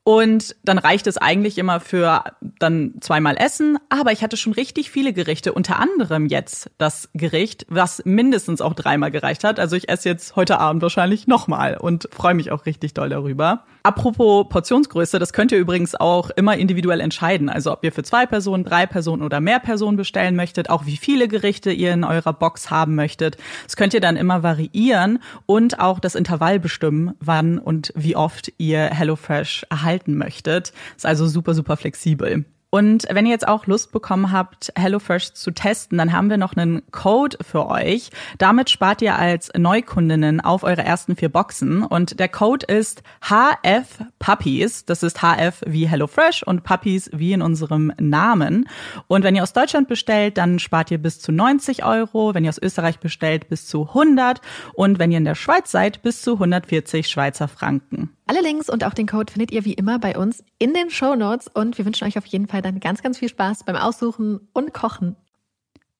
[0.04, 2.24] und dann reicht es eigentlich immer für
[2.58, 3.78] dann zweimal Essen.
[3.88, 8.74] Aber ich hatte schon richtig viele Gerichte, unter anderem jetzt das Gericht, was mindestens auch
[8.74, 9.60] dreimal gereicht hat.
[9.60, 13.64] Also ich esse jetzt heute Abend wahrscheinlich nochmal und freue mich auch richtig doll darüber.
[13.82, 17.48] Apropos Portionsgröße, das könnt ihr übrigens auch immer individuell entscheiden.
[17.48, 20.96] Also ob ihr für zwei Personen, drei Personen oder mehr Personen bestellen möchtet, auch wie
[20.96, 23.36] viele Gerichte ihr in eurer Box haben möchtet.
[23.64, 28.52] Das könnt ihr dann immer variieren und auch das Intervall bestimmen, wann und wie oft
[28.58, 30.72] ihr HelloFresh erhalten halten möchtet.
[30.96, 32.44] Ist also super, super flexibel.
[32.74, 36.56] Und wenn ihr jetzt auch Lust bekommen habt, HelloFresh zu testen, dann haben wir noch
[36.56, 38.08] einen Code für euch.
[38.38, 41.82] Damit spart ihr als Neukundinnen auf eure ersten vier Boxen.
[41.82, 44.86] Und der Code ist HF Puppies.
[44.86, 48.66] Das ist HF wie HelloFresh und Puppies wie in unserem Namen.
[49.06, 52.34] Und wenn ihr aus Deutschland bestellt, dann spart ihr bis zu 90 Euro.
[52.34, 54.40] Wenn ihr aus Österreich bestellt, bis zu 100.
[54.72, 58.16] Und wenn ihr in der Schweiz seid, bis zu 140 Schweizer Franken.
[58.26, 61.14] Alle Links und auch den Code findet ihr wie immer bei uns in den Show
[61.16, 64.48] Notes und wir wünschen euch auf jeden Fall dann ganz, ganz viel Spaß beim Aussuchen
[64.52, 65.16] und Kochen.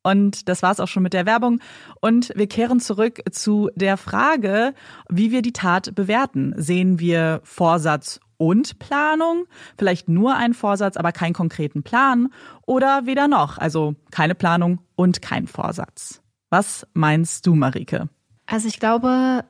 [0.02, 1.60] Und das war's auch schon mit der Werbung.
[2.00, 4.74] Und wir kehren zurück zu der Frage,
[5.08, 6.54] wie wir die Tat bewerten.
[6.56, 9.44] Sehen wir Vorsatz und Planung?
[9.78, 12.32] Vielleicht nur einen Vorsatz, aber keinen konkreten Plan?
[12.66, 16.20] Oder weder noch, also keine Planung und kein Vorsatz?
[16.50, 18.08] Was meinst du, Marike?
[18.46, 19.44] Also ich glaube,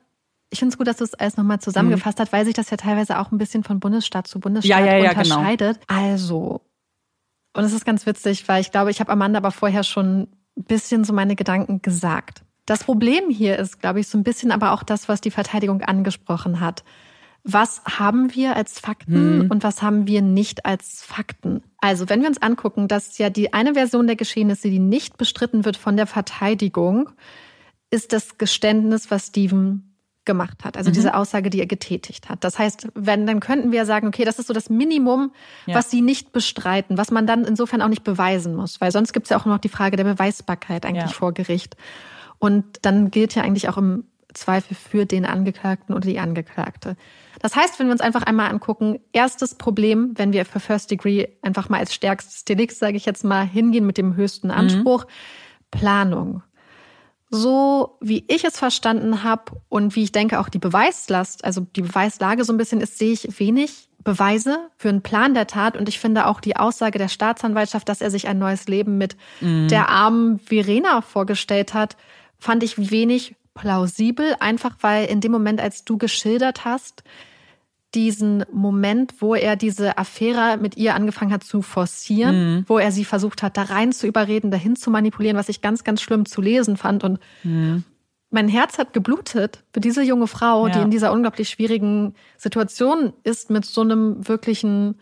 [0.53, 2.23] ich finde es gut, dass du es alles nochmal zusammengefasst mhm.
[2.23, 4.99] hast, weil sich das ja teilweise auch ein bisschen von Bundesstaat zu Bundesstaat ja, ja,
[4.99, 5.37] ja, genau.
[5.37, 5.81] unterscheidet.
[5.89, 6.01] Genau.
[6.01, 6.61] Also,
[7.55, 10.65] und es ist ganz witzig, weil ich glaube, ich habe Amanda aber vorher schon ein
[10.65, 12.43] bisschen so meine Gedanken gesagt.
[12.67, 15.81] Das Problem hier ist, glaube ich, so ein bisschen aber auch das, was die Verteidigung
[15.81, 16.85] angesprochen hat.
[17.45, 19.51] Was haben wir als Fakten hm.
[19.51, 21.63] und was haben wir nicht als Fakten?
[21.79, 25.65] Also, wenn wir uns angucken, dass ja die eine Version der Geschehnisse, die nicht bestritten
[25.65, 27.11] wird von der Verteidigung,
[27.91, 29.92] ist das Geständnis, was Steven
[30.25, 30.95] gemacht hat, also mhm.
[30.95, 32.45] diese Aussage, die er getätigt hat.
[32.45, 35.33] Das heißt, wenn dann könnten wir sagen, okay, das ist so das Minimum,
[35.67, 35.75] ja.
[35.75, 39.27] was sie nicht bestreiten, was man dann insofern auch nicht beweisen muss, weil sonst gibt
[39.27, 41.09] es ja auch noch die Frage der Beweisbarkeit eigentlich ja.
[41.09, 41.77] vor Gericht.
[42.39, 44.05] Und dann gilt ja eigentlich auch im
[44.35, 46.97] Zweifel für den Angeklagten oder die Angeklagte.
[47.41, 51.29] Das heißt, wenn wir uns einfach einmal angucken, erstes Problem, wenn wir für First Degree
[51.43, 54.55] einfach mal als stärkstes Delikt, sage ich jetzt mal, hingehen mit dem höchsten mhm.
[54.55, 55.11] Anspruch, mhm.
[55.71, 56.43] Planung
[57.35, 61.81] so wie ich es verstanden habe und wie ich denke auch die Beweislast, also die
[61.81, 65.89] Beweislage so ein bisschen ist, sehe ich wenig Beweise für einen Plan der Tat und
[65.89, 69.69] ich finde auch die Aussage der Staatsanwaltschaft, dass er sich ein neues Leben mit mhm.
[69.69, 71.97] der armen Verena vorgestellt hat,
[72.39, 77.03] fand ich wenig plausibel, einfach weil in dem Moment, als du geschildert hast,
[77.95, 82.65] diesen Moment, wo er diese Affäre mit ihr angefangen hat zu forcieren, mhm.
[82.67, 85.85] wo er sie versucht hat, da rein zu überreden, dahin zu manipulieren, was ich ganz,
[85.85, 87.05] ganz schlimm zu lesen fand.
[87.05, 87.85] Und mhm.
[88.31, 90.73] mein Herz hat geblutet für diese junge Frau, ja.
[90.73, 94.99] die in dieser unglaublich schwierigen Situation ist mit so einem wirklichen,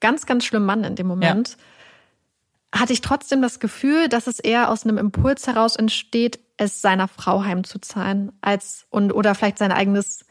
[0.00, 1.56] ganz, ganz schlimmen Mann in dem Moment.
[2.72, 2.80] Ja.
[2.80, 7.08] Hatte ich trotzdem das Gefühl, dass es eher aus einem Impuls heraus entsteht, es seiner
[7.08, 10.24] Frau heimzuzahlen, als und oder vielleicht sein eigenes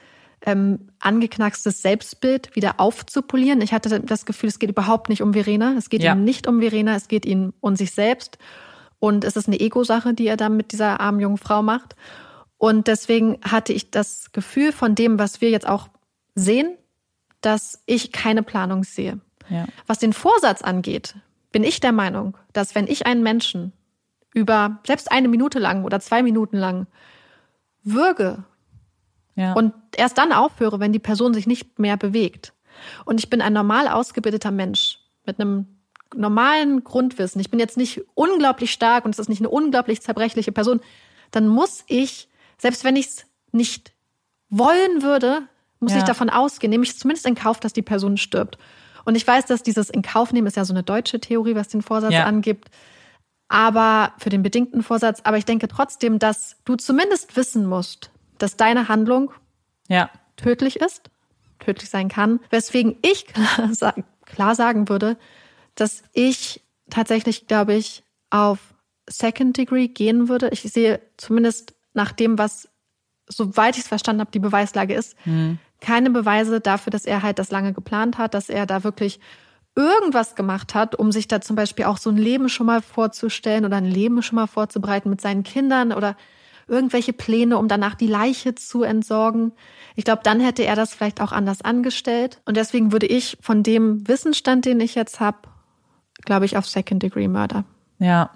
[0.45, 3.61] ähm, angeknackstes Selbstbild wieder aufzupolieren.
[3.61, 5.73] Ich hatte das Gefühl, es geht überhaupt nicht um Verena.
[5.77, 6.13] Es geht ja.
[6.13, 8.37] ihm nicht um Verena, es geht ihm um sich selbst.
[8.99, 11.95] Und es ist eine Ego-Sache, die er da mit dieser armen jungen Frau macht.
[12.57, 15.89] Und deswegen hatte ich das Gefühl von dem, was wir jetzt auch
[16.35, 16.77] sehen,
[17.41, 19.19] dass ich keine Planung sehe.
[19.49, 19.65] Ja.
[19.87, 21.15] Was den Vorsatz angeht,
[21.51, 23.73] bin ich der Meinung, dass wenn ich einen Menschen
[24.33, 26.87] über selbst eine Minute lang oder zwei Minuten lang
[27.83, 28.43] würge
[29.35, 29.53] Ja.
[29.53, 32.53] und erst dann aufhöre, wenn die Person sich nicht mehr bewegt.
[33.05, 35.67] Und ich bin ein normal ausgebildeter Mensch mit einem
[36.15, 37.41] normalen Grundwissen.
[37.41, 40.79] Ich bin jetzt nicht unglaublich stark und es ist nicht eine unglaublich zerbrechliche Person.
[41.31, 42.27] Dann muss ich,
[42.59, 43.93] selbst wenn ich es nicht
[44.49, 45.41] wollen würde,
[45.79, 45.97] muss Ja.
[45.99, 48.57] ich davon ausgehen, nehme ich zumindest in Kauf, dass die Person stirbt.
[49.05, 51.67] Und ich weiß, dass dieses in Kauf nehmen ist ja so eine deutsche Theorie, was
[51.69, 52.25] den Vorsatz Ja.
[52.25, 52.69] angibt.
[53.49, 55.21] Aber für den bedingten Vorsatz.
[55.23, 59.31] Aber ich denke trotzdem, dass du zumindest wissen musst, dass deine Handlung
[59.87, 60.09] ja.
[60.35, 61.09] tödlich ist,
[61.59, 62.39] tödlich sein kann.
[62.49, 63.95] Weswegen ich klar, sa-
[64.25, 65.17] klar sagen würde,
[65.75, 68.59] dass ich tatsächlich, glaube ich, auf
[69.09, 70.49] Second Degree gehen würde.
[70.49, 72.69] Ich sehe zumindest nach dem, was,
[73.27, 75.15] soweit ich es verstanden habe, die Beweislage ist,
[75.81, 79.19] keine Beweise dafür, dass er halt das lange geplant hat, dass er da wirklich
[79.75, 83.65] irgendwas gemacht hat, um sich da zum Beispiel auch so ein Leben schon mal vorzustellen
[83.65, 86.15] oder ein Leben schon mal vorzubereiten mit seinen Kindern oder
[86.67, 89.51] irgendwelche Pläne, um danach die Leiche zu entsorgen.
[89.95, 92.41] Ich glaube, dann hätte er das vielleicht auch anders angestellt.
[92.45, 95.39] Und deswegen würde ich von dem Wissensstand, den ich jetzt habe,
[96.25, 97.65] glaube ich, auf Second-Degree-Murder
[97.99, 98.31] Ja.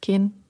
[0.00, 0.40] gehen.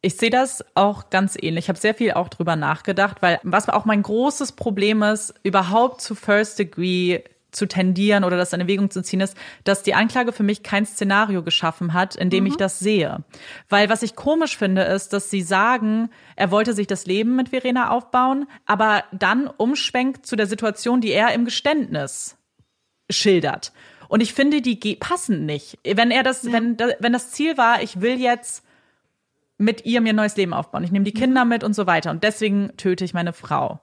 [0.00, 1.64] Ich sehe das auch ganz ähnlich.
[1.64, 6.00] Ich habe sehr viel auch drüber nachgedacht, weil was auch mein großes Problem ist, überhaupt
[6.00, 7.20] zu First Degree
[7.50, 10.84] zu tendieren oder das in Erwägung zu ziehen, ist, dass die Anklage für mich kein
[10.84, 13.24] Szenario geschaffen hat, in dem ich das sehe.
[13.68, 17.48] Weil was ich komisch finde, ist, dass sie sagen, er wollte sich das Leben mit
[17.50, 22.36] Verena aufbauen, aber dann umschwenkt zu der Situation, die er im Geständnis
[23.10, 23.72] schildert.
[24.08, 25.78] Und ich finde, die passen nicht.
[25.84, 28.64] Wenn er das, wenn, da- wenn das Ziel war, ich will jetzt
[29.58, 30.84] mit ihr mir ein neues Leben aufbauen.
[30.84, 32.10] Ich nehme die Kinder mit und so weiter.
[32.10, 33.80] Und deswegen töte ich meine Frau.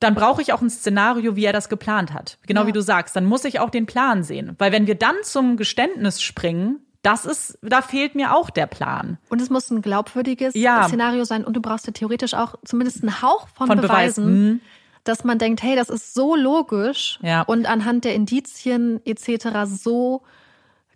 [0.00, 2.38] Dann brauche ich auch ein Szenario, wie er das geplant hat.
[2.46, 2.66] Genau Ja.
[2.66, 3.14] wie du sagst.
[3.16, 4.54] Dann muss ich auch den Plan sehen.
[4.58, 9.18] Weil wenn wir dann zum Geständnis springen, das ist, da fehlt mir auch der Plan.
[9.30, 10.86] Und es muss ein glaubwürdiges Ja.
[10.88, 14.44] Szenario sein und du brauchst ja theoretisch auch zumindest einen Hauch von, Von Beweisen, Beweisen.
[14.52, 14.60] Mhm.
[15.04, 17.42] dass man denkt, hey, das ist so logisch Ja.
[17.42, 19.48] und anhand der Indizien etc.
[19.66, 20.22] so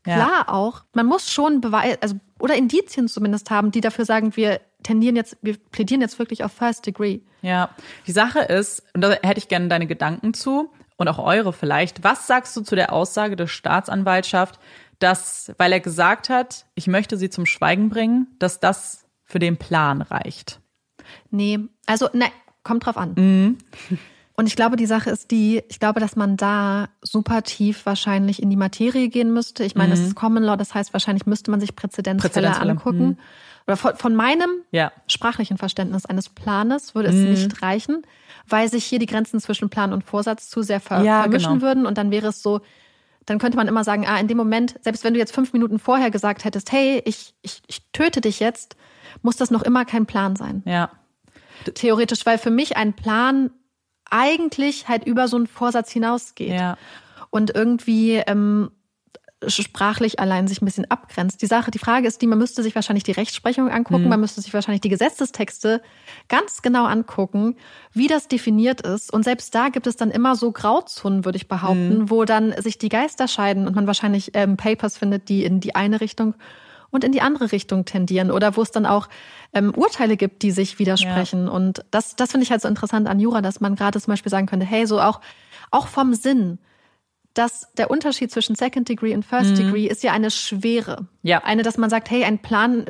[0.06, 0.16] Ja.
[0.16, 0.85] klar auch.
[0.93, 5.36] Man muss schon Beweise, also oder Indizien zumindest haben, die dafür sagen, wir tendieren jetzt,
[5.40, 7.20] wir plädieren jetzt wirklich auf First Degree.
[7.43, 7.70] Ja,
[8.06, 12.05] die Sache ist, und da hätte ich gerne deine Gedanken zu und auch eure vielleicht.
[12.05, 14.59] Was sagst du zu der Aussage der Staatsanwaltschaft,
[14.98, 19.56] dass, weil er gesagt hat, ich möchte sie zum Schweigen bringen, dass das für den
[19.56, 20.60] Plan reicht?
[21.31, 22.26] Nee, also ne,
[22.62, 23.14] kommt drauf an.
[23.16, 23.59] Mhm.
[24.36, 28.43] Und ich glaube, die Sache ist die, ich glaube, dass man da super tief wahrscheinlich
[28.43, 29.62] in die Materie gehen müsste.
[29.62, 32.52] Ich meine, das ist Common Law, das heißt, wahrscheinlich müsste man sich Präzedenzfälle, Mhm.
[32.52, 32.78] Präzedenzfälle, mhm.
[32.78, 33.19] angucken.
[33.69, 34.90] Oder von, von meinem Ja.
[35.06, 37.31] sprachlichen Verständnis eines Planes würde es Mhm.
[37.31, 38.02] nicht reichen,
[38.48, 41.62] weil sich hier die Grenzen zwischen Plan und Vorsatz zu sehr ver Ja, vermischen genau.
[41.62, 41.86] würden.
[41.86, 42.61] Und dann wäre es so,
[43.27, 45.78] dann könnte man immer sagen, ah, in dem Moment, selbst wenn du jetzt fünf Minuten
[45.78, 48.74] vorher gesagt hättest, hey, ich, ich, ich töte dich jetzt,
[49.23, 50.90] muss das noch immer kein Plan sein Ja.
[51.74, 53.51] theoretisch, weil für mich ein Plan
[54.10, 56.76] eigentlich halt über so einen Vorsatz hinausgeht Ja.
[57.31, 58.70] und irgendwie ähm,
[59.47, 61.43] sprachlich allein sich ein bisschen abgrenzt.
[61.43, 64.40] Die Sache, die Frage ist die, man müsste sich wahrscheinlich die Rechtsprechung angucken, man müsste
[64.40, 65.82] sich wahrscheinlich die Gesetzestexte
[66.28, 67.56] ganz genau angucken,
[67.93, 69.12] wie das definiert ist.
[69.12, 72.78] Und selbst da gibt es dann immer so Grauzonen, würde ich behaupten, wo dann sich
[72.78, 76.35] die Geister scheiden und man wahrscheinlich ähm, Papers findet, die in die eine Richtung
[76.95, 79.09] und in die andere Richtung tendieren oder wo es dann auch
[79.53, 81.49] ähm, Urteile gibt, die sich widersprechen.
[81.49, 84.31] Und das, das finde ich halt so interessant an Jura, dass man gerade zum Beispiel
[84.31, 85.21] sagen könnte, hey, so auch,
[85.71, 86.59] auch vom Sinn,
[87.35, 91.01] dass der Unterschied zwischen Second Degree und First Degree ist ja eine Schwere.
[91.01, 91.09] Mhm.
[91.23, 91.39] Ja.
[91.43, 92.87] Eine, dass man sagt, hey, ein Plan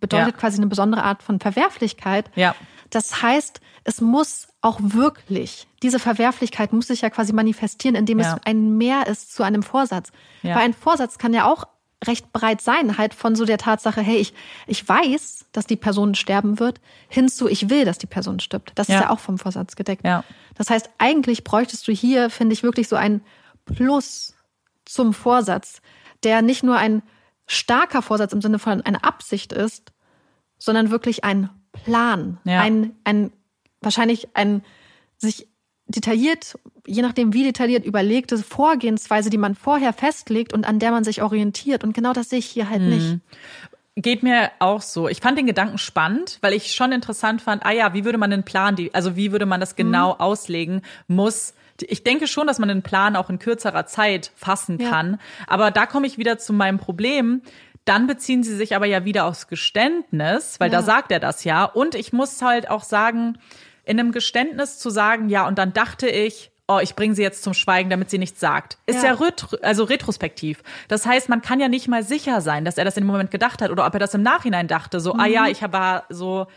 [0.00, 0.38] bedeutet Ja.
[0.38, 2.30] quasi eine besondere Art von Verwerflichkeit.
[2.34, 2.54] Ja.
[2.90, 8.34] Das heißt, es muss auch wirklich, diese Verwerflichkeit muss sich ja quasi manifestieren, indem Ja.
[8.34, 10.10] es ein Mehr ist zu einem Vorsatz.
[10.42, 10.56] Ja.
[10.56, 11.66] Weil ein Vorsatz kann ja auch
[12.04, 14.34] recht breit sein, halt von so der Tatsache, hey, ich,
[14.66, 18.72] ich weiß, dass die Person sterben wird, hinzu, ich will, dass die Person stirbt.
[18.74, 18.96] Das Ja.
[18.96, 20.04] ist ja auch vom Vorsatz gedeckt.
[20.04, 20.22] Ja.
[20.56, 23.22] Das heißt, eigentlich bräuchtest du hier, finde ich, wirklich so ein
[23.64, 24.34] Plus
[24.84, 25.80] zum Vorsatz,
[26.22, 27.02] der nicht nur ein
[27.46, 29.92] starker Vorsatz im Sinne von einer Absicht ist,
[30.58, 32.60] sondern wirklich ein Plan, Ja.
[32.60, 33.32] ein, ein
[33.80, 34.62] wahrscheinlich ein
[35.18, 35.48] sich
[35.88, 41.04] detailliert, je nachdem wie detailliert überlegte Vorgehensweise, die man vorher festlegt und an der man
[41.04, 41.84] sich orientiert.
[41.84, 42.88] Und genau das sehe ich hier halt Mhm.
[42.88, 43.18] nicht.
[43.98, 45.08] Geht mir auch so.
[45.08, 48.30] Ich fand den Gedanken spannend, weil ich schon interessant fand, ah ja, wie würde man
[48.30, 51.54] den Plan, die, also wie würde man das genau auslegen, muss.
[51.80, 54.90] Ich denke schon, dass man den Plan auch in kürzerer Zeit fassen Ja.
[54.90, 55.18] kann.
[55.46, 57.40] Aber da komme ich wieder zu meinem Problem.
[57.86, 60.78] Dann beziehen sie sich aber ja wieder aufs Geständnis, weil Ja.
[60.80, 61.64] da sagt er das ja.
[61.64, 63.38] Und ich muss halt auch sagen,
[63.86, 67.42] in einem Geständnis zu sagen, ja, und dann dachte ich, oh, ich bringe sie jetzt
[67.44, 68.78] zum Schweigen, damit sie nichts sagt.
[68.86, 69.14] Ist ja, Ja.
[69.14, 70.62] retro, also retrospektiv.
[70.88, 73.30] Das heißt, man kann ja nicht mal sicher sein, dass er das in dem Moment
[73.30, 74.98] gedacht hat oder ob er das im Nachhinein dachte.
[75.00, 76.48] So, ah ja, ich war so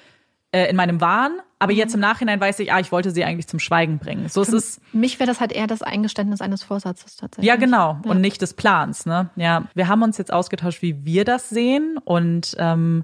[0.51, 3.47] äh, in meinem Wahn, aber jetzt im Nachhinein weiß ich, ah, ich wollte sie eigentlich
[3.47, 4.27] zum Schweigen bringen.
[4.29, 4.81] So ist es.
[4.93, 7.47] Mich wäre das halt eher das Eingeständnis eines Vorsatzes tatsächlich.
[7.47, 7.99] Ja, genau.
[8.03, 9.29] Und nicht des Plans, ne?
[9.35, 9.65] Ja.
[9.75, 11.99] Wir haben uns jetzt ausgetauscht, wie wir das sehen.
[12.03, 13.03] Und ähm,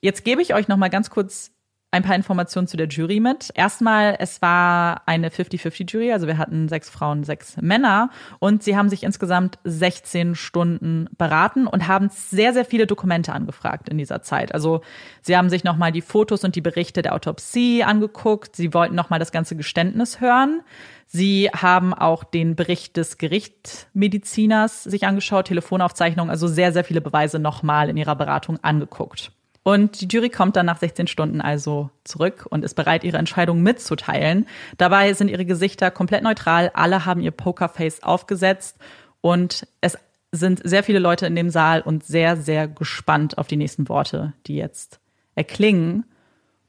[0.00, 1.50] jetzt gebe ich euch noch mal ganz kurz
[1.90, 3.50] ein paar Informationen zu der Jury mit.
[3.54, 8.10] Erstmal, es war eine 50-50-Jury, also wir hatten sechs Frauen, sechs Männer
[8.40, 13.88] und sie haben sich insgesamt 16 Stunden beraten und haben sehr, sehr viele Dokumente angefragt
[13.88, 14.52] in dieser Zeit.
[14.52, 14.82] Also
[15.22, 19.18] sie haben sich nochmal die Fotos und die Berichte der Autopsie angeguckt, sie wollten nochmal
[19.18, 20.60] das ganze Geständnis hören.
[21.06, 27.38] Sie haben auch den Bericht des Gerichtsmediziners sich angeschaut, Telefonaufzeichnungen, also sehr, sehr viele Beweise
[27.38, 29.32] nochmal in ihrer Beratung angeguckt.
[29.62, 33.62] Und die Jury kommt dann nach 16 Stunden also zurück und ist bereit, ihre Entscheidung
[33.62, 34.46] mitzuteilen.
[34.78, 36.70] Dabei sind ihre Gesichter komplett neutral.
[36.74, 38.78] Alle haben ihr Pokerface aufgesetzt
[39.20, 39.98] und es
[40.32, 44.34] sind sehr viele Leute in dem Saal und sehr, sehr gespannt auf die nächsten Worte,
[44.46, 45.00] die jetzt
[45.34, 46.04] erklingen.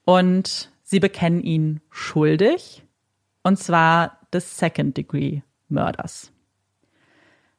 [0.05, 2.83] Und sie bekennen ihn schuldig
[3.43, 6.31] und zwar des Second Degree Mörders.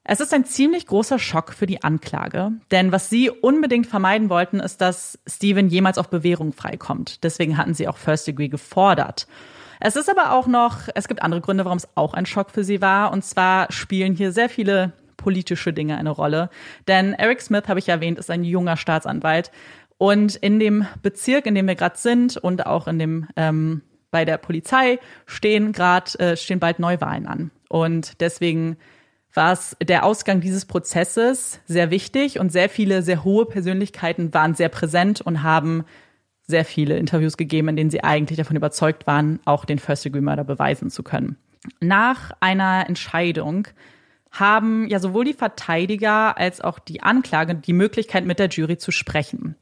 [0.03, 4.59] Es ist ein ziemlich großer Schock für die Anklage, denn was sie unbedingt vermeiden wollten,
[4.59, 7.23] ist, dass Steven jemals auf Bewährung freikommt.
[7.23, 9.27] Deswegen hatten sie auch First Degree gefordert.
[9.79, 12.65] Es ist aber auch noch, es gibt andere Gründe, warum es auch ein Schock für
[12.65, 13.13] sie war.
[13.13, 16.51] Und zwar spielen hier sehr viele politische Dinge eine Rolle.
[16.89, 19.51] Denn Eric Smith, habe ich erwähnt, ist ein junger Staatsanwalt.
[19.99, 24.25] Und in dem Bezirk, in dem wir gerade sind und auch in dem ähm, bei
[24.25, 27.51] der Polizei stehen gerade äh, stehen bald Neuwahlen an.
[27.69, 28.77] Und deswegen
[29.35, 34.55] war es der Ausgang dieses Prozesses sehr wichtig und sehr viele sehr hohe Persönlichkeiten waren
[34.55, 35.85] sehr präsent und haben
[36.43, 40.91] sehr viele Interviews gegeben, in denen sie eigentlich davon überzeugt waren, auch den First-Degree-Murder beweisen
[40.91, 41.37] zu können.
[41.81, 43.69] Nach einer Entscheidung
[44.31, 48.91] haben ja sowohl die Verteidiger als auch die Anklage die Möglichkeit, mit der Jury zu
[48.91, 49.57] sprechen.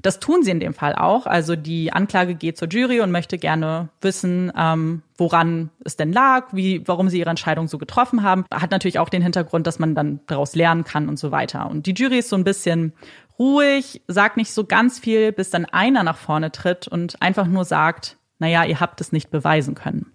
[0.00, 1.26] Das tun sie in dem Fall auch.
[1.26, 6.48] Also die Anklage geht zur Jury und möchte gerne wissen, ähm, woran es denn lag,
[6.52, 8.44] wie, warum sie ihre Entscheidung so getroffen haben.
[8.52, 11.68] Hat natürlich auch den Hintergrund, dass man dann daraus lernen kann und so weiter.
[11.68, 12.92] Und die Jury ist so ein bisschen
[13.38, 17.64] ruhig, sagt nicht so ganz viel, bis dann einer nach vorne tritt und einfach nur
[17.64, 20.12] sagt, naja, ihr habt es nicht beweisen können.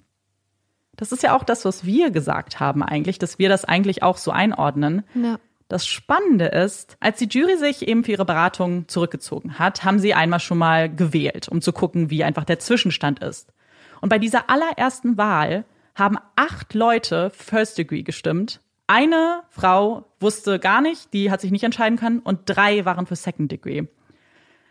[0.98, 4.18] Das ist ja auch das, was wir gesagt haben eigentlich, dass wir das eigentlich auch
[4.18, 5.04] so einordnen.
[5.14, 5.38] Ja.
[5.68, 10.14] Das Spannende ist, als die Jury sich eben für ihre Beratung zurückgezogen hat, haben sie
[10.14, 13.52] einmal schon mal gewählt, um zu gucken, wie einfach der Zwischenstand ist.
[14.00, 15.66] Und bei dieser allerersten Wahl
[15.96, 18.62] haben acht Leute First Degree gestimmt.
[18.86, 23.18] Eine Frau wusste gar nicht, die hat sich nicht entscheiden können, und drei waren für
[23.18, 23.84] Second Degree.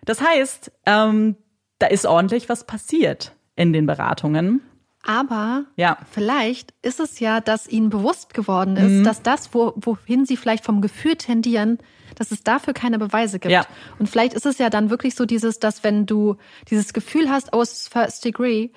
[0.07, 1.37] Das heißt, ähm,
[1.79, 4.63] da ist ordentlich was passiert in den Beratungen.
[5.07, 5.99] Aber Ja.
[6.11, 9.05] vielleicht ist es ja, dass ihnen bewusst geworden ist, Mhm.
[9.05, 11.79] dass das, wo, wohin sie vielleicht vom Gefühl tendieren,
[12.17, 13.53] dass es dafür keine Beweise gibt.
[13.53, 13.67] Ja.
[13.99, 16.37] Und vielleicht ist es ja dann wirklich so dieses, dass wenn du
[16.71, 18.71] dieses Gefühl hast, oh, es ist First Degree,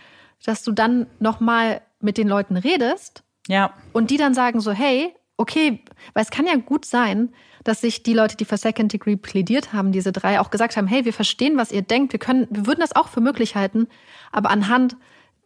[0.45, 5.13] dass du dann nochmal mit den Leuten redest Ja, und die dann sagen so, hey,
[5.37, 5.83] okay,
[6.13, 7.33] weil es kann ja gut sein,
[7.63, 10.87] dass sich die Leute, die für Second Degree plädiert haben, diese drei, auch gesagt haben,
[10.87, 13.87] hey, wir verstehen, was ihr denkt, wir können, wir würden das auch für möglich halten,
[14.31, 14.95] aber anhand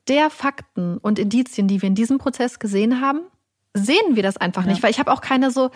[0.08, 3.22] der Fakten und Indizien, die wir in diesem Prozess gesehen haben,
[3.74, 5.72] sehen wir das einfach nicht, weil ich habe auch keine so,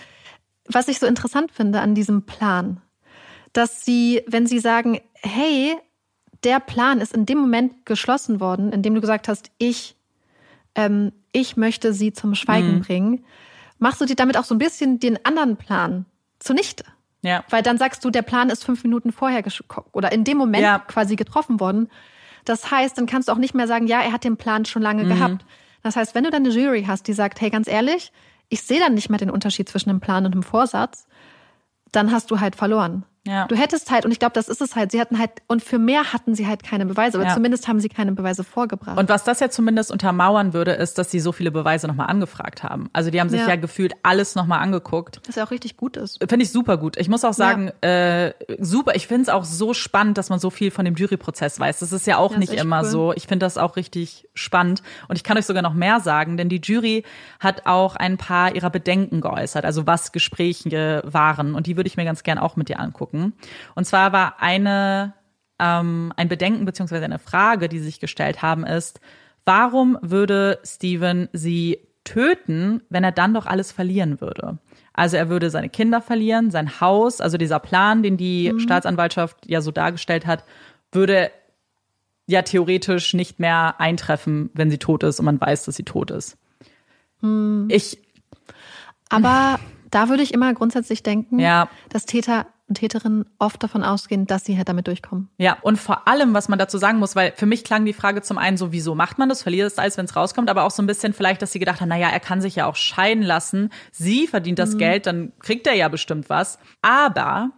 [0.67, 2.81] was ich so interessant finde an diesem Plan,
[3.53, 5.75] dass sie, wenn sie sagen, hey,
[6.43, 9.95] der Plan ist in dem Moment geschlossen worden, in dem du gesagt hast, ich,
[10.75, 13.25] ähm, ich möchte sie zum Schweigen bringen,
[13.79, 16.05] machst du dir damit auch so ein bisschen den anderen Plan
[16.39, 16.83] zunichte.
[17.21, 17.43] ja.
[17.49, 19.43] Weil dann sagst du, der Plan ist fünf Minuten vorher
[19.93, 20.79] oder in dem Moment Ja.
[20.79, 21.89] quasi getroffen worden.
[22.49, 24.81] Das heißt, dann kannst du auch nicht mehr sagen, ja, er hat den Plan schon
[24.81, 25.09] lange Mhm.
[25.09, 25.45] gehabt.
[25.83, 28.11] Das heißt, wenn du dann eine Jury hast, die sagt, hey, ganz ehrlich,
[28.49, 31.07] ich sehe dann nicht mehr den Unterschied zwischen einem Plan und einem Vorsatz,
[31.91, 33.03] dann hast du halt verloren.
[33.27, 33.45] Ja.
[33.47, 35.77] Du hättest halt, und ich glaube, das ist es halt, sie hatten halt, und für
[35.79, 37.33] mehr hatten sie halt keine Beweise, oder Ja.
[37.33, 38.97] zumindest haben sie keine Beweise vorgebracht.
[38.97, 42.63] Und was das ja zumindest untermauern würde, ist, dass sie so viele Beweise nochmal angefragt
[42.63, 42.89] haben.
[42.93, 43.55] Also die haben sich ja, Ja.
[43.57, 45.21] gefühlt alles nochmal angeguckt.
[45.27, 46.17] was ja auch richtig gut ist.
[46.27, 46.97] Finde ich super gut.
[46.97, 48.95] Ich muss auch sagen, äh, super.
[48.95, 51.79] Ich finde es auch so spannend, dass man so viel von dem Juryprozess weiß.
[51.79, 52.85] Das ist ja auch nicht immer cool.
[52.89, 53.13] so.
[53.13, 54.81] Ich finde das auch richtig spannend.
[55.07, 57.03] Und ich kann euch sogar noch mehr sagen, denn die Jury
[57.39, 61.55] hat auch ein paar ihrer Bedenken geäußert, also was Gespräche waren.
[61.55, 63.16] Und die würde ich mir ganz gern auch mit dir angucken.
[63.75, 65.13] Und zwar war eine
[65.59, 68.99] ähm, ein Bedenken beziehungsweise eine Frage, die sie sich gestellt haben, ist,
[69.45, 74.59] warum würde Steven sie töten, wenn er dann doch alles verlieren würde?
[74.93, 79.61] Also er würde seine Kinder verlieren, sein Haus, also dieser Plan, den die Staatsanwaltschaft ja
[79.61, 80.43] so dargestellt hat,
[80.91, 81.31] würde
[82.27, 86.11] ja theoretisch nicht mehr eintreffen, wenn sie tot ist und man weiß, dass sie tot
[86.11, 86.37] ist.
[87.69, 87.97] Ich,
[89.09, 91.69] Aber da würde ich immer grundsätzlich denken, Ja.
[91.89, 95.29] dass Täter und Täterinnen oft davon ausgehen, dass sie halt damit durchkommen.
[95.37, 98.21] Ja, und vor allem, was man dazu sagen muss, weil für mich klang die Frage
[98.21, 100.71] zum einen so, wieso macht man das, verliert es alles, wenn es rauskommt, aber auch
[100.71, 103.23] so ein bisschen vielleicht, dass sie gedacht haben, naja, er kann sich ja auch scheiden
[103.23, 106.59] lassen, sie verdient das Geld, dann kriegt er ja bestimmt was.
[106.81, 107.51] Aber,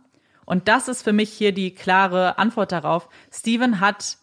[0.46, 4.18] und das ist für mich hier die klare Antwort darauf, Steven hat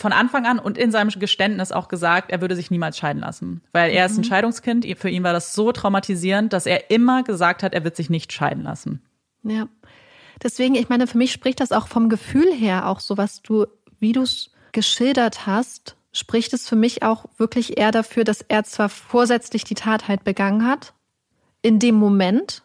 [0.00, 3.62] von Anfang an und in seinem Geständnis auch gesagt, er würde sich niemals scheiden lassen.
[3.72, 7.62] Weil er ist ein Scheidungskind, für ihn war das so traumatisierend, dass er immer gesagt
[7.62, 9.02] hat, er wird sich nicht scheiden lassen.
[9.42, 9.68] Ja.
[10.42, 13.66] Deswegen, ich meine, für mich spricht das auch vom Gefühl her auch so, was du,
[13.98, 18.64] wie du es geschildert hast, spricht es für mich auch wirklich eher dafür, dass er
[18.64, 20.94] zwar vorsätzlich die Tat halt begangen hat,
[21.62, 22.62] in dem Moment.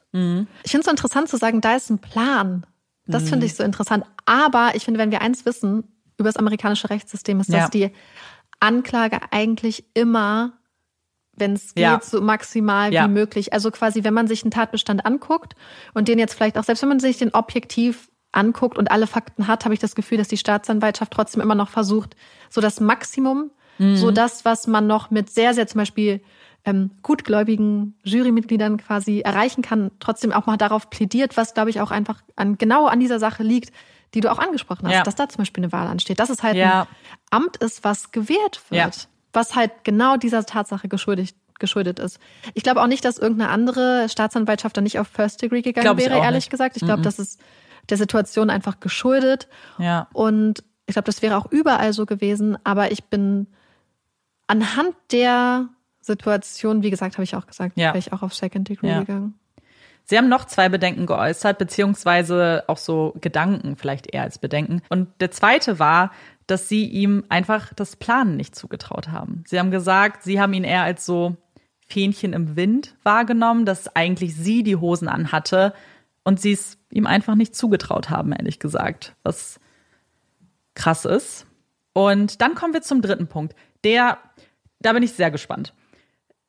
[0.64, 2.65] Ich finde es so interessant zu sagen, da ist ein Plan.
[3.07, 4.06] Das finde ich so interessant.
[4.26, 5.84] Aber ich finde, wenn wir eins wissen
[6.18, 7.69] über das amerikanische Rechtssystem, ist, dass Ja.
[7.69, 7.91] die
[8.60, 10.53] Anklage eigentlich immer,
[11.38, 11.99] wenn es geht, Ja.
[12.02, 13.06] so maximal Ja.
[13.06, 13.53] wie möglich.
[13.53, 15.53] Also quasi, wenn man sich einen Tatbestand anguckt
[15.94, 19.48] und den jetzt vielleicht auch, selbst wenn man sich den objektiv anguckt und alle Fakten
[19.48, 22.16] hat, habe ich das Gefühl, dass die Staatsanwaltschaft trotzdem immer noch versucht,
[22.49, 26.22] so das Maximum, so das, was man noch mit sehr, sehr zum Beispiel
[26.64, 31.91] ähm, gutgläubigen Jurymitgliedern quasi erreichen kann, trotzdem auch mal darauf plädiert, was, glaube ich, auch
[31.91, 33.72] einfach an, genau an dieser Sache liegt,
[34.14, 35.03] die du auch angesprochen hast, Ja.
[35.03, 36.82] dass da zum Beispiel eine Wahl ansteht, dass es halt Ja.
[36.84, 36.88] ein
[37.32, 39.10] Amt ist, was gewährt wird.
[39.36, 42.20] Was halt genau dieser Tatsache geschuldet, geschuldet ist.
[42.53, 45.98] Ich glaube auch nicht, dass irgendeine andere Staatsanwaltschaft da nicht auf First Degree gegangen Glaub
[45.98, 46.49] wäre, ehrlich nicht.
[46.49, 46.76] gesagt.
[46.78, 47.40] Ich glaube, das ist
[47.90, 49.48] der Situation einfach geschuldet.
[49.78, 50.07] Ja.
[50.14, 52.57] Und ich glaube, das wäre auch überall so gewesen.
[52.64, 53.48] Aber ich bin
[54.48, 55.70] anhand der
[56.02, 57.88] Situation, wie gesagt, habe ich auch gesagt, Ja.
[57.90, 58.99] wäre ich auch auf Second Degree Ja.
[58.99, 59.36] gegangen.
[60.07, 64.84] Sie haben noch zwei Bedenken geäußert, beziehungsweise auch so Gedanken, vielleicht eher als Bedenken.
[64.90, 66.12] Und der zweite war,
[66.47, 69.43] dass sie ihm einfach das Planen nicht zugetraut haben.
[69.47, 71.38] Sie haben gesagt, sie haben ihn eher als so
[71.88, 75.73] Fähnchen im Wind wahrgenommen, dass eigentlich sie die Hosen anhatte
[76.23, 79.15] und sie es ihm einfach nicht zugetraut haben, ehrlich gesagt.
[79.23, 79.59] Was
[80.73, 81.45] krass ist.
[81.93, 83.55] Und dann kommen wir zum dritten Punkt.
[83.84, 84.17] Der,
[84.80, 85.73] da bin ich sehr gespannt.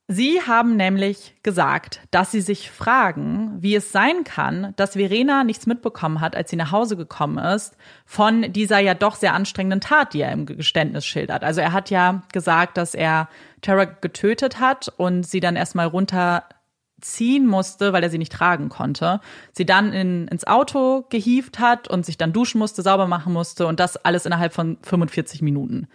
[0.08, 5.66] Sie haben nämlich gesagt, dass sie sich fragen, wie es sein kann, dass Verena nichts
[5.66, 10.14] mitbekommen hat, als sie nach Hause gekommen ist, von dieser ja doch sehr anstrengenden Tat,
[10.14, 11.42] die er im Geständnis schildert.
[11.42, 13.28] Also er hat ja gesagt, dass er
[13.62, 19.20] Tara getötet hat und sie dann erstmal runterziehen musste, weil er sie nicht tragen konnte.
[19.50, 23.66] Sie dann in, ins Auto gehievt hat und sich dann duschen musste, sauber machen musste
[23.66, 25.88] und das alles innerhalb von 45 Minuten.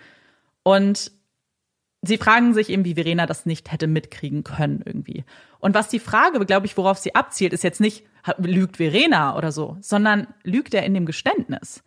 [0.64, 1.12] Und
[2.02, 5.24] sie fragen sich eben, wie Verena das nicht hätte mitkriegen können irgendwie.
[5.60, 8.06] Und was die Frage, glaube ich, worauf sie abzielt, ist jetzt nicht,
[8.38, 11.84] lügt Verena oder so, sondern lügt er in dem Geständnis.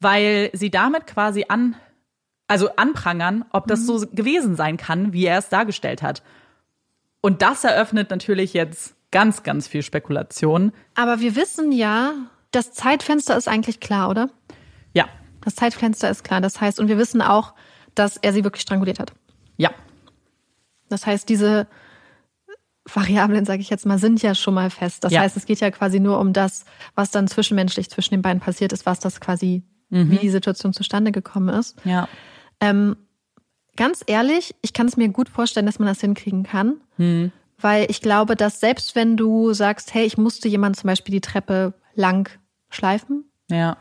[0.00, 1.74] Weil sie damit quasi an,
[2.48, 6.22] also anprangern, ob das so gewesen sein kann, wie er es dargestellt hat.
[7.22, 10.72] Und das eröffnet natürlich jetzt ganz, ganz viel Spekulation.
[10.94, 12.12] Aber wir wissen ja,
[12.50, 14.28] das Zeitfenster ist eigentlich klar, oder?
[14.92, 15.06] Ja,
[15.44, 16.40] Das Zeitfenster ist klar.
[16.40, 17.54] Das heißt, und wir wissen auch,
[17.94, 19.12] dass er sie wirklich stranguliert hat.
[19.56, 19.70] Ja,
[20.88, 21.66] Das heißt, diese
[22.92, 25.02] Variablen, sage ich jetzt mal, sind ja schon mal fest.
[25.02, 25.20] Das Ja.
[25.22, 26.64] heißt, es geht ja quasi nur um das,
[26.94, 31.10] was dann zwischenmenschlich zwischen den beiden passiert ist, was das quasi, wie die Situation zustande
[31.12, 31.76] gekommen ist.
[31.84, 32.08] ja,
[32.60, 32.96] Ähm,
[33.76, 36.80] ganz ehrlich, ich kann es mir gut vorstellen, dass man das hinkriegen kann.
[37.58, 41.20] Weil ich glaube, dass selbst wenn du sagst, hey, ich musste jemand zum Beispiel die
[41.20, 42.28] Treppe lang
[42.70, 43.76] schleifen ja.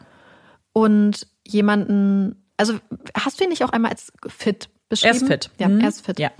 [0.73, 2.79] und jemanden, also
[3.17, 5.15] hast du ihn nicht auch einmal als fit beschrieben?
[5.15, 5.49] Er ist fit.
[5.59, 5.79] Ja, Mhm.
[5.81, 6.19] er ist fit.
[6.19, 6.31] Ja.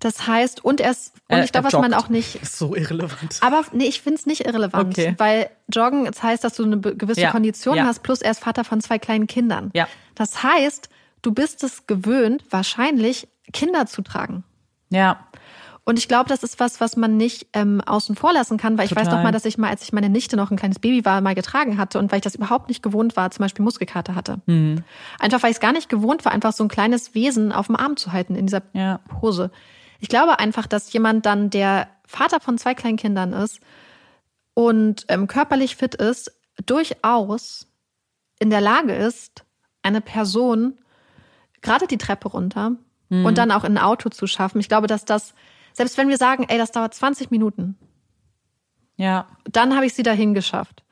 [0.00, 2.74] Das heißt, und er ist, und Er- ich glaube, was man auch nicht, Ist so
[2.74, 3.38] irrelevant.
[3.40, 5.14] aber nee, ich finde es nicht irrelevant, Okay.
[5.18, 7.84] weil Joggen, das heißt, dass du eine gewisse Ja, Kondition ja.
[7.84, 9.70] hast, plus er ist Vater von zwei kleinen Kindern.
[9.74, 9.86] Ja.
[10.16, 10.88] Das heißt,
[11.22, 14.42] du bist es gewöhnt, wahrscheinlich Kinder zu tragen.
[14.90, 15.24] Ja,
[15.84, 18.86] Und ich glaube, das ist was, was man nicht ähm, außen vor lassen kann, weil
[18.86, 19.16] ich weiß Total.
[19.18, 21.34] noch mal, dass ich mal, als ich meine Nichte noch ein kleines Baby war, mal
[21.34, 24.40] getragen hatte und weil ich das überhaupt nicht gewohnt war, zum Beispiel Muskelkater hatte.
[24.46, 24.84] Mhm.
[25.18, 27.74] Einfach weil ich es gar nicht gewohnt war, einfach so ein kleines Wesen auf dem
[27.74, 28.98] Arm zu halten in dieser Ja.
[29.08, 29.50] Pose.
[29.98, 33.60] Ich glaube einfach, dass jemand dann, der Vater von zwei kleinen Kindern ist
[34.54, 36.30] und ähm, körperlich fit ist,
[36.64, 37.66] durchaus
[38.38, 39.44] in der Lage ist,
[39.82, 40.78] eine Person
[41.60, 42.72] gerade die Treppe runter
[43.10, 44.58] und dann auch in ein Auto zu schaffen.
[44.58, 45.34] Ich glaube, dass das,
[45.72, 47.76] selbst wenn wir sagen, ey, das dauert 20 Minuten,
[48.96, 50.82] ja, dann habe ich sie dahin geschafft.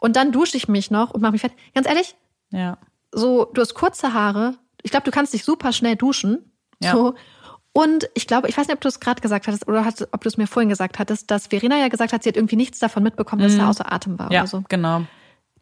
[0.00, 1.58] Und dann dusche ich mich noch und mache mich fertig.
[1.74, 2.16] Ganz ehrlich,
[2.50, 2.78] ja.
[3.12, 4.54] so, du hast kurze Haare.
[4.82, 6.52] Ich glaube, du kannst dich super schnell duschen.
[6.82, 6.92] Ja.
[6.92, 7.14] So.
[7.72, 10.22] Und ich glaube, ich weiß nicht, ob du es gerade gesagt hattest oder hat, ob
[10.22, 12.78] du es mir vorhin gesagt hattest, dass Verena ja gesagt hat, sie hat irgendwie nichts
[12.78, 14.32] davon mitbekommen, dass er außer Atem war.
[14.32, 14.64] Ja, oder so.
[14.68, 15.02] genau.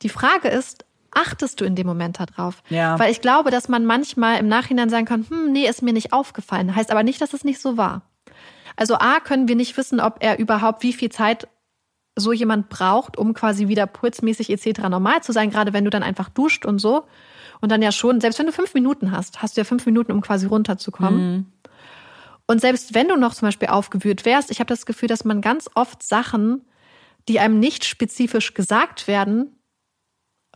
[0.01, 2.63] Die Frage ist, achtest du in dem Moment darauf?
[2.71, 2.99] Ja.
[2.99, 6.13] Weil ich glaube, dass man manchmal im Nachhinein sagen kann, hm, nee, ist mir nicht
[6.13, 6.75] aufgefallen.
[6.75, 8.03] Heißt aber nicht, dass es nicht so war.
[8.79, 11.49] Also A, können wir nicht wissen, ob er überhaupt wie viel Zeit
[12.15, 14.83] so jemand braucht, um quasi wieder pulsmäßig etc.
[14.89, 17.05] normal zu sein, gerade wenn du dann einfach duscht und so.
[17.61, 20.13] Und dann ja schon, selbst wenn du fünf Minuten hast, hast du ja fünf Minuten,
[20.13, 21.33] um quasi runterzukommen.
[21.33, 21.47] Mhm.
[22.47, 25.41] Und selbst wenn du noch zum Beispiel aufgewühlt wärst, ich habe das Gefühl, dass man
[25.41, 26.65] ganz oft Sachen,
[27.29, 29.58] die einem nicht spezifisch gesagt werden,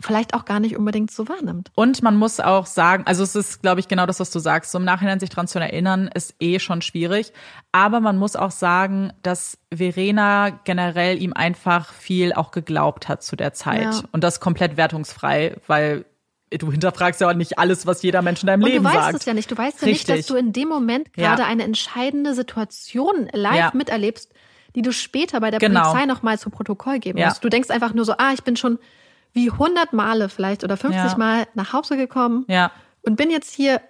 [0.00, 1.70] vielleicht auch gar nicht unbedingt so wahrnimmt.
[1.74, 4.72] Und man muss auch sagen, also es ist, glaube ich, genau das, was du sagst.
[4.72, 7.32] So im Nachhinein sich daran zu erinnern, ist eh schon schwierig.
[7.72, 13.36] Aber man muss auch sagen, dass Verena generell ihm einfach viel auch geglaubt hat zu
[13.36, 13.82] der Zeit.
[13.82, 14.02] Ja.
[14.12, 16.06] Und das komplett wertungsfrei, weil
[16.50, 18.96] du hinterfragst ja auch nicht alles, was jeder Mensch in deinem und Leben sagt.
[18.96, 19.50] Du weißt es ja nicht.
[19.50, 20.08] Du weißt ja Richtig.
[20.08, 21.48] nicht, dass du in dem Moment gerade ja.
[21.48, 23.70] eine entscheidende Situation live ja.
[23.74, 24.32] miterlebst,
[24.74, 25.82] die du später bei der genau.
[25.82, 27.44] Polizei nochmal zu Protokoll geben musst.
[27.44, 28.78] Du denkst einfach nur so, ah, ich bin schon
[29.32, 32.70] wie 100 Male vielleicht oder 50 Mal nach Hause gekommen ja.
[33.02, 33.80] und bin jetzt hier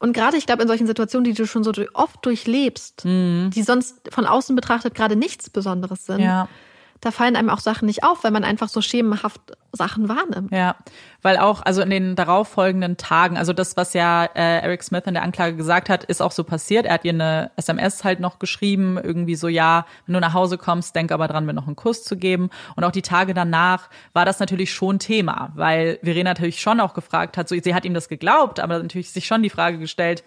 [0.00, 3.50] und gerade, ich glaube, in solchen Situationen, die du schon so oft durchlebst, mhm.
[3.52, 6.48] die sonst von außen betrachtet gerade nichts Besonderes sind, ja
[7.00, 9.40] da fallen einem auch Sachen nicht auf, weil man einfach so schemenhaft
[9.72, 10.50] Sachen wahrnimmt.
[10.52, 10.76] Ja,
[11.22, 15.14] weil auch, also in den darauffolgenden Tagen, also das, was ja äh, Eric Smith in
[15.14, 16.86] der Anklage gesagt hat, ist auch so passiert.
[16.86, 20.58] Er hat ihr eine SMS halt noch geschrieben, irgendwie so, ja, wenn du nach Hause
[20.58, 22.50] kommst, denk aber dran, mir noch einen Kuss zu geben.
[22.76, 26.94] Und auch die Tage danach war das natürlich schon Thema, weil Verena natürlich schon auch
[26.94, 30.24] gefragt hat, so, sie hat ihm das geglaubt, aber natürlich sich schon die Frage gestellt,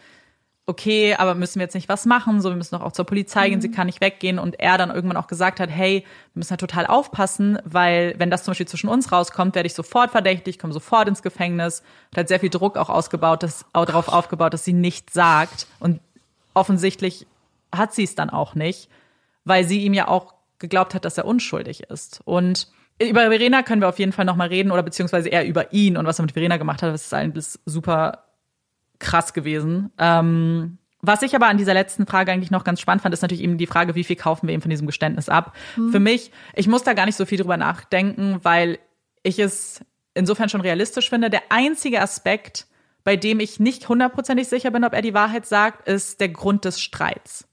[0.68, 2.42] okay, aber müssen wir jetzt nicht was machen?
[2.42, 3.62] So, wir müssen doch auch zur Polizei gehen, mhm.
[3.62, 4.40] sie kann nicht weggehen.
[4.40, 8.30] Und er dann irgendwann auch gesagt hat, hey, wir müssen halt total aufpassen, weil wenn
[8.30, 11.82] das zum Beispiel zwischen uns rauskommt, werde ich sofort verdächtig, komme sofort ins Gefängnis.
[12.12, 15.68] Hat halt sehr viel Druck auch ausgebaut, das, auch darauf aufgebaut, dass sie nichts sagt.
[15.80, 16.00] Und
[16.54, 17.28] offensichtlich
[17.74, 18.90] hat sie es dann auch nicht,
[19.46, 22.22] weil sie ihm ja auch geglaubt hat, dass er unschuldig ist.
[22.26, 22.68] Und
[23.02, 26.06] über Verena können wir auf jeden Fall nochmal reden oder beziehungsweise eher über ihn und
[26.06, 26.94] was er mit Verena gemacht hat.
[26.94, 28.26] Das ist eigentlich super
[29.02, 29.92] krass gewesen.
[29.98, 33.44] Ähm, was ich aber an dieser letzten Frage eigentlich noch ganz spannend fand, ist natürlich
[33.44, 35.56] eben die Frage, wie viel kaufen wir eben von diesem Geständnis ab?
[35.76, 35.92] Mhm.
[35.92, 38.80] Für mich, ich muss da gar nicht so viel drüber nachdenken, weil
[39.24, 39.84] ich es
[40.14, 41.30] insofern schon realistisch finde.
[41.30, 42.68] Der einzige Aspekt,
[43.04, 46.66] bei dem ich nicht hundertprozentig sicher bin, ob er die Wahrheit sagt, ist der Grund
[46.66, 47.48] des Streits.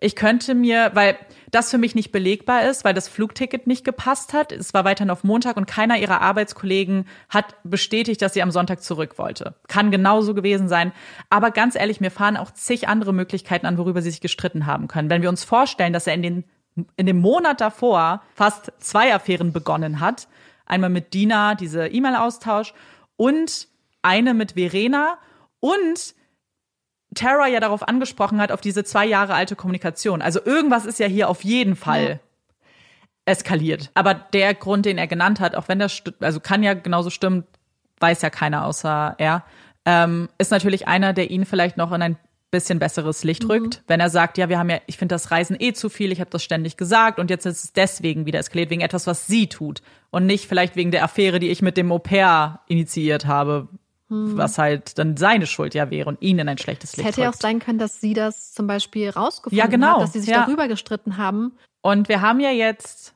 [0.00, 1.18] Ich könnte mir, weil
[1.50, 4.50] das für mich nicht belegbar ist, weil das Flugticket nicht gepasst hat.
[4.50, 8.82] Es war weiterhin auf Montag und keiner ihrer Arbeitskollegen hat bestätigt, dass sie am Sonntag
[8.82, 9.54] zurück wollte.
[9.68, 10.92] Kann genauso gewesen sein.
[11.28, 14.88] Aber ganz ehrlich, mir fahren auch zig andere Möglichkeiten an, worüber sie sich gestritten haben
[14.88, 15.10] können.
[15.10, 16.44] Wenn wir uns vorstellen, dass er in den
[16.96, 20.28] in dem Monat davor fast zwei Affären begonnen hat.
[20.66, 22.74] Einmal mit Dina, diese E-Mail-Austausch
[23.16, 23.68] und
[24.02, 25.18] eine mit Verena
[25.58, 26.14] und
[27.14, 30.22] Tara ja darauf angesprochen hat, auf diese zwei Jahre alte Kommunikation.
[30.22, 32.18] Also irgendwas ist ja hier auf jeden Fall ja.
[33.24, 33.90] eskaliert.
[33.94, 37.44] Aber der Grund, den er genannt hat, auch wenn das, also kann ja genauso stimmen,
[37.98, 39.44] weiß ja keiner außer er,
[39.84, 42.16] ähm, ist natürlich einer, der ihn vielleicht noch in ein
[42.50, 43.50] bisschen besseres Licht mhm.
[43.50, 46.12] rückt, wenn er sagt, ja, wir haben ja, ich finde das Reisen eh zu viel,
[46.12, 49.26] ich habe das ständig gesagt und jetzt ist es deswegen wieder eskaliert, wegen etwas, was
[49.26, 53.26] sie tut und nicht vielleicht wegen der Affäre, die ich mit dem Au pair initiiert
[53.26, 53.68] habe,
[54.10, 54.36] hm.
[54.36, 57.08] was halt dann seine Schuld ja wäre und ihn in ein schlechtes Licht.
[57.08, 59.94] Es hätte ja auch sein können, dass sie das zum Beispiel rausgefunden ja, genau.
[59.94, 60.44] hat, dass sie sich ja.
[60.44, 61.52] darüber gestritten haben.
[61.80, 63.14] Und wir haben ja jetzt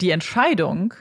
[0.00, 0.94] die Entscheidung,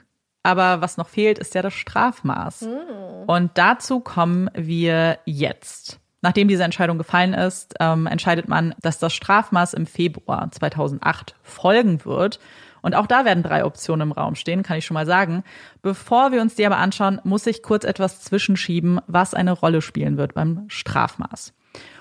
[0.43, 2.61] aber was noch fehlt, ist ja das Strafmaß.
[2.61, 3.27] Hm.
[3.27, 5.99] Und dazu kommen wir jetzt.
[6.21, 12.03] Nachdem diese Entscheidung gefallen ist, ähm, entscheidet man, dass das Strafmaß im Februar 2008 folgen
[12.03, 12.39] wird.
[12.85, 15.43] Und auch da werden drei Optionen im Raum stehen, kann ich schon mal sagen.
[15.81, 20.17] Bevor wir uns die aber anschauen, muss ich kurz etwas zwischenschieben, was eine Rolle spielen
[20.17, 21.51] wird beim Strafmaß.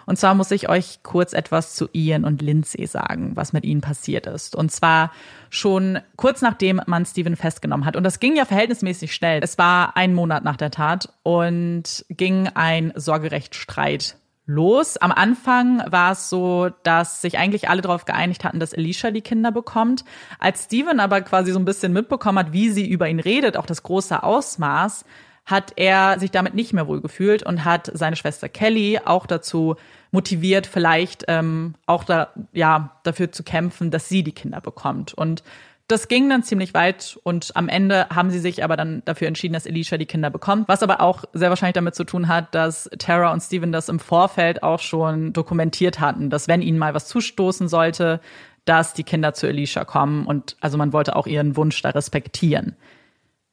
[0.05, 3.81] Und zwar muss ich euch kurz etwas zu Ian und Lindsay sagen, was mit ihnen
[3.81, 4.55] passiert ist.
[4.55, 5.11] Und zwar
[5.49, 7.97] schon kurz nachdem man Steven festgenommen hat.
[7.97, 9.41] Und das ging ja verhältnismäßig schnell.
[9.43, 14.97] Es war ein Monat nach der Tat und ging ein Sorgerechtsstreit los.
[14.97, 19.23] Am Anfang war es so, dass sich eigentlich alle darauf geeinigt hatten, dass Alicia die
[19.23, 20.05] Kinder bekommt.
[20.39, 23.67] Als Steven aber quasi so ein bisschen mitbekommen hat, wie sie über ihn redet, auch
[23.67, 25.05] das große Ausmaß,
[25.47, 29.77] hat er sich damit nicht mehr wohl gefühlt und hat seine Schwester Kelly auch dazu
[30.11, 35.13] motiviert, vielleicht ähm, auch da, ja, dafür zu kämpfen, dass sie die Kinder bekommt.
[35.13, 35.43] Und
[35.87, 39.53] das ging dann ziemlich weit und am Ende haben sie sich aber dann dafür entschieden,
[39.53, 42.89] dass Alicia die Kinder bekommt, was aber auch sehr wahrscheinlich damit zu tun hat, dass
[42.99, 47.07] Tara und Steven das im Vorfeld auch schon dokumentiert hatten, dass wenn ihnen mal was
[47.09, 48.21] zustoßen sollte,
[48.65, 52.77] dass die Kinder zu Alicia kommen und also man wollte auch ihren Wunsch da respektieren.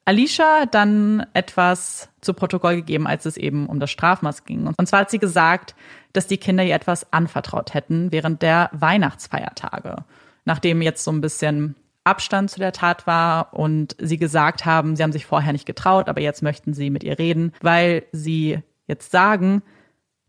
[0.06, 4.68] Alicia hat dann etwas zu Protokoll gegeben, als es eben um das Strafmaß ging.
[4.68, 5.76] Und zwar hat sie gesagt,
[6.14, 9.98] dass die Kinder ihr etwas anvertraut hätten während der Weihnachtsfeiertage.
[10.44, 15.04] Nachdem jetzt so ein bisschen Abstand zu der Tat war und sie gesagt haben, sie
[15.04, 19.12] haben sich vorher nicht getraut, aber jetzt möchten sie mit ihr reden, weil sie jetzt
[19.12, 19.62] sagen,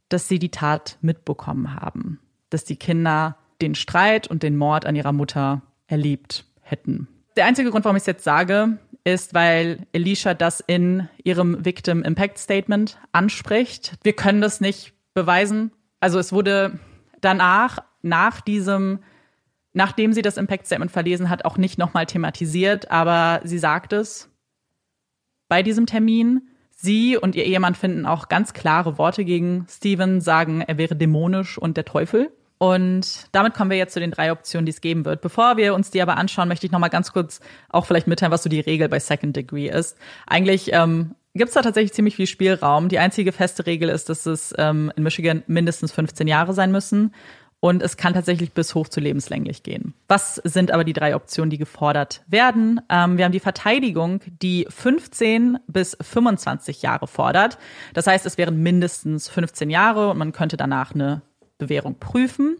[0.08, 2.20] dass sie die Tat mitbekommen haben,
[2.50, 7.08] dass die Kinder den Streit und den Mord an ihrer Mutter erlebt hätten.
[7.36, 12.02] Der einzige Grund, warum ich es jetzt sage, ist, weil Alicia das in ihrem Victim
[12.02, 13.94] Impact Statement anspricht.
[14.02, 15.72] Wir können das nicht beweisen.
[16.00, 16.78] Also es wurde
[17.20, 19.00] danach, nach diesem,
[19.72, 24.28] nachdem sie das Impact Statement verlesen hat, auch nicht nochmal thematisiert, aber sie sagt es
[25.48, 26.48] bei diesem Termin.
[26.70, 31.58] Sie und ihr Ehemann finden auch ganz klare Worte gegen Steven, sagen, er wäre dämonisch
[31.58, 32.32] und der Teufel.
[32.58, 35.20] Und damit kommen wir jetzt zu den drei Optionen, die es geben wird.
[35.20, 38.32] Bevor wir uns die aber anschauen, möchte ich noch mal ganz kurz auch vielleicht mitteilen,
[38.32, 39.98] was so die Regel bei Second Degree ist.
[40.26, 42.88] Eigentlich ähm, gibt es da tatsächlich ziemlich viel Spielraum.
[42.88, 47.14] Die einzige feste Regel ist, dass es ähm, in Michigan mindestens 15 Jahre sein müssen.
[47.64, 49.94] Und es kann tatsächlich bis hoch zu lebenslänglich gehen.
[50.08, 52.80] Was sind aber die drei Optionen, die gefordert werden?
[52.88, 57.58] Ähm, wir haben die Verteidigung, die 15 bis 25 Jahre fordert.
[57.94, 61.22] Das heißt, es wären mindestens 15 Jahre und man könnte danach eine
[61.56, 62.56] Bewährung prüfen.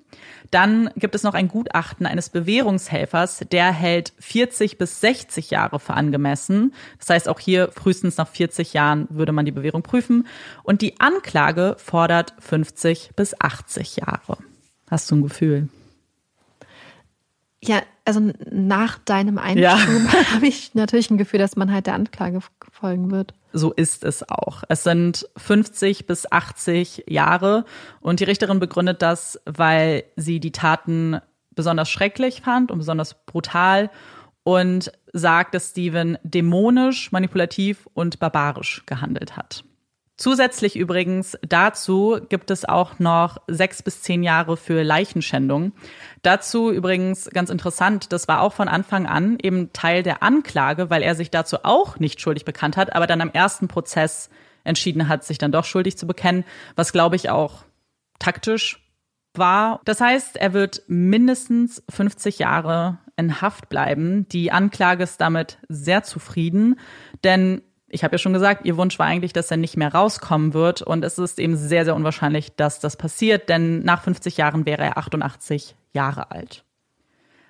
[0.52, 5.94] Dann gibt es noch ein Gutachten eines Bewährungshelfers, der hält 40 bis 60 Jahre für
[5.94, 6.74] angemessen.
[7.00, 10.28] Das heißt, auch hier frühestens nach 40 Jahren würde man die Bewährung prüfen.
[10.62, 14.38] Und die Anklage fordert 50 bis 80 Jahre.
[14.92, 15.68] Hast du ein Gefühl?
[17.64, 18.20] Ja, also
[18.50, 19.78] nach deinem Einschub ja.
[20.34, 22.40] habe ich natürlich ein Gefühl, dass man halt der Anklage
[22.70, 24.62] folgen wird so ist es auch.
[24.68, 27.64] Es sind 50 bis 80 Jahre
[28.00, 31.20] und die Richterin begründet das, weil sie die Taten
[31.54, 33.90] besonders schrecklich fand und besonders brutal
[34.42, 39.64] und sagt, dass Steven dämonisch, manipulativ und barbarisch gehandelt hat.
[40.22, 45.72] Zusätzlich übrigens dazu gibt es auch noch sechs bis zehn Jahre für Leichenschändung.
[46.22, 51.02] Dazu übrigens ganz interessant, das war auch von Anfang an eben Teil der Anklage, weil
[51.02, 54.30] er sich dazu auch nicht schuldig bekannt hat, aber dann am ersten Prozess
[54.62, 56.44] entschieden hat, sich dann doch schuldig zu bekennen,
[56.76, 57.64] was glaube ich auch
[58.20, 58.80] taktisch
[59.34, 59.80] war.
[59.84, 64.28] Das heißt, er wird mindestens 50 Jahre in Haft bleiben.
[64.28, 66.78] Die Anklage ist damit sehr zufrieden,
[67.24, 67.62] denn
[67.92, 70.80] ich habe ja schon gesagt, ihr Wunsch war eigentlich, dass er nicht mehr rauskommen wird.
[70.82, 74.82] Und es ist eben sehr, sehr unwahrscheinlich, dass das passiert, denn nach 50 Jahren wäre
[74.82, 76.64] er 88 Jahre alt.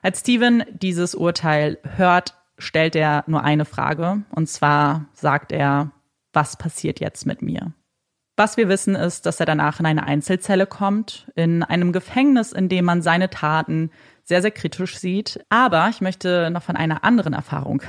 [0.02, 4.22] Als Steven dieses Urteil hört, stellt er nur eine Frage.
[4.30, 5.92] Und zwar sagt er,
[6.32, 7.72] was passiert jetzt mit mir?
[8.36, 12.68] Was wir wissen ist, dass er danach in eine Einzelzelle kommt, in einem Gefängnis, in
[12.68, 13.90] dem man seine Taten
[14.24, 15.44] sehr, sehr kritisch sieht.
[15.50, 17.82] Aber ich möchte noch von einer anderen Erfahrung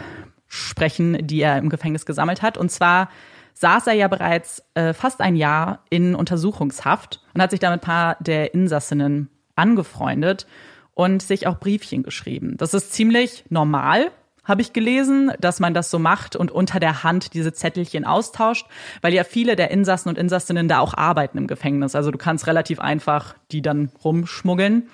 [0.54, 2.58] sprechen, die er im Gefängnis gesammelt hat.
[2.58, 3.10] Und zwar
[3.54, 7.82] saß er ja bereits äh, fast ein Jahr in Untersuchungshaft und hat sich da mit
[7.82, 10.46] ein paar der Insassinnen angefreundet
[10.94, 12.56] und sich auch Briefchen geschrieben.
[12.58, 14.12] Das ist ziemlich normal,
[14.44, 18.68] habe ich gelesen, dass man das so macht und unter der Hand diese Zettelchen austauscht,
[19.02, 21.96] weil ja viele der Insassen und Insassinnen da auch arbeiten im Gefängnis.
[21.96, 24.90] Also du kannst relativ einfach die dann rumschmuggeln.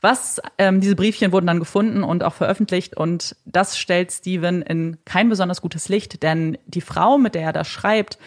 [0.00, 4.98] Was, ähm, diese Briefchen wurden dann gefunden und auch veröffentlicht und das stellt Steven in
[5.04, 8.18] kein besonders gutes Licht, denn die Frau, mit der er das schreibt,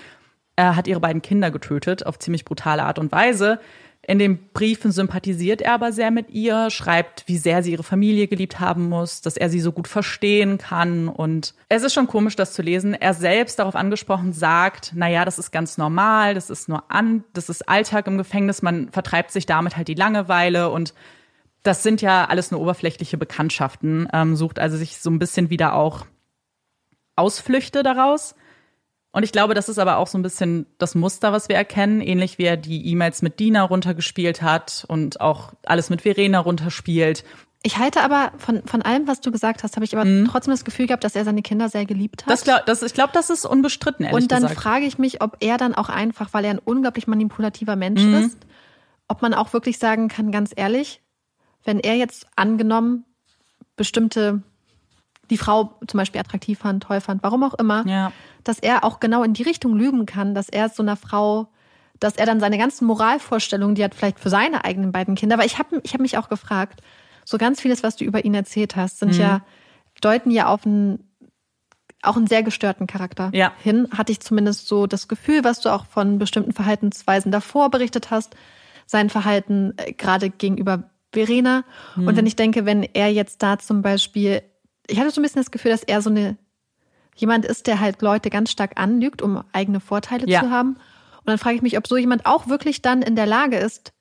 [0.57, 3.59] äh, hat ihre beiden Kinder getötet auf ziemlich brutale Art und Weise.
[4.05, 8.27] In den Briefen sympathisiert er aber sehr mit ihr, schreibt, wie sehr sie ihre Familie
[8.27, 11.07] geliebt haben muss, dass er sie so gut verstehen kann.
[11.07, 12.95] Und es ist schon komisch, das zu lesen.
[12.95, 17.23] Er selbst darauf angesprochen sagt, na ja, das ist ganz normal, das ist nur an,
[17.33, 20.95] das ist Alltag im Gefängnis, man vertreibt sich damit halt die Langeweile und
[21.63, 25.75] das sind ja alles nur oberflächliche Bekanntschaften, ähm, sucht also sich so ein bisschen wieder
[25.75, 26.05] auch
[27.15, 28.35] Ausflüchte daraus.
[29.11, 31.99] Und ich glaube, das ist aber auch so ein bisschen das Muster, was wir erkennen,
[31.99, 37.25] ähnlich wie er die E-Mails mit Dina runtergespielt hat und auch alles mit Verena runterspielt.
[37.63, 40.27] Ich halte aber von, von allem, was du gesagt hast, habe ich aber mhm.
[40.31, 42.31] trotzdem das Gefühl gehabt, dass er seine Kinder sehr geliebt hat.
[42.31, 44.59] Das glaub, das, ich glaube, das ist unbestritten, ehrlich Und dann gesagt.
[44.59, 48.15] frage ich mich, ob er dann auch einfach, weil er ein unglaublich manipulativer Mensch mhm.
[48.15, 48.37] ist,
[49.07, 51.01] ob man auch wirklich sagen kann, ganz ehrlich,
[51.63, 53.05] wenn er jetzt angenommen
[53.75, 54.41] bestimmte,
[55.29, 58.11] die Frau zum Beispiel attraktiv fand, toll fand, warum auch immer, ja.
[58.43, 61.47] dass er auch genau in die Richtung lügen kann, dass er so einer Frau,
[61.99, 65.45] dass er dann seine ganzen Moralvorstellungen, die hat vielleicht für seine eigenen beiden Kinder, aber
[65.45, 66.81] ich habe ich hab mich auch gefragt,
[67.25, 69.21] so ganz vieles, was du über ihn erzählt hast, sind mhm.
[69.21, 69.41] ja,
[70.01, 71.07] deuten ja auf einen
[72.03, 73.53] auch einen sehr gestörten Charakter ja.
[73.61, 78.09] hin, hatte ich zumindest so das Gefühl, was du auch von bestimmten Verhaltensweisen davor berichtet
[78.09, 78.35] hast,
[78.87, 81.63] sein Verhalten äh, gerade gegenüber Verena.
[81.95, 82.07] Mhm.
[82.07, 84.41] Und wenn ich denke, wenn er jetzt da zum Beispiel,
[84.87, 86.37] ich hatte so ein bisschen das Gefühl, dass er so eine
[87.15, 90.41] jemand ist, der halt Leute ganz stark anlügt, um eigene Vorteile ja.
[90.41, 90.77] zu haben.
[91.17, 93.93] Und dann frage ich mich, ob so jemand auch wirklich dann in der Lage ist,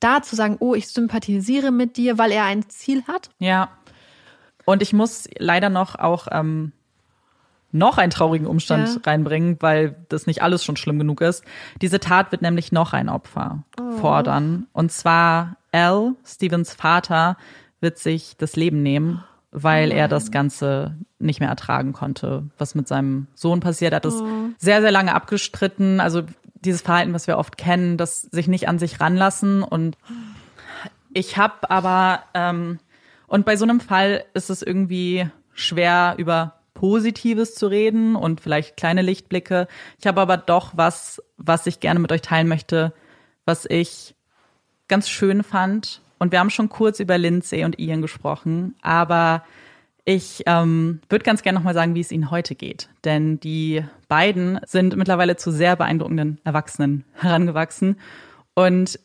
[0.00, 3.30] da zu sagen, oh, ich sympathisiere mit dir, weil er ein Ziel hat.
[3.38, 3.70] Ja.
[4.64, 6.72] Und ich muss leider noch auch ähm,
[7.76, 9.00] noch einen traurigen Umstand Ja.
[9.04, 11.44] reinbringen, weil das nicht alles schon schlimm genug ist.
[11.82, 13.92] Diese Tat wird nämlich noch ein Opfer Oh.
[13.98, 14.66] fordern.
[14.72, 17.36] Und zwar Al, Stevens Vater,
[17.80, 19.22] wird sich das Leben nehmen,
[19.52, 23.92] weil er das Ganze nicht mehr ertragen konnte, was mit seinem Sohn passiert.
[23.92, 24.22] Er hat es
[24.58, 26.00] sehr, sehr lange abgestritten.
[26.00, 26.22] Also
[26.54, 29.62] dieses Verhalten, was wir oft kennen, das sich nicht an sich ranlassen.
[29.62, 29.96] Und
[31.12, 32.78] ich habe aber, ähm,
[33.26, 38.76] und bei so einem Fall ist es irgendwie schwer über Positives zu reden und vielleicht
[38.76, 39.66] kleine Lichtblicke.
[39.98, 42.92] Ich habe aber doch was, was ich gerne mit euch teilen möchte,
[43.46, 44.14] was ich
[44.86, 46.02] ganz schön fand.
[46.18, 49.42] Und wir haben schon kurz über Lindsay und Ian gesprochen, aber
[50.04, 52.90] ich ähm, würde ganz gerne nochmal sagen, wie es ihnen heute geht.
[53.04, 57.98] Denn die beiden sind mittlerweile zu sehr beeindruckenden Erwachsenen herangewachsen
[58.54, 59.00] und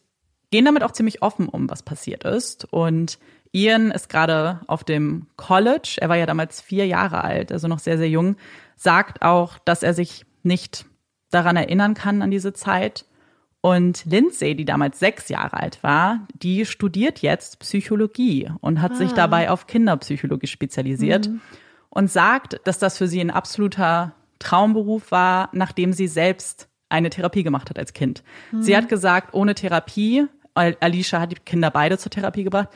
[0.52, 2.66] gehen damit auch ziemlich offen um, was passiert ist.
[2.72, 3.18] Und
[3.54, 7.80] Ian ist gerade auf dem College, er war ja damals vier Jahre alt, also noch
[7.80, 8.38] sehr, sehr jung,
[8.78, 10.86] sagt auch, dass er sich nicht
[11.32, 13.06] daran erinnern kann an diese Zeit.
[13.64, 19.12] Und Lindsay, die damals sechs Jahre alt war, die studiert jetzt Psychologie und hat sich
[19.12, 21.28] dabei auf Kinderpsychologie spezialisiert
[21.90, 27.44] und sagt, dass das für sie ein absoluter Traumberuf war, nachdem sie selbst eine Therapie
[27.44, 28.24] gemacht hat als Kind.
[28.62, 30.26] Sie hat gesagt, ohne Therapie,
[30.56, 32.70] Al- Alicia hat die Kinder beide zur Therapie gebracht,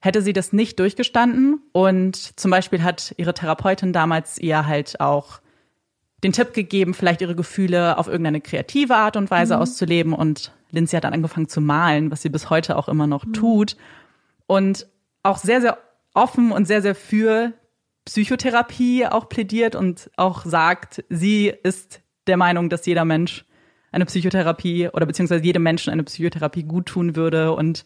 [0.00, 1.60] hätte sie das nicht durchgestanden.
[1.72, 5.40] Und zum Beispiel hat ihre Therapeutin damals ihr halt auch
[6.24, 10.12] den Tipp gegeben, vielleicht ihre Gefühle auf irgendeine kreative Art und Weise auszuleben.
[10.12, 13.76] Und Lindsay hat dann angefangen zu malen, was sie bis heute auch immer noch tut.
[14.46, 14.86] Und
[15.22, 15.78] auch sehr, sehr
[16.14, 17.52] offen und sehr, sehr für
[18.04, 23.44] Psychotherapie auch plädiert und auch sagt, sie ist der Meinung, dass jeder Mensch
[23.92, 27.84] eine Psychotherapie oder beziehungsweise jedem Menschen eine Psychotherapie gut tun würde und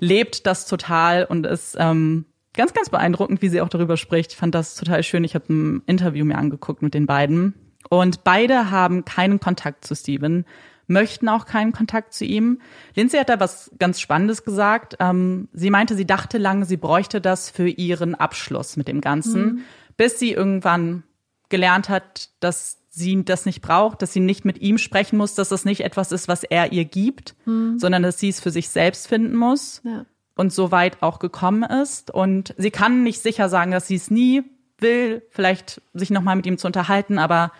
[0.00, 2.24] lebt das total und ist ähm,
[2.54, 4.32] ganz, ganz beeindruckend, wie sie auch darüber spricht.
[4.32, 5.24] Ich fand das total schön.
[5.24, 7.54] Ich habe ein Interview mir angeguckt mit den beiden.
[7.88, 10.44] Und beide haben keinen Kontakt zu Steven,
[10.86, 12.60] möchten auch keinen Kontakt zu ihm.
[12.94, 14.96] Lindsay hat da was ganz Spannendes gesagt.
[15.00, 19.64] Ähm, sie meinte, sie dachte lange, sie bräuchte das für ihren Abschluss mit dem Ganzen,
[19.96, 21.04] bis sie irgendwann
[21.48, 25.48] gelernt hat, dass sie das nicht braucht, dass sie nicht mit ihm sprechen muss, dass
[25.48, 29.06] das nicht etwas ist, was er ihr gibt, sondern dass sie es für sich selbst
[29.06, 30.04] finden muss Ja.
[30.36, 32.10] und so weit auch gekommen ist.
[32.10, 34.42] Und sie kann nicht sicher sagen, dass sie es nie
[34.78, 37.52] will, vielleicht sich nochmal mit ihm zu unterhalten, aber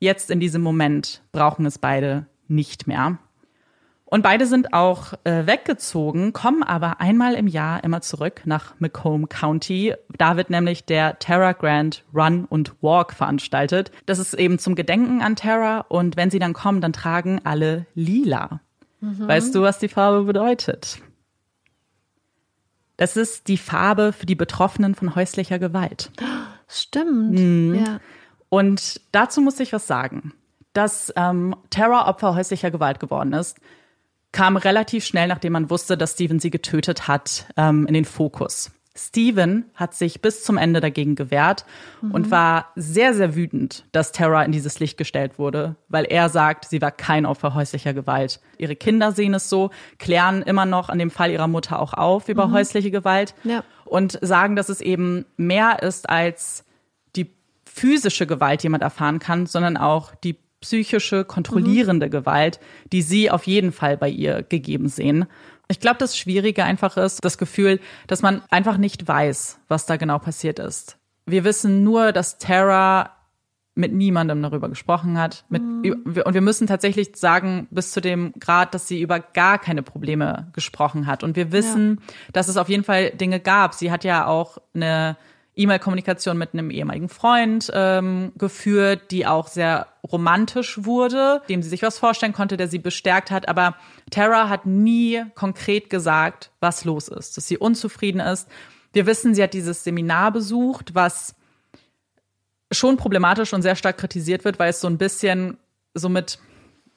[0.00, 3.18] jetzt in diesem Moment brauchen es beide nicht mehr.
[4.10, 9.28] Und beide sind auch äh, weggezogen, kommen aber einmal im Jahr immer zurück nach Macomb
[9.28, 9.94] County.
[10.16, 13.92] Da wird nämlich der Terra Grand Run und Walk veranstaltet.
[14.06, 15.80] Das ist eben zum Gedenken an Terra.
[15.88, 18.60] Und wenn sie dann kommen, dann tragen alle lila.
[19.00, 21.00] Weißt du, was die Farbe bedeutet?
[22.96, 26.10] Das ist die Farbe für die Betroffenen von häuslicher Gewalt.
[26.66, 27.38] Stimmt.
[27.38, 27.74] Mhm.
[27.74, 28.00] Ja.
[28.48, 30.32] Und dazu muss ich was sagen.
[30.72, 33.58] Dass ähm, Tara Opfer häuslicher Gewalt geworden ist,
[34.32, 38.70] kam relativ schnell, nachdem man wusste, dass Steven sie getötet hat, ähm, in den Fokus.
[39.00, 41.64] Steven hat sich bis zum Ende dagegen gewehrt
[42.02, 46.64] und war sehr, sehr wütend, dass Tara in dieses Licht gestellt wurde, weil er sagt,
[46.68, 48.40] sie war kein Opfer häuslicher Gewalt.
[48.58, 52.28] Ihre Kinder sehen es so, klären immer noch an dem Fall ihrer Mutter auch auf
[52.28, 53.62] über häusliche Gewalt Ja.
[53.84, 56.64] und sagen, dass es eben mehr ist als
[57.14, 57.30] die
[57.64, 62.58] physische Gewalt, die jemand erfahren kann, sondern auch die psychische, kontrollierende Gewalt,
[62.92, 65.26] die sie auf jeden Fall bei ihr gegeben sehen.
[65.68, 69.96] Ich glaube, das Schwierige einfach ist das Gefühl, dass man einfach nicht weiß, was da
[69.96, 70.96] genau passiert ist.
[71.26, 73.10] Wir wissen nur, dass Tara
[73.74, 75.44] mit niemandem darüber gesprochen hat.
[75.50, 79.58] Mit, wir- Und wir müssen tatsächlich sagen, bis zu dem Grad, dass sie über gar
[79.58, 81.22] keine Probleme gesprochen hat.
[81.22, 82.00] Und wir wissen,
[82.32, 83.74] dass es auf jeden Fall Dinge gab.
[83.74, 85.16] Sie hat ja auch eine
[85.58, 91.82] E-Mail-Kommunikation mit einem ehemaligen Freund ähm, geführt, die auch sehr romantisch wurde, dem sie sich
[91.82, 93.48] was vorstellen konnte, der sie bestärkt hat.
[93.48, 93.74] Aber
[94.10, 98.48] Tara hat nie konkret gesagt, was los ist, dass sie unzufrieden ist.
[98.92, 101.34] Wir wissen, sie hat dieses Seminar besucht, was
[102.70, 105.58] schon problematisch und sehr stark kritisiert wird, weil es so ein bisschen
[105.94, 106.38] so mit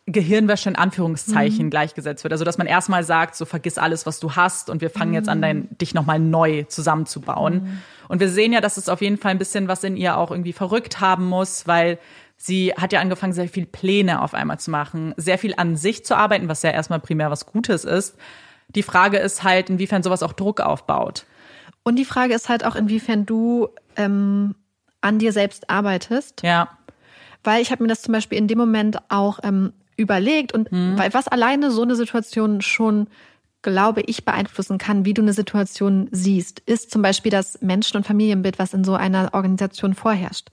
[0.07, 2.34] Gehirnwäsche in Anführungszeichen gleichgesetzt wird.
[2.34, 5.30] Also dass man erstmal sagt, so vergiss alles, was du hast und wir fangen jetzt
[5.30, 7.82] an, dein, dich nochmal neu zusammenzubauen.
[8.07, 10.32] Und wir sehen ja, dass es auf jeden Fall ein bisschen was in ihr auch
[10.32, 11.99] irgendwie verrückt haben muss, weil
[12.36, 16.03] sie hat ja angefangen, sehr viel Pläne auf einmal zu machen, sehr viel an sich
[16.03, 18.18] zu arbeiten, was ja erstmal primär was Gutes ist.
[18.69, 21.26] Die Frage ist halt, inwiefern sowas auch Druck aufbaut.
[21.84, 24.56] Und die Frage ist halt auch, inwiefern du ähm,
[25.02, 26.41] an dir selbst arbeitest.
[26.44, 26.69] Ja.
[27.44, 31.14] Weil ich habe mir das zum Beispiel in dem Moment auch ähm, überlegt und weil
[31.14, 33.07] was alleine so eine Situation schon
[33.64, 38.07] glaube ich, beeinflussen kann, wie du eine Situation siehst, ist zum Beispiel das Menschen- und
[38.07, 40.48] Familienbild, was in so einer Organisation vorherrscht.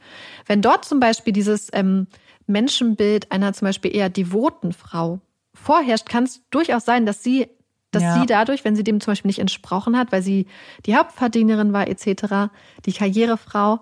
[0.46, 2.06] Wenn dort zum Beispiel dieses ähm,
[2.46, 5.20] Menschenbild einer zum Beispiel eher devoten Frau
[5.54, 7.46] vorherrscht, kann es durchaus sein, dass sie,
[7.92, 8.12] dass Ja.
[8.20, 10.46] sie dadurch, wenn sie dem zum Beispiel nicht entsprochen hat, weil sie
[10.84, 12.50] die Hauptverdienerin war etc.,
[12.84, 13.80] die Karrierefrau,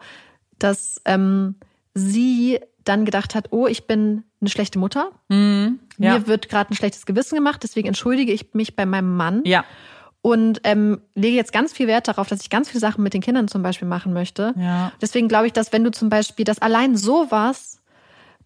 [0.61, 1.57] dass ähm,
[1.97, 5.11] sie dann gedacht hat, oh, ich bin eine schlechte Mutter.
[5.29, 5.81] Mhm.
[5.99, 6.15] Ja.
[6.15, 9.65] Mir wird gerade ein schlechtes Gewissen gemacht, deswegen entschuldige ich mich bei meinem Mann ja.
[10.21, 13.23] und ähm, lege jetzt ganz viel Wert darauf, dass ich ganz viele Sachen mit den
[13.23, 14.55] Kindern zum Beispiel machen möchte.
[14.59, 14.93] Ja.
[15.01, 17.81] Deswegen glaube ich, dass wenn du zum Beispiel das allein sowas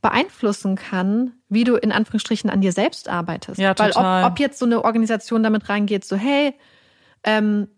[0.00, 3.58] beeinflussen kann, wie du in Anführungsstrichen an dir selbst arbeitest.
[3.58, 4.24] Ja, Weil total.
[4.24, 6.54] ob, ob jetzt so eine Organisation damit reingeht, so hey,
[7.24, 7.68] ähm,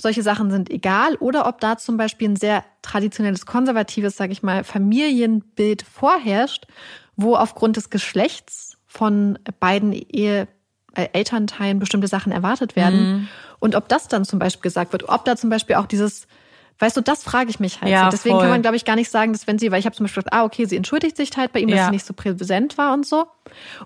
[0.00, 4.42] solche Sachen sind egal, oder ob da zum Beispiel ein sehr traditionelles, konservatives, sage ich
[4.42, 6.66] mal, Familienbild vorherrscht,
[7.16, 10.48] wo aufgrund des Geschlechts von beiden Ehe
[10.94, 13.12] äh, Elternteilen bestimmte Sachen erwartet werden.
[13.12, 13.28] Mhm.
[13.58, 16.26] Und ob das dann zum Beispiel gesagt wird, ob da zum Beispiel auch dieses,
[16.80, 17.92] weißt du, das frage ich mich halt.
[17.92, 18.10] Ja, so.
[18.10, 18.42] Deswegen voll.
[18.42, 20.22] kann man, glaube ich, gar nicht sagen, dass wenn sie, weil ich habe zum Beispiel
[20.22, 21.84] gedacht, ah, okay, sie entschuldigt sich halt bei ihm, dass Ja.
[21.86, 23.26] sie nicht so präsent war und so.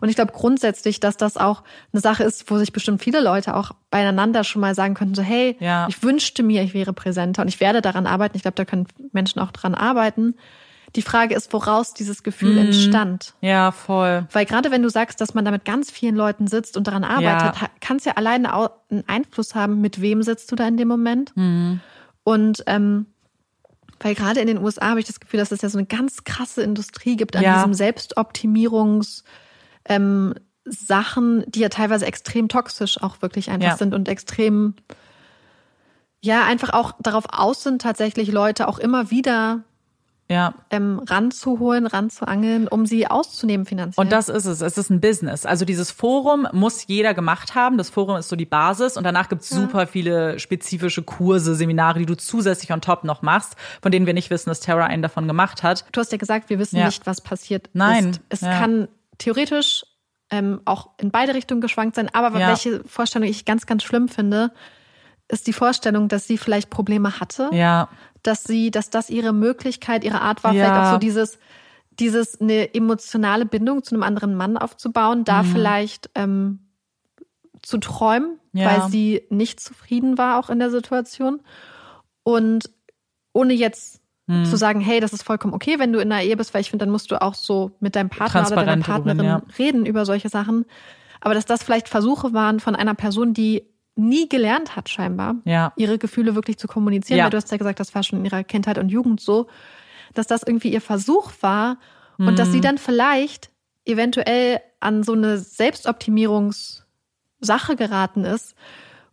[0.01, 1.63] Und ich glaube grundsätzlich, dass das auch
[1.93, 5.23] eine Sache ist, wo sich bestimmt viele Leute auch beieinander schon mal sagen könnten, so,
[5.23, 5.87] hey, Ja.
[5.89, 8.37] ich wünschte mir, ich wäre präsenter und ich werde daran arbeiten.
[8.37, 10.35] Ich glaube, da können Menschen auch dran arbeiten.
[10.97, 12.59] Die Frage ist, woraus dieses Gefühl Mhm.
[12.67, 13.35] entstand.
[13.41, 14.29] Ja, voll.
[14.31, 17.03] Weil gerade wenn du sagst, dass man da mit ganz vielen Leuten sitzt und daran
[17.03, 17.69] arbeitet, Ja.
[17.81, 20.87] kann es ja alleine auch einen Einfluss haben, mit wem sitzt du da in dem
[20.87, 21.37] Moment.
[21.37, 21.81] Mhm.
[22.25, 23.07] Und ähm,
[24.01, 26.25] weil gerade in den USA habe ich das Gefühl, dass es ja so eine ganz
[26.25, 27.55] krasse Industrie gibt an Ja.
[27.55, 29.25] diesem Selbstoptimierungs
[29.87, 30.35] ähm,
[30.65, 33.77] Sachen, die ja teilweise extrem toxisch auch wirklich einfach Ja.
[33.77, 34.75] sind und extrem
[36.21, 39.63] ja einfach auch darauf aus sind, tatsächlich Leute auch immer wieder
[40.31, 40.55] Ja.
[40.71, 44.03] ähm, ranzuholen, ranzuangeln, um sie auszunehmen finanziell.
[44.03, 44.63] Und das ist es.
[44.63, 45.45] Es ist ein Business.
[45.45, 47.77] Also dieses Forum muss jeder gemacht haben.
[47.77, 52.07] Das Forum ist so die Basis und danach gibt's super viele spezifische Kurse, Seminare, die
[52.07, 55.27] du zusätzlich on top noch machst, von denen wir nicht wissen, dass Terra einen davon
[55.29, 55.85] gemacht hat.
[55.93, 56.87] Du hast ja gesagt, wir wissen Ja.
[56.87, 58.21] nicht, was passiert Nein, ist.
[58.31, 58.59] Es ja.
[58.59, 58.89] kann
[59.19, 59.85] theoretisch
[60.31, 62.09] ähm, auch in beide Richtungen geschwankt sein.
[62.15, 62.49] Aber Ja.
[62.49, 64.53] welche Vorstellung ich ganz, ganz schlimm finde,
[65.29, 67.89] ist die Vorstellung, dass sie vielleicht Probleme hatte, Ja.
[68.23, 70.65] dass sie, dass das ihre Möglichkeit, ihre Art war, Ja.
[70.67, 71.39] vielleicht auch so dieses,
[71.99, 76.59] dieses eine emotionale Bindung zu einem anderen Mann aufzubauen, da vielleicht ähm,
[77.63, 78.61] zu träumen, Mhm.
[78.61, 78.67] Ja.
[78.83, 81.41] weil sie nicht zufrieden war auch in der Situation
[82.23, 82.71] und
[83.33, 84.45] ohne jetzt Mhm.
[84.47, 86.71] zu sagen, hey, das ist vollkommen okay, wenn du in einer Ehe bist, weil ich
[86.71, 89.43] finde, dann musst du auch so mit deinem Partner oder deiner Transparent darüber, Partnerin ja.
[89.59, 90.65] reden über solche Sachen.
[91.21, 93.65] Aber dass das vielleicht Versuche waren von einer Person, die
[93.97, 95.73] nie gelernt hat, scheinbar, Ja.
[95.77, 97.25] ihre Gefühle wirklich zu kommunizieren, Ja.
[97.25, 99.47] weil du hast ja gesagt, das war schon in ihrer Kindheit und Jugend so,
[100.15, 101.79] dass das irgendwie ihr Versuch war
[102.19, 102.63] und dass sie Mhm.
[102.63, 103.51] dann vielleicht
[103.85, 106.85] eventuell an so eine Selbstoptimierungssache
[107.77, 108.55] geraten ist,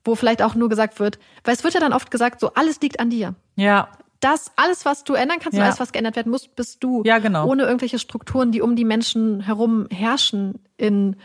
[0.03, 2.81] wo vielleicht auch nur gesagt wird, weil es wird ja dann oft gesagt, so alles
[2.81, 3.35] liegt an dir.
[3.55, 3.89] Ja.
[4.19, 5.65] Das, alles, was du ändern kannst und Ja.
[5.65, 7.01] alles, was geändert werden muss, bist du.
[7.05, 7.47] Ja, genau.
[7.47, 11.15] Ohne irgendwelche Strukturen, die um die Menschen herum herrschen, in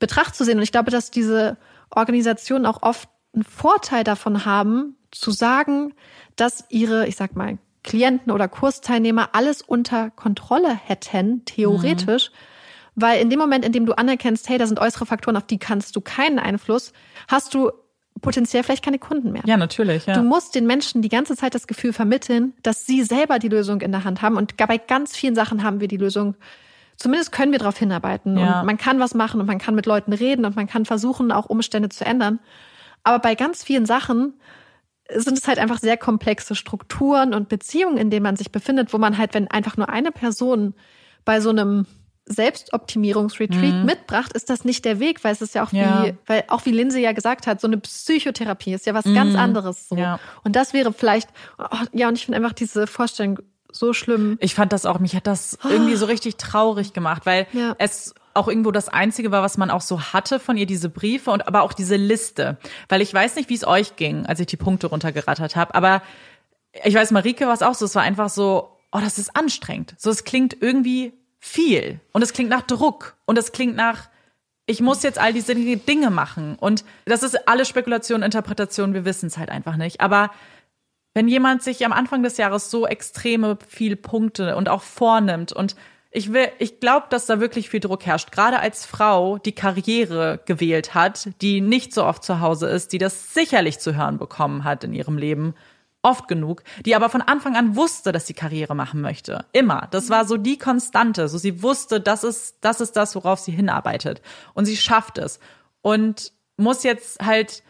[0.00, 0.56] Betracht zu sehen.
[0.56, 1.56] Und ich glaube, dass diese
[1.90, 5.94] Organisationen auch oft einen Vorteil davon haben, zu sagen,
[6.36, 12.30] dass ihre, ich sag mal, Klienten oder Kursteilnehmer alles unter Kontrolle hätten, theoretisch.
[12.94, 15.58] Weil in dem Moment, in dem du anerkennst, hey, da sind äußere Faktoren, auf die
[15.58, 16.92] kannst du keinen Einfluss,
[17.28, 17.70] hast du
[18.20, 19.42] potenziell vielleicht keine Kunden mehr.
[19.46, 20.06] Ja, natürlich.
[20.06, 20.14] Ja.
[20.14, 23.80] Du musst den Menschen die ganze Zeit das Gefühl vermitteln, dass sie selber die Lösung
[23.80, 24.36] in der Hand haben.
[24.36, 26.34] Und bei ganz vielen Sachen haben wir die Lösung.
[27.00, 28.36] Zumindest können wir darauf hinarbeiten.
[28.36, 28.60] Ja.
[28.60, 31.32] Und man kann was machen und man kann mit Leuten reden und man kann versuchen,
[31.32, 32.40] auch Umstände zu ändern.
[33.04, 34.34] Aber bei ganz vielen Sachen
[35.08, 38.98] sind es halt einfach sehr komplexe Strukturen und Beziehungen, in denen man sich befindet, wo
[38.98, 40.74] man halt, wenn einfach nur eine Person
[41.24, 41.86] bei so einem
[42.26, 45.78] Selbstoptimierungsretreat mitbracht, ist das nicht der Weg, weil es ist ja auch Mhm.
[45.78, 46.04] Ja.
[46.04, 49.34] wie, weil auch wie Linse ja gesagt hat, so eine Psychotherapie ist ja was ganz
[49.34, 49.88] anderes.
[49.88, 49.94] So.
[49.94, 50.00] Mhm.
[50.02, 50.20] Ja.
[50.44, 53.38] Und das wäre vielleicht, oh, ja, und ich finde einfach diese Vorstellung
[53.72, 54.36] so schlimm.
[54.40, 57.74] Ich fand das auch, mich hat das irgendwie so richtig traurig gemacht, weil Ja.
[57.78, 61.30] es auch irgendwo das Einzige war, was man auch so hatte von ihr, diese Briefe
[61.30, 62.58] und aber auch diese Liste.
[62.88, 66.02] Weil ich weiß nicht, wie es euch ging, als ich die Punkte runtergerattert habe, aber
[66.84, 69.94] ich weiß, Marike war es auch so, es war einfach so, oh, das ist anstrengend.
[69.98, 74.08] So, es klingt irgendwie viel und es klingt nach Druck und es klingt nach,
[74.66, 79.26] ich muss jetzt all diese Dinge machen und das ist alles Spekulation, Interpretation, wir wissen
[79.26, 80.00] es halt einfach nicht.
[80.00, 80.30] Aber
[81.14, 85.76] wenn jemand sich am Anfang des Jahres so extreme viel Punkte und auch vornimmt und
[86.12, 88.32] ich will, ich glaube, dass da wirklich viel Druck herrscht.
[88.32, 92.98] Gerade als Frau, die Karriere gewählt hat, die nicht so oft zu Hause ist, die
[92.98, 95.54] das sicherlich zu hören bekommen hat in ihrem Leben,
[96.02, 99.44] oft genug, die aber von Anfang an wusste, dass sie Karriere machen möchte.
[99.52, 99.88] Immer.
[99.90, 101.28] Das war so die Konstante.
[101.28, 104.22] So sie wusste, das ist, das ist das, worauf sie hinarbeitet.
[104.54, 105.38] Und sie schafft es.
[105.82, 107.62] Und muss jetzt halt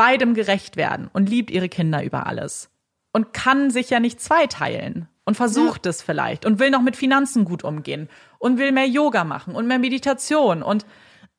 [0.00, 2.70] beidem gerecht werden und liebt ihre Kinder über alles
[3.12, 7.44] und kann sich ja nicht zweiteilen und versucht es vielleicht und will noch mit Finanzen
[7.44, 8.08] gut umgehen
[8.38, 10.86] und will mehr Yoga machen und mehr Meditation und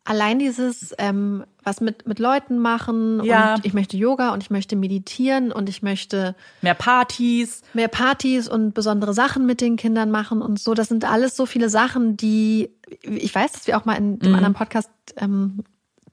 [0.04, 3.54] Allein dieses, ähm, was mit, mit Leuten machen Ja.
[3.54, 7.62] und ich möchte Yoga und ich möchte meditieren und ich möchte mehr Partys.
[7.76, 10.74] mehr Partys und besondere Sachen mit den Kindern machen und so.
[10.74, 12.72] Das sind alles so viele Sachen, die
[13.04, 14.20] ich weiß, dass wir auch mal in Mhm.
[14.20, 15.64] dem anderen Podcast ähm,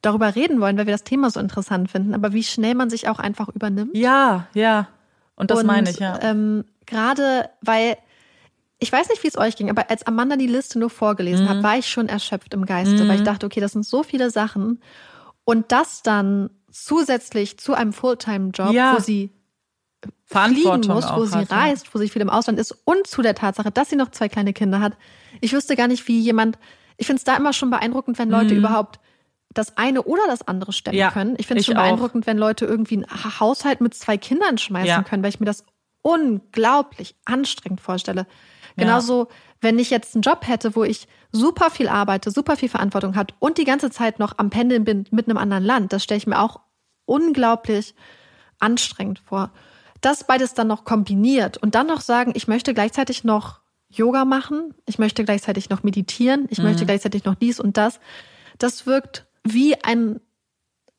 [0.02, 2.14] darüber reden wollen, weil wir das Thema so interessant finden.
[2.14, 3.96] Aber wie schnell man sich auch einfach übernimmt.
[3.96, 4.88] Ja, ja.
[5.36, 6.18] Und das und, meine ich, ja.
[6.22, 7.96] Ähm, Gerade weil
[8.80, 11.48] ich weiß nicht, wie es euch ging, aber als Amanda die Liste nur vorgelesen Mhm.
[11.48, 14.30] hat, war ich schon erschöpft im Geiste, weil ich dachte, okay, das sind so viele
[14.30, 14.80] Sachen.
[15.44, 18.94] Und das dann zusätzlich zu einem Fulltime-Job, Ja.
[18.94, 19.32] wo sie
[20.26, 21.56] fliegen muss, wo sie hat, ja.
[21.58, 24.28] reist, wo sie viel im Ausland ist und zu der Tatsache, dass sie noch zwei
[24.28, 24.96] kleine Kinder hat.
[25.40, 26.56] Ich wüsste gar nicht, wie jemand,
[26.98, 29.00] ich finde es da immer schon beeindruckend, wenn Leute überhaupt
[29.54, 30.96] das eine oder das andere stemmen.
[30.98, 31.34] Ja, können.
[31.38, 31.82] Ich finde es schon auch.
[31.82, 35.02] beeindruckend, wenn Leute irgendwie einen Ha- Haushalt mit zwei Kindern schmeißen Ja.
[35.02, 35.64] können, weil ich mir das
[36.02, 38.26] unglaublich anstrengend vorstelle.
[38.76, 39.28] Genauso,
[39.60, 43.34] wenn ich jetzt einen Job hätte, wo ich super viel arbeite, super viel Verantwortung hat
[43.40, 46.26] und die ganze Zeit noch am Pendeln bin mit einem anderen Land, das stelle ich
[46.28, 46.60] mir auch
[47.06, 47.94] unglaublich
[48.60, 49.50] anstrengend vor.
[50.00, 54.74] Das beides dann noch kombiniert und dann noch sagen, ich möchte gleichzeitig noch Yoga machen,
[54.86, 56.64] ich möchte gleichzeitig noch meditieren, ich Mhm.
[56.64, 57.98] möchte gleichzeitig noch dies und das.
[58.58, 60.20] Das wirkt wie ein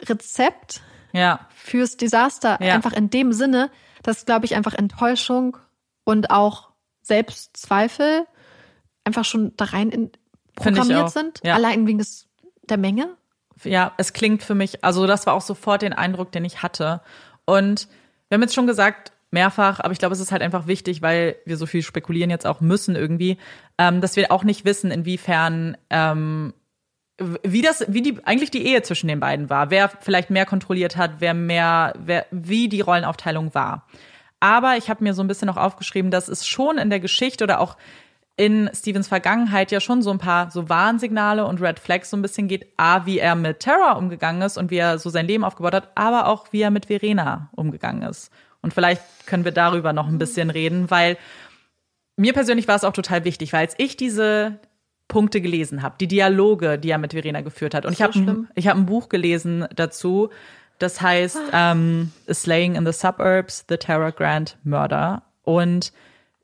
[0.01, 0.81] Rezept
[1.11, 2.57] Ja, fürs Desaster.
[2.61, 2.73] Ja.
[2.73, 3.69] Einfach in dem Sinne,
[4.03, 5.57] dass, glaube ich, einfach Enttäuschung
[6.03, 6.69] und auch
[7.01, 8.25] Selbstzweifel
[9.03, 10.11] einfach schon da rein in,
[10.55, 11.41] programmiert sind.
[11.43, 11.55] Ja.
[11.55, 12.27] Allein wegen des,
[12.63, 13.15] der Menge.
[13.63, 17.01] ja, es klingt für mich, also das war auch sofort den Eindruck, den ich hatte.
[17.45, 17.87] Und
[18.27, 21.35] wir haben jetzt schon gesagt, mehrfach, aber ich glaube, es ist halt einfach wichtig, weil
[21.45, 23.37] wir so viel spekulieren jetzt auch müssen irgendwie,
[23.77, 26.53] ähm, dass wir auch nicht wissen, inwiefern ähm,
[27.43, 30.97] wie das, wie die eigentlich die Ehe zwischen den beiden war, wer vielleicht mehr kontrolliert
[30.97, 33.85] hat, wer mehr, wer, wie die Rollenaufteilung war.
[34.39, 37.43] Aber ich habe mir so ein bisschen noch aufgeschrieben, dass es schon in der Geschichte
[37.43, 37.77] oder auch
[38.37, 42.21] in Stevens Vergangenheit ja schon so ein paar so Warnsignale und Red Flags so ein
[42.21, 42.67] bisschen geht.
[42.77, 45.91] A, wie er mit Terror umgegangen ist und wie er so sein Leben aufgebaut hat,
[45.95, 48.31] aber auch wie er mit Verena umgegangen ist.
[48.61, 51.17] Und vielleicht können wir darüber noch ein bisschen reden, weil
[52.15, 54.59] mir persönlich war es auch total wichtig, weil als ich diese
[55.09, 57.85] Punkte gelesen habe, die Dialoge, die er mit Verena geführt hat.
[57.85, 60.29] Und ich habe ich hab ein Buch gelesen dazu,
[60.77, 65.23] das heißt ähm, A Slaying in the Suburbs, The Terror Grand Murder.
[65.43, 65.91] Und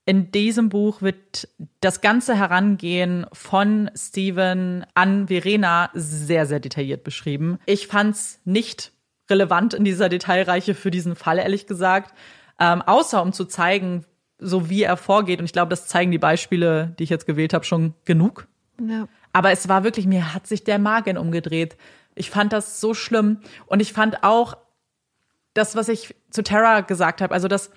[0.05, 1.47] in diesem Buch wird
[1.79, 7.59] das ganze Herangehen von Steven an Verena sehr, sehr detailliert beschrieben.
[7.65, 8.91] Ich fand's nicht
[9.29, 12.13] relevant in dieser Detailreiche für diesen Fall, ehrlich gesagt.
[12.59, 14.05] Ähm, außer um zu zeigen,
[14.37, 15.39] so wie er vorgeht.
[15.39, 18.47] Und ich glaube, das zeigen die Beispiele, die ich jetzt gewählt habe, schon genug.
[18.79, 19.07] Ja.
[19.33, 21.77] Aber es war wirklich, mir hat sich der Magen umgedreht.
[22.15, 23.41] Ich fand das so schlimm.
[23.65, 24.57] Und ich fand auch
[25.53, 27.71] das, was ich zu Tara gesagt habe, also dass,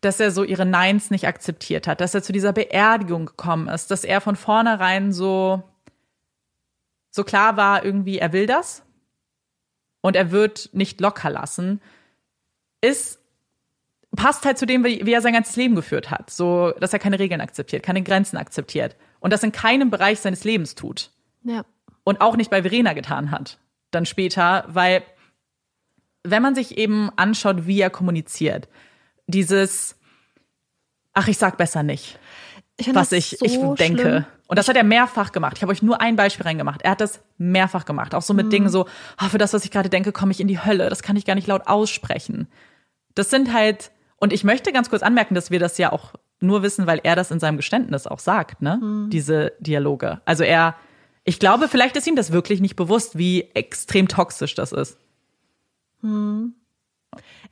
[0.00, 3.90] dass er so ihre Neins nicht akzeptiert hat, dass er zu dieser Beerdigung gekommen ist,
[3.90, 5.62] dass er von vornherein so,
[7.10, 8.82] so klar war, irgendwie, er will das
[10.00, 11.80] und er wird nicht locker lassen,
[12.80, 13.20] ist
[14.16, 16.30] passt halt zu dem, wie wie er sein ganzes Leben geführt hat.
[16.30, 18.96] So, dass er keine Regeln akzeptiert, keine Grenzen akzeptiert.
[19.20, 21.10] Und das in keinem Bereich seines Lebens tut.
[21.44, 21.64] Ja.
[22.04, 23.58] Und auch nicht bei Verena getan hat.
[23.90, 25.02] Dann später, weil,
[26.22, 28.68] wenn man sich eben anschaut, wie er kommuniziert,
[29.26, 29.96] dieses,
[31.12, 32.18] ach, ich sag besser nicht,
[32.76, 34.02] Ich was das ich, so ich denke.
[34.02, 34.24] schlimm.
[34.48, 35.58] Und das hat er mehrfach gemacht.
[35.58, 36.82] Ich habe euch nur ein Beispiel reingemacht.
[36.82, 38.16] Er hat das mehrfach gemacht.
[38.16, 40.48] Auch so mit Dingen so, ah, für das, was ich gerade denke, komme ich in
[40.48, 40.88] die Hölle.
[40.88, 42.48] Das kann ich gar nicht laut aussprechen.
[43.14, 46.62] Das sind halt, und ich möchte ganz kurz anmerken, dass wir das ja auch nur
[46.62, 48.78] wissen, weil er das in seinem Geständnis auch sagt, ne?
[49.10, 50.20] Diese Dialoge.
[50.24, 50.74] Also er,
[51.24, 54.98] ich glaube, vielleicht ist ihm das wirklich nicht bewusst, wie extrem toxisch das ist.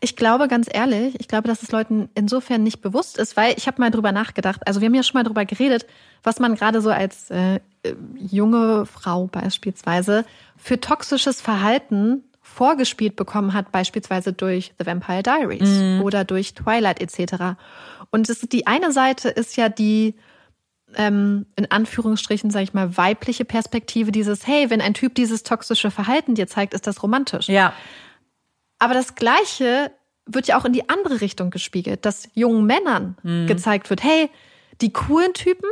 [0.00, 3.66] Ich glaube ganz ehrlich, ich glaube, dass es Leuten insofern nicht bewusst ist, weil ich
[3.66, 4.66] habe mal drüber nachgedacht.
[4.66, 5.86] Also wir haben ja schon mal drüber geredet,
[6.22, 10.24] was man gerade so als äh, äh, junge Frau beispielsweise
[10.56, 17.56] für toxisches Verhalten vorgespielt bekommen hat, beispielsweise durch The Vampire Diaries oder durch Twilight etc.
[18.10, 20.14] Und das, die eine Seite ist ja die
[20.94, 25.90] ähm, in Anführungsstrichen, sage ich mal, weibliche Perspektive dieses, hey, wenn ein Typ dieses toxische
[25.90, 27.48] Verhalten dir zeigt, ist das romantisch.
[27.48, 27.74] Ja,
[28.78, 29.90] Aber das Gleiche
[30.24, 33.16] wird ja auch in die andere Richtung gespiegelt, dass jungen Männern
[33.46, 34.30] gezeigt wird, hey,
[34.80, 35.68] die coolen Typen,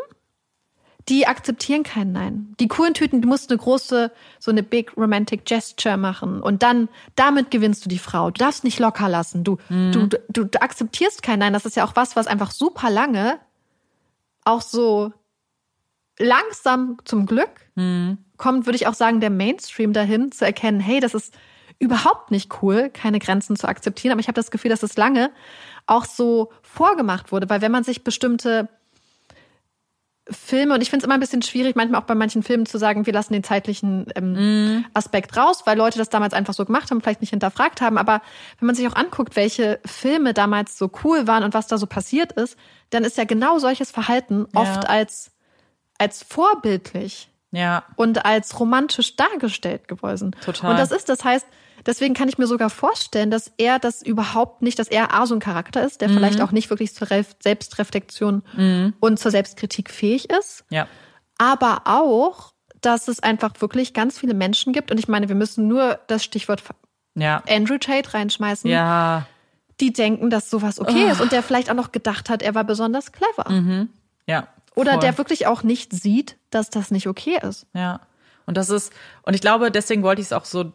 [1.09, 2.55] die akzeptieren kein Nein.
[2.59, 4.11] Die coolen Typen, du musst eine große,
[4.41, 8.31] so eine big romantic gesture machen und dann, damit gewinnst du die Frau.
[8.31, 9.45] Du darfst nicht locker lassen.
[9.45, 9.59] Du,
[9.93, 11.53] du, du, du akzeptierst kein Nein.
[11.53, 13.39] Das ist ja auch was, was einfach super lange
[14.45, 15.13] auch so
[16.19, 17.51] langsam zum Glück
[18.37, 21.35] kommt, würde ich auch sagen, der Mainstream dahin zu erkennen, hey, das ist
[21.79, 24.13] überhaupt nicht cool, keine Grenzen zu akzeptieren.
[24.13, 25.31] Aber ich habe das Gefühl, dass es lange
[25.87, 28.69] auch so vorgemacht wurde, weil wenn man sich bestimmte
[30.29, 32.79] Filme, und ich finde es immer ein bisschen schwierig, manchmal auch bei manchen Filmen zu
[32.79, 34.85] sagen, wir lassen den zeitlichen ähm, mm.
[34.93, 37.97] Aspekt raus, weil Leute das damals einfach so gemacht haben, vielleicht nicht hinterfragt haben.
[37.97, 38.23] Aber
[38.59, 41.87] wenn man sich auch anguckt, welche Filme damals so cool waren und was da so
[41.87, 42.59] passiert ist,
[42.91, 44.61] dann ist ja genau solches Verhalten ja.
[44.61, 45.31] oft als,
[45.99, 47.85] als vorbildlich ja.
[47.95, 50.35] und als romantisch dargestellt gewesen.
[50.45, 50.73] Total.
[50.73, 51.47] Und das ist, das heißt,
[51.85, 55.35] Deswegen kann ich mir sogar vorstellen, dass er das überhaupt nicht, dass er A so
[55.35, 56.15] ein Charakter ist, der mhm.
[56.15, 57.09] vielleicht auch nicht wirklich zur
[57.41, 58.95] Selbstreflexion mhm.
[59.01, 60.65] und zur Selbstkritik fähig ist.
[60.71, 60.89] Ja.
[61.39, 64.91] Aber auch, dass es einfach wirklich ganz viele Menschen gibt.
[64.91, 66.63] Und ich meine, wir müssen nur das Stichwort
[67.15, 67.43] ja.
[67.49, 68.71] Andrew Tate reinschmeißen.
[68.71, 69.27] Ja.
[69.81, 71.13] Die denken, dass sowas okay oh.
[71.13, 73.51] ist und der vielleicht auch noch gedacht hat, er war besonders clever.
[73.51, 73.91] Mhm.
[74.27, 74.49] Ja.
[74.75, 75.01] Oder voll.
[75.01, 77.67] der wirklich auch nicht sieht, dass das nicht okay ist.
[77.75, 78.01] Ja.
[78.47, 78.93] Und das ist,
[79.23, 80.73] und ich glaube, deswegen wollte ich es auch so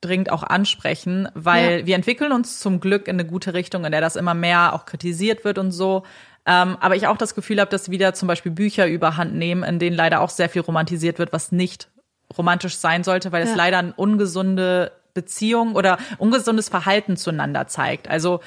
[0.00, 1.86] dringend auch ansprechen, weil ja.
[1.86, 4.86] wir entwickeln uns zum Glück in eine gute Richtung, in der das immer mehr auch
[4.86, 6.04] kritisiert wird und so.
[6.46, 9.78] Ähm, aber ich auch das Gefühl habe, dass wieder zum Beispiel Bücher überhand nehmen, in
[9.78, 11.88] denen leider auch sehr viel romantisiert wird, was nicht
[12.36, 13.50] romantisch sein sollte, weil ja.
[13.50, 18.08] es leider eine ungesunde Beziehung oder ungesundes Verhalten zueinander zeigt.
[18.08, 18.40] Also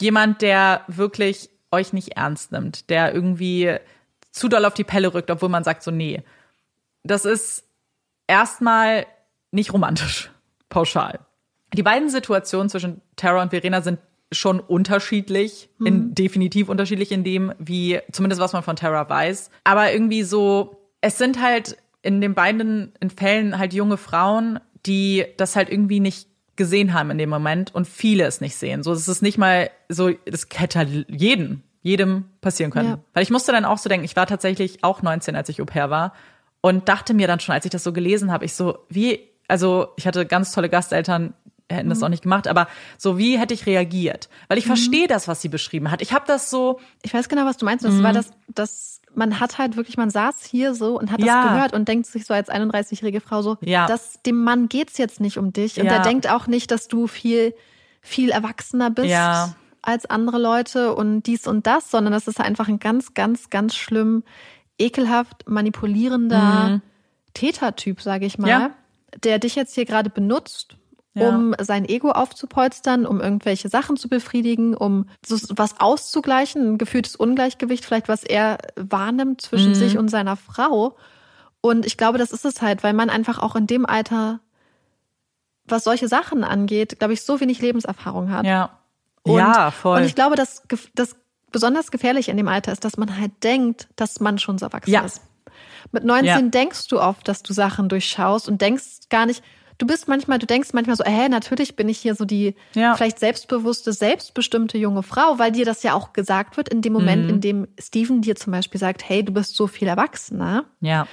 [0.00, 3.76] jemand, der wirklich euch nicht ernst nimmt, der irgendwie
[4.30, 6.22] zu doll auf die Pelle rückt, obwohl man sagt so, nee.
[7.02, 7.64] Das ist
[8.26, 9.06] erstmal
[9.50, 10.30] nicht romantisch
[10.68, 11.20] pauschal.
[11.74, 13.98] Die beiden Situationen zwischen Tara und Verena sind
[14.32, 15.86] schon unterschiedlich, mhm.
[15.86, 19.50] in, definitiv unterschiedlich in dem, wie zumindest was man von Tara weiß.
[19.64, 25.26] Aber irgendwie so, es sind halt in den beiden in Fällen halt junge Frauen, die
[25.36, 28.82] das halt irgendwie nicht gesehen haben in dem Moment und viele es nicht sehen.
[28.82, 32.88] So, es ist nicht mal so, das hätte halt jeden, jedem passieren können.
[32.88, 32.98] Ja.
[33.14, 35.64] Weil ich musste dann auch so denken, ich war tatsächlich auch 19, als ich Au
[35.64, 36.14] pair war
[36.60, 39.88] und dachte mir dann schon, als ich das so gelesen habe, ich so, wie also
[39.96, 41.34] ich hatte ganz tolle Gasteltern,
[41.70, 42.04] hätten das mhm.
[42.04, 44.28] auch nicht gemacht, aber so wie hätte ich reagiert?
[44.48, 44.68] Weil ich mhm.
[44.68, 46.02] verstehe das, was sie beschrieben hat.
[46.02, 46.80] Ich habe das so.
[47.02, 47.84] Ich weiß genau, was du meinst.
[47.84, 48.02] Das mhm.
[48.02, 51.42] war das, das, man hat halt wirklich, man saß hier so und hat ja.
[51.42, 53.86] das gehört und denkt sich so als 31-jährige Frau so, ja.
[53.86, 55.78] dass dem Mann geht's jetzt nicht um dich.
[55.80, 55.94] Und ja.
[55.94, 57.54] er denkt auch nicht, dass du viel,
[58.00, 59.08] viel erwachsener bist.
[59.08, 59.54] Ja.
[59.82, 63.74] als andere Leute und dies und das, sondern das ist einfach ein ganz, ganz, ganz
[63.74, 64.22] schlimm,
[64.78, 66.82] ekelhaft manipulierender mhm.
[67.34, 68.48] Tätertyp, sage ich mal.
[68.48, 68.70] Ja
[69.22, 70.76] der dich jetzt hier gerade benutzt,
[71.14, 71.64] um ja.
[71.64, 77.84] sein Ego aufzupolstern, um irgendwelche Sachen zu befriedigen, um so was auszugleichen, ein gefühltes Ungleichgewicht,
[77.84, 79.74] vielleicht was er wahrnimmt zwischen mhm.
[79.74, 80.96] sich und seiner Frau.
[81.60, 84.40] Und ich glaube, das ist es halt, weil man einfach auch in dem Alter,
[85.64, 88.46] was solche Sachen angeht, glaube ich, so wenig Lebenserfahrung hat.
[88.46, 88.78] Ja.
[89.22, 89.98] Und, ja, voll.
[89.98, 90.62] Und ich glaube, dass
[90.94, 91.16] das
[91.50, 94.90] besonders gefährlich in dem Alter ist, dass man halt denkt, dass man schon so erwachsen
[94.90, 95.00] ja.
[95.02, 95.22] ist.
[95.92, 96.40] Mit 19 ja.
[96.42, 99.42] denkst du oft, dass du Sachen durchschaust und denkst gar nicht,
[99.78, 102.94] du bist manchmal, du denkst manchmal so, hä, natürlich bin ich hier so die ja.
[102.94, 107.24] vielleicht selbstbewusste, selbstbestimmte junge Frau, weil dir das ja auch gesagt wird in dem Moment,
[107.24, 107.30] mhm.
[107.30, 110.64] in dem Steven dir zum Beispiel sagt, hey, du bist so viel erwachsener.
[110.80, 111.06] Ja.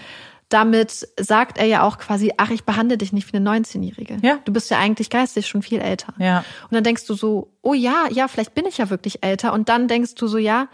[0.50, 4.18] Damit sagt er ja auch quasi, ach, ich behandle dich nicht wie eine 19-Jährige.
[4.22, 4.40] Ja.
[4.46, 6.14] Du bist ja eigentlich geistig schon viel älter.
[6.20, 6.46] Ja.
[6.64, 9.54] Und dann denkst du so, oh ja, ja, vielleicht bin ich ja wirklich älter.
[9.54, 10.68] Und dann denkst du so, ja,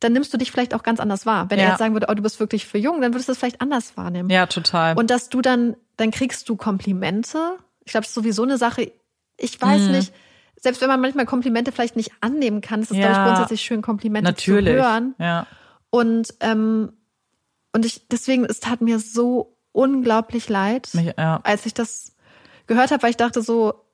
[0.00, 1.50] dann nimmst du dich vielleicht auch ganz anders wahr.
[1.50, 1.64] Wenn ja.
[1.64, 3.60] er jetzt sagen würde, oh, du bist wirklich für jung, dann würdest du es vielleicht
[3.60, 4.30] anders wahrnehmen.
[4.30, 4.96] Ja, total.
[4.96, 7.38] Und dass du dann, dann kriegst du Komplimente.
[7.84, 8.92] Ich glaube, das ist sowieso eine Sache,
[9.36, 9.92] ich weiß mhm.
[9.92, 10.12] nicht,
[10.60, 13.06] selbst wenn man manchmal Komplimente vielleicht nicht annehmen kann, ist es, ja.
[13.06, 14.74] glaube ich, grundsätzlich schön, Komplimente Natürlich.
[14.74, 15.14] zu hören.
[15.18, 15.46] Ja.
[15.90, 16.92] Und, ähm,
[17.72, 21.40] und ich, deswegen, es tat mir so unglaublich leid, Mich, ja.
[21.44, 22.16] als ich das
[22.66, 23.84] gehört habe, weil ich dachte so,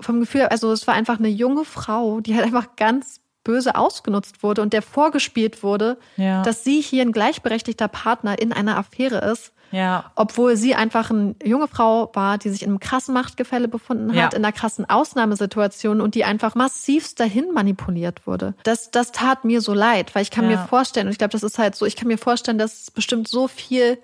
[0.00, 4.42] vom Gefühl, also es war einfach eine junge Frau, die halt einfach ganz böse ausgenutzt
[4.42, 6.42] wurde und der vorgespielt wurde, ja.
[6.42, 9.52] dass sie hier ein gleichberechtigter Partner in einer Affäre ist.
[9.72, 10.12] Ja.
[10.16, 14.32] Obwohl sie einfach eine junge Frau war, die sich in einem krassen Machtgefälle befunden hat,
[14.32, 14.38] ja.
[14.38, 18.54] in einer krassen Ausnahmesituation und die einfach massivst dahin manipuliert wurde.
[18.64, 20.58] Das, das tat mir so leid, weil ich kann ja.
[20.58, 23.28] mir vorstellen, und ich glaube, das ist halt so, ich kann mir vorstellen, dass bestimmt
[23.28, 23.98] so viel,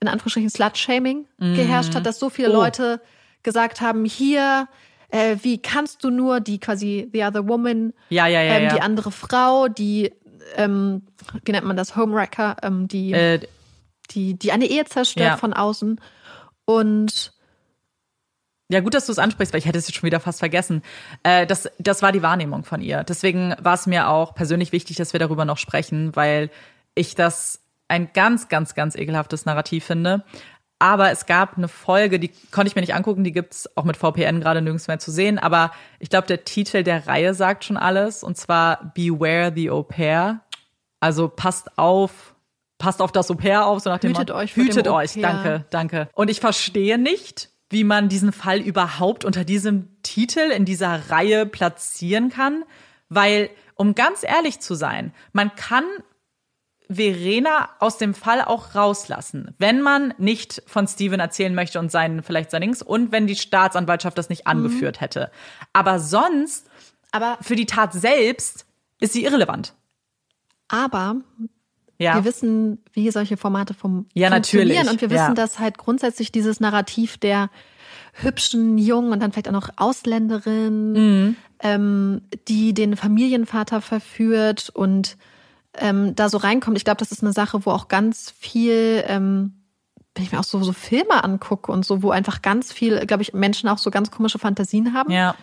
[0.00, 1.54] in Anführungsstrichen, Slut-Shaming mhm.
[1.56, 2.52] geherrscht hat, dass so viele oh.
[2.52, 3.00] Leute
[3.42, 4.68] gesagt haben, hier,
[5.08, 8.80] äh, wie kannst du nur die quasi the other woman, ja, ja, ja, ähm, die
[8.80, 10.12] andere Frau, die,
[10.56, 11.02] ähm,
[11.44, 13.40] wie nennt man das, Homewrecker, ähm, die, äh,
[14.10, 16.00] die, die eine Ehe zerstört von außen.
[16.64, 17.32] Und
[18.70, 20.82] ja, gut, dass du es ansprichst, weil ich hätte es jetzt schon wieder fast vergessen.
[21.22, 23.04] Äh, das, das war die Wahrnehmung von ihr.
[23.04, 26.50] Deswegen war es mir auch persönlich wichtig, dass wir darüber noch sprechen, weil
[26.94, 30.24] ich das ein ganz, ganz, ganz ekelhaftes Narrativ finde.
[30.78, 33.96] Aber es gab eine Folge, die konnte ich mir nicht angucken, die gibt's auch mit
[33.96, 35.38] VPN gerade nirgends mehr zu sehen.
[35.38, 38.22] Aber ich glaube, der Titel der Reihe sagt schon alles.
[38.22, 40.40] Und zwar Beware the Au pair.
[41.00, 42.34] Also passt auf,
[42.78, 45.64] passt auf das Au pair auf, so nach dem Hütet Motto, euch Hütet euch, danke,
[45.70, 46.08] danke.
[46.14, 51.44] Und ich verstehe nicht, wie man diesen Fall überhaupt unter diesem Titel in dieser Reihe
[51.46, 52.64] platzieren kann,
[53.08, 55.84] weil, um ganz ehrlich zu sein, man kann
[56.88, 62.22] Verena aus dem Fall auch rauslassen, wenn man nicht von Steven erzählen möchte und seinen,
[62.22, 65.30] vielleicht sein Dings und wenn die Staatsanwaltschaft das nicht angeführt hätte.
[65.72, 66.68] Aber sonst,
[67.10, 68.66] Aber, für die Tat selbst,
[69.00, 69.74] ist sie irrelevant.
[70.68, 71.16] aber
[71.98, 72.16] Ja.
[72.16, 74.90] wir wissen, wie solche Formate vom Ja, funktionieren natürlich.
[74.92, 75.34] und wir wissen, Ja.
[75.34, 77.50] dass halt grundsätzlich dieses Narrativ der
[78.14, 81.36] hübschen Jungen und dann vielleicht auch noch Ausländerin, Mhm.
[81.60, 85.16] ähm, die den Familienvater verführt und
[85.78, 86.76] ähm, da so reinkommt.
[86.76, 89.54] Ich glaube, das ist eine Sache, wo auch ganz viel, ähm,
[90.14, 93.22] wenn ich mir auch so, so Filme angucke und so, wo einfach ganz viel, glaube
[93.22, 95.34] ich, Menschen auch so ganz komische Fantasien haben Ja.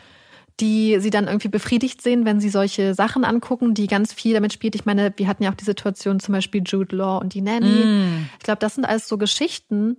[0.59, 4.53] die sie dann irgendwie befriedigt sehen, wenn sie solche Sachen angucken, die ganz viel damit
[4.53, 4.75] spielt.
[4.75, 7.85] Ich meine, wir hatten ja auch die Situation zum Beispiel Jude Law und die Nanny.
[7.85, 8.29] Mm.
[8.37, 9.97] Ich glaube, das sind alles so Geschichten,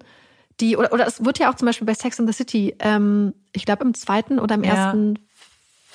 [0.60, 3.34] die, oder, oder es wird ja auch zum Beispiel bei Sex in the City, ähm,
[3.52, 4.74] ich glaube im zweiten oder im Ja.
[4.74, 5.18] ersten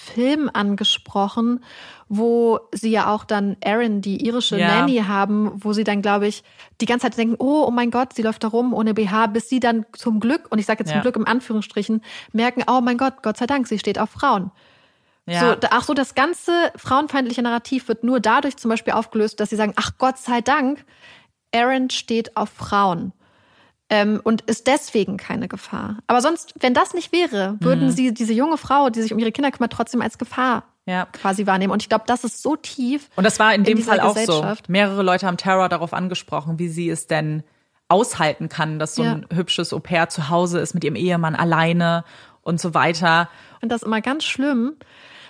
[0.08, 1.64] Film angesprochen,
[2.10, 4.68] wo sie ja auch dann Erin, die irische Ja.
[4.68, 6.44] Nanny haben, wo sie dann, glaube ich,
[6.82, 9.50] die ganze Zeit denken, oh, oh mein Gott, sie läuft da rum ohne BH, bis
[9.50, 11.02] sie dann zum Glück, und ich sage jetzt zum Ja.
[11.02, 12.02] Glück im Anführungsstrichen,
[12.32, 14.52] merken, oh mein Gott, Gott sei Dank, sie steht auf Frauen.
[15.26, 15.42] Ja.
[15.42, 19.58] So, ach so, das ganze frauenfeindliche Narrativ wird nur dadurch zum Beispiel aufgelöst, dass sie
[19.58, 20.86] sagen, ach Gott sei Dank,
[21.54, 23.12] Aaron steht auf Frauen
[23.90, 25.98] ähm, und ist deswegen keine Gefahr.
[26.08, 27.58] Aber sonst, wenn das nicht wäre, Mhm.
[27.66, 31.06] würden sie diese junge Frau, die sich um ihre Kinder kümmert, trotzdem als Gefahr Ja.
[31.14, 31.72] quasi wahrnehmen.
[31.72, 33.10] Und ich glaube, das ist so tief.
[33.16, 34.46] Und das war in dem dieser Fall auch so.
[34.68, 37.44] Mehrere Leute haben Tara darauf angesprochen, wie sie es denn
[37.90, 42.04] aushalten kann, dass so ein hübsches Au pair zu Hause ist mit ihrem Ehemann alleine
[42.42, 43.30] und so weiter.
[43.62, 44.76] Und das ist immer ganz schlimm,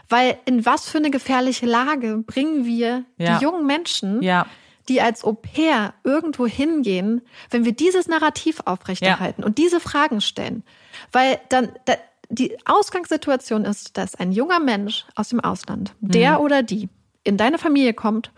[0.09, 3.37] weil in was für eine gefährliche Lage bringen wir Ja.
[3.37, 4.47] die jungen Menschen, Ja.
[4.89, 10.63] Die als Au pair irgendwo hingehen, wenn wir dieses Narrativ aufrechterhalten und diese Fragen stellen.
[11.11, 11.95] Weil dann da,
[12.29, 16.45] die Ausgangssituation ist, dass ein junger Mensch aus dem Ausland, der Mhm.
[16.45, 16.89] oder die,
[17.23, 18.31] in deine Familie kommt,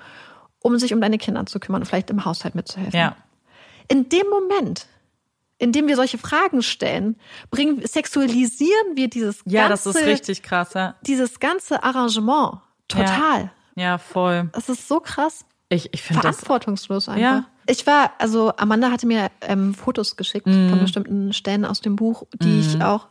[0.61, 2.99] um sich um deine Kinder zu kümmern und vielleicht im Haushalt mitzuhelfen.
[2.99, 3.15] Ja.
[3.87, 4.87] In dem Moment,
[5.57, 7.15] in dem wir solche Fragen stellen,
[7.51, 10.73] bringen, sexualisieren wir dieses Ja, ganze, das ist richtig krass.
[10.73, 13.51] Ja, dieses ganze Arrangement total.
[13.75, 14.49] ja voll.
[14.53, 15.45] Das ist so krass.
[15.69, 16.37] Ich, ich finde das.
[16.37, 17.21] Verantwortungslos einfach.
[17.21, 17.45] Ja.
[17.67, 20.69] Ich war, also Amanda hatte mir ähm, Fotos geschickt Mhm.
[20.69, 23.07] von bestimmten Stellen aus dem Buch, die ich auch.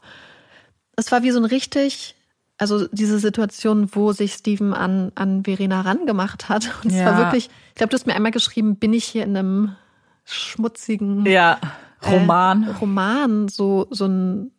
[0.97, 2.17] Es war wie so ein richtig,
[2.59, 6.69] also diese Situation, wo sich Steven an, an Verena rangemacht hat.
[6.83, 7.07] Und es Ja.
[7.07, 9.77] war wirklich, ich glaube, du hast mir einmal geschrieben, bin ich hier in einem
[10.25, 11.59] schmutzigen Ja.
[12.05, 12.65] Roman.
[12.65, 14.51] Äh, Roman, so, so ein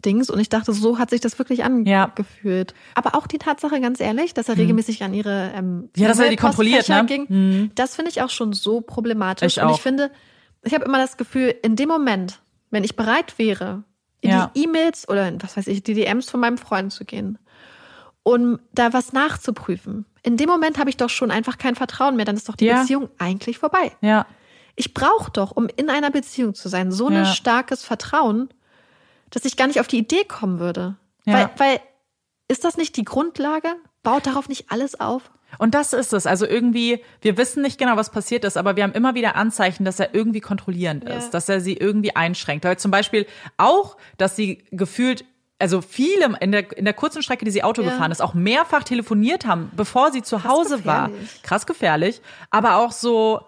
[0.00, 0.30] Dings.
[0.30, 2.04] Und ich dachte, so hat sich das wirklich Ja.
[2.04, 2.74] angefühlt.
[2.94, 5.90] Aber auch die Tatsache, ganz ehrlich, dass er regelmäßig an ihre ähm.
[5.96, 7.04] Ja, dass er die kontrolliert, ne?
[7.06, 7.70] ging, Mhm.
[7.74, 9.56] das finde ich auch schon so problematisch.
[9.56, 9.74] Ich Und auch.
[9.76, 10.10] ich finde,
[10.62, 12.40] ich habe immer das Gefühl, in dem Moment,
[12.70, 13.84] wenn ich bereit wäre,
[14.20, 14.50] in Ja.
[14.54, 17.38] die E-Mails oder in, was weiß ich, die DMs von meinem Freund zu gehen,
[18.22, 22.24] um da was nachzuprüfen, in dem Moment habe ich doch schon einfach kein Vertrauen mehr.
[22.24, 22.80] Dann ist doch die Ja.
[22.80, 23.92] Beziehung eigentlich vorbei.
[24.00, 24.26] Ja.
[24.76, 27.24] Ich brauche doch, um in einer Beziehung zu sein, so ein Ja.
[27.24, 28.48] starkes Vertrauen,
[29.30, 30.96] dass ich gar nicht auf die Idee kommen würde.
[31.24, 31.34] Ja.
[31.34, 31.80] Weil, weil,
[32.48, 33.68] ist das nicht die Grundlage?
[34.02, 35.30] Baut darauf nicht alles auf?
[35.58, 36.26] Und das ist es.
[36.26, 39.84] Also irgendwie, wir wissen nicht genau, was passiert ist, aber wir haben immer wieder Anzeichen,
[39.84, 41.16] dass er irgendwie kontrollierend Ja.
[41.16, 42.64] ist, dass er sie irgendwie einschränkt.
[42.64, 43.26] Weil zum Beispiel
[43.56, 45.24] auch, dass sie gefühlt,
[45.58, 47.90] also viele in der, in der kurzen Strecke, die sie Auto Ja.
[47.90, 51.08] gefahren ist, auch mehrfach telefoniert haben, bevor sie zu Hause war.
[51.08, 51.42] gefährlich.
[51.42, 52.20] Krass gefährlich.
[52.50, 53.40] Aber auch so,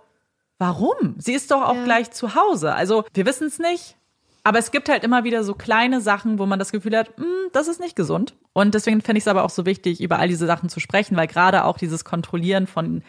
[0.58, 1.14] warum?
[1.18, 1.84] Sie ist doch auch Ja.
[1.84, 2.74] gleich zu Hause.
[2.74, 3.96] Also wir wissen es nicht.
[4.42, 7.24] Aber es gibt halt immer wieder so kleine Sachen, wo man das Gefühl hat, "Hm,
[7.52, 8.34] das ist nicht gesund.
[8.52, 11.16] Und deswegen fände ich es aber auch so wichtig, über all diese Sachen zu sprechen,
[11.16, 13.02] weil gerade auch dieses Kontrollieren von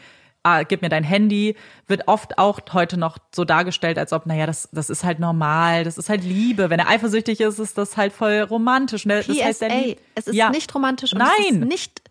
[0.43, 4.47] ah, gib mir dein Handy, wird oft auch heute noch so dargestellt, als ob, naja,
[4.47, 6.71] das, das ist halt normal, das ist halt Liebe.
[6.71, 9.05] Wenn er eifersüchtig ist, ist das halt voll romantisch.
[9.05, 9.17] Ne?
[9.23, 10.49] Das heißt, PSA, liebt- es ist Ja.
[10.49, 11.67] nicht romantisch und es ist Nein.
[11.67, 12.01] nicht,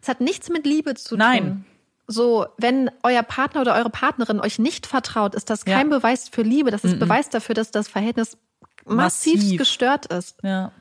[0.00, 1.18] es hat nichts mit Liebe zu tun.
[1.18, 1.64] Nein.
[2.06, 5.76] So, wenn euer Partner oder eure Partnerin euch nicht vertraut, ist das Ja.
[5.78, 6.70] kein Beweis für Liebe.
[6.70, 8.36] Das ist Beweis dafür, dass das Verhältnis
[8.84, 9.58] massiv Massiv.
[9.58, 10.36] gestört ist.
[10.42, 10.72] Ja,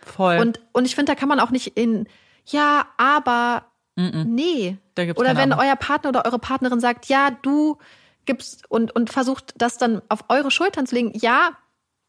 [0.00, 0.38] voll.
[0.38, 2.06] Und, und ich finde, da kann man auch nicht in,
[2.46, 3.64] ja, aber,
[3.96, 4.76] nee.
[4.94, 5.62] Da gibt's Oder wenn Aber.
[5.64, 7.78] euer Partner oder eure Partnerin sagt, ja, du
[8.26, 11.50] gibst und, und versucht das dann auf eure Schultern zu legen, ja,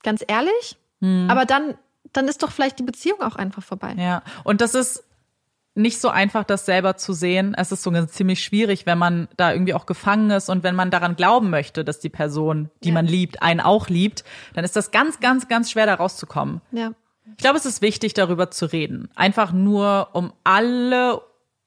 [0.04, 1.28] ganz ehrlich, Hm.
[1.30, 1.76] aber dann,
[2.14, 3.96] dann ist doch vielleicht die Beziehung auch einfach vorbei.
[3.98, 5.04] Ja, und das ist
[5.76, 7.54] nicht so einfach, das selber zu sehen.
[7.58, 10.90] Es ist sogar ziemlich schwierig, wenn man da irgendwie auch gefangen ist und wenn man
[10.90, 12.94] daran glauben möchte, dass die Person, die Ja.
[12.94, 14.24] man liebt, einen auch liebt,
[14.54, 16.62] dann ist das ganz, ganz, ganz schwer, da rauszukommen.
[16.72, 16.92] Ja.
[17.32, 19.10] Ich glaube, es ist wichtig, darüber zu reden.
[19.16, 21.22] Einfach nur, um alle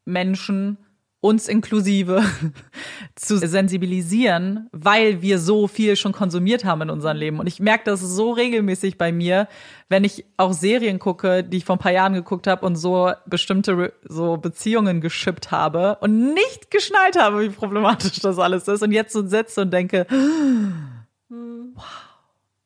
[0.06, 0.78] Menschen
[1.20, 2.22] uns inklusive
[3.16, 7.40] zu sensibilisieren, weil wir so viel schon konsumiert haben in unserem Leben.
[7.40, 9.48] Und ich merke das so regelmäßig bei mir,
[9.88, 13.12] wenn ich auch Serien gucke, die ich vor ein paar Jahren geguckt habe und so
[13.26, 18.82] bestimmte so Beziehungen geschippt habe und nicht geschnallt habe, wie problematisch das alles ist.
[18.82, 20.06] Und jetzt so sitze und denke,
[21.28, 21.84] wow,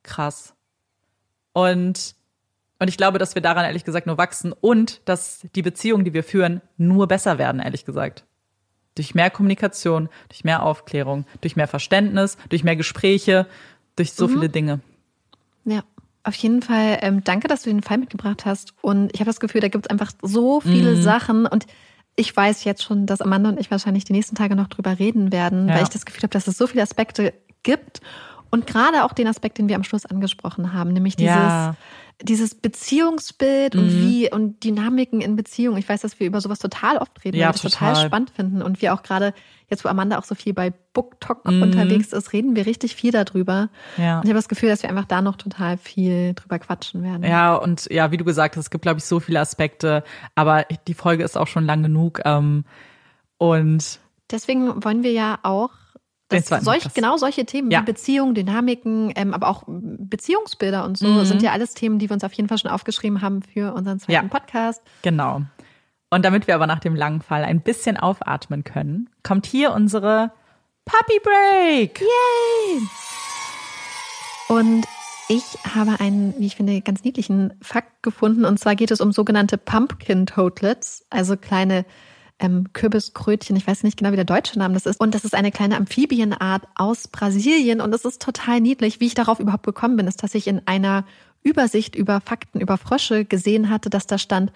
[0.03, 0.55] krass.
[1.53, 2.15] Und
[2.79, 6.15] und ich glaube, dass wir daran ehrlich gesagt nur wachsen und dass die Beziehungen, die
[6.15, 8.25] wir führen, nur besser werden, ehrlich gesagt.
[8.95, 13.47] Durch mehr Kommunikation, durch mehr Aufklärung, durch mehr Verständnis, durch mehr Gespräche,
[13.97, 14.33] durch so mhm.
[14.33, 14.81] viele Dinge.
[15.65, 15.83] Ja.
[16.25, 18.75] Auf jeden Fall, ähm, danke, dass du den Fall mitgebracht hast.
[18.81, 21.03] Und ich habe das Gefühl, da gibt es einfach so viele mhm.
[21.03, 21.47] Sachen.
[21.47, 21.67] Und
[22.15, 25.33] ich weiß jetzt schon, dass Amanda und ich wahrscheinlich die nächsten Tage noch drüber reden
[25.33, 25.75] werden, ja.
[25.75, 28.01] weil ich das Gefühl habe, dass es so viele Aspekte gibt.
[28.53, 31.75] Und gerade auch den Aspekt, den wir am Schluss angesprochen haben, nämlich dieses, ja
[32.23, 33.81] dieses Beziehungsbild mhm.
[33.81, 35.79] und wie und Dynamiken in Beziehungen.
[35.79, 38.31] Ich weiß, dass wir über sowas total oft reden, ja, weil wir das total spannend
[38.31, 38.63] finden.
[38.63, 39.35] Und wir auch gerade,
[39.69, 41.63] jetzt wo Amanda auch so viel bei BookTok mhm.
[41.63, 43.71] unterwegs ist, reden wir richtig viel darüber.
[43.97, 44.19] Ja.
[44.19, 47.25] Und ich habe das Gefühl, dass wir einfach da noch total viel drüber quatschen werden.
[47.25, 50.65] Ja, und ja, wie du gesagt hast, es gibt, glaube ich, so viele Aspekte, aber
[50.87, 52.21] die Folge ist auch schon lang genug.
[52.25, 52.65] Ähm,
[53.39, 53.99] und
[54.31, 55.71] deswegen wollen wir ja auch
[56.41, 57.81] solch, genau solche Themen ja.
[57.81, 61.25] wie Beziehungen, Dynamiken, ähm, aber auch Beziehungsbilder und so mhm.
[61.25, 63.99] sind ja alles Themen, die wir uns auf jeden Fall schon aufgeschrieben haben für unseren
[64.01, 64.39] zweiten ja.
[64.39, 64.83] Podcast.
[65.02, 65.43] Genau.
[66.11, 70.33] Und damit wir aber nach dem langen Fall ein bisschen aufatmen können, kommt hier unsere
[70.85, 72.01] Puppy Break.
[72.01, 72.83] Yay!
[74.49, 74.85] Und
[75.28, 75.44] ich
[75.75, 78.44] habe einen, wie ich finde, ganz niedlichen Fakt gefunden.
[78.44, 81.86] Und zwar geht es um sogenannte Pumpkin Toadlets, also kleine
[82.43, 83.57] ähm, Kürbiskrötchen.
[83.57, 85.01] Ich weiß nicht genau, wie der deutsche Name das ist.
[85.01, 87.81] Und das ist eine kleine Amphibienart aus Brasilien.
[87.81, 89.01] Und es ist total niedlich.
[89.01, 91.05] Wie ich darauf überhaupt gekommen bin, ist, dass ich in einer
[91.43, 94.53] Übersicht über Fakten über Frösche gesehen hatte, dass da stand,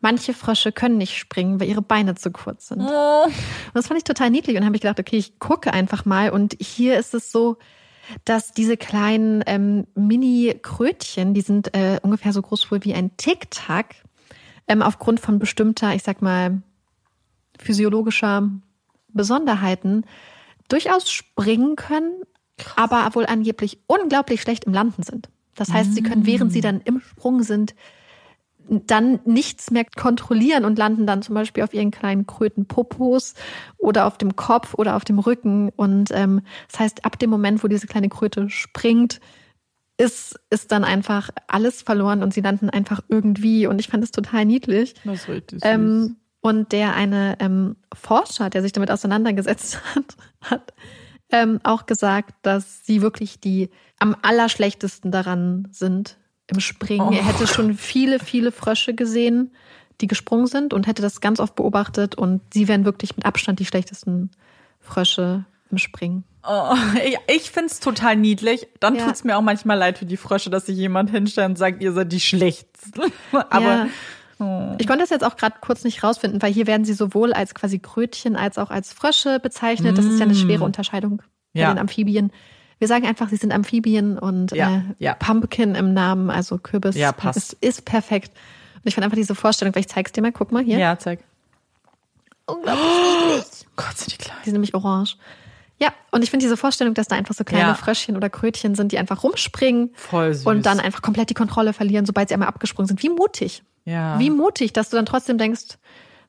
[0.00, 2.80] manche Frösche können nicht springen, weil ihre Beine zu kurz sind.
[2.80, 3.24] Oh.
[3.24, 3.32] Und
[3.74, 6.30] das fand ich total niedlich und habe ich gedacht, okay, ich gucke einfach mal.
[6.30, 7.58] Und hier ist es so,
[8.24, 13.94] dass diese kleinen ähm, Mini-Krötchen, die sind äh, ungefähr so groß wohl wie ein Tic-Tac,
[14.68, 16.62] ähm, aufgrund von bestimmter, ich sag mal,
[17.60, 18.50] physiologischer
[19.08, 20.04] Besonderheiten
[20.68, 22.22] durchaus springen können,
[22.56, 22.74] Krass.
[22.76, 25.28] aber wohl angeblich unglaublich schlecht im Landen sind.
[25.56, 27.74] Das heißt, sie können, während sie dann im Sprung sind,
[28.70, 33.34] dann nichts mehr kontrollieren und landen dann zum Beispiel auf ihren kleinen Krötenpopos
[33.78, 35.70] oder auf dem Kopf oder auf dem Rücken.
[35.70, 39.20] Und ähm, das heißt, ab dem Moment, wo diese kleine Kröte springt,
[39.98, 43.66] ist, ist dann einfach alles verloren und sie landen einfach irgendwie.
[43.66, 44.94] Und ich fand es total niedlich.
[45.04, 50.74] Das ist richtig ähm, und der eine ähm, Forscher, der sich damit auseinandergesetzt hat, hat
[51.30, 57.08] ähm, auch gesagt, dass sie wirklich die am allerschlechtesten daran sind im Springen.
[57.08, 57.12] Oh.
[57.12, 59.52] Er hätte schon viele, viele Frösche gesehen,
[60.00, 63.60] die gesprungen sind und hätte das ganz oft beobachtet und sie wären wirklich mit Abstand
[63.60, 64.30] die schlechtesten
[64.80, 66.24] Frösche im Springen.
[66.42, 68.66] Oh, ich, ich finde es total niedlich.
[68.80, 69.10] Dann ja.
[69.10, 71.92] es mir auch manchmal leid für die Frösche, dass sich jemand hinstellt und sagt, ihr
[71.92, 73.12] seid die schlechtesten.
[73.50, 73.86] Aber ja.
[74.78, 77.54] Ich konnte das jetzt auch gerade kurz nicht rausfinden, weil hier werden sie sowohl als
[77.54, 79.98] quasi Krötchen als auch als Frösche bezeichnet.
[79.98, 80.36] Das ist ja eine mm.
[80.36, 81.72] schwere Unterscheidung bei ja.
[81.72, 82.32] den Amphibien.
[82.78, 85.14] Wir sagen einfach, sie sind Amphibien und ja, äh, ja.
[85.14, 87.36] Pumpkin im Namen, also Kürbis, ja, passt.
[87.36, 88.32] Ist, ist perfekt.
[88.76, 90.78] Und ich fand einfach diese Vorstellung, weil ich zeig's dir mal, guck mal hier.
[90.78, 91.20] Ja, zeig.
[92.46, 93.44] Unglaublich niedlich.
[93.66, 94.36] Oh, Gott, sind die klein.
[94.40, 95.16] Die sind nämlich orange.
[95.78, 97.74] Ja, und ich finde diese Vorstellung, dass da einfach so kleine ja.
[97.74, 100.46] Fröschchen oder Krötchen sind, die einfach rumspringen Voll süß.
[100.46, 103.02] und dann einfach komplett die Kontrolle verlieren, sobald sie einmal abgesprungen sind.
[103.02, 103.62] Wie mutig.
[103.84, 104.18] Ja.
[104.18, 105.78] Wie mutig, dass du dann trotzdem denkst,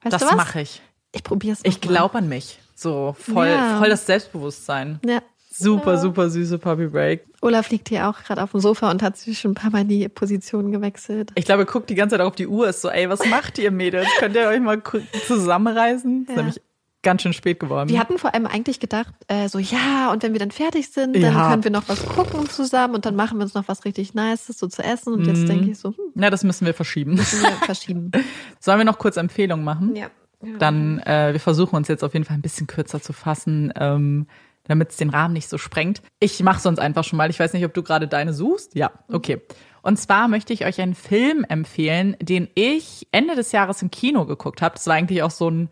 [0.03, 0.35] weißt das du was?
[0.35, 0.81] Das mache ich.
[1.11, 1.59] Ich probiere es.
[1.63, 2.59] Ich glaube an mich.
[2.75, 3.77] So voll, ja.
[3.77, 4.99] voll das Selbstbewusstsein.
[5.05, 5.21] Ja.
[5.53, 7.25] Super, super süße Puppy Break.
[7.41, 9.83] Olaf liegt hier auch gerade auf dem Sofa und hat sich schon ein paar Mal
[9.83, 11.31] die Position gewechselt.
[11.35, 13.57] Ich glaube, er guckt die ganze Zeit auf die Uhr, ist so, ey, was macht
[13.57, 14.07] ihr Mädels?
[14.17, 14.81] Könnt ihr euch mal
[15.27, 16.25] zusammenreißen?
[16.25, 16.61] Das ist nämlich
[17.03, 17.89] ganz schön spät geworden.
[17.89, 21.15] Wir hatten vor allem eigentlich gedacht, äh, so ja, und wenn wir dann fertig sind,
[21.15, 21.49] dann ja.
[21.49, 24.59] können wir noch was gucken zusammen und dann machen wir uns noch was richtig Nices
[24.59, 25.13] so zu essen.
[25.13, 25.29] Und mm.
[25.29, 27.15] jetzt denke ich so, hm, Na, das müssen wir verschieben.
[27.15, 28.11] Müssen wir verschieben.
[28.59, 29.95] Sollen wir noch kurz Empfehlungen machen?
[29.95, 30.07] Ja.
[30.43, 30.57] ja.
[30.59, 33.73] Dann, äh, wir versuchen uns jetzt auf jeden Fall ein bisschen kürzer zu fassen.
[33.75, 34.27] Ähm,
[34.65, 36.01] damit es den Rahmen nicht so sprengt.
[36.19, 37.29] Ich mache sonst einfach schon mal.
[37.29, 38.75] Ich weiß nicht, ob du gerade deine suchst.
[38.75, 39.15] Ja, mhm.
[39.15, 39.41] okay.
[39.81, 44.25] Und zwar möchte ich euch einen Film empfehlen, den ich Ende des Jahres im Kino
[44.25, 44.75] geguckt habe.
[44.75, 45.69] Das war eigentlich auch so ein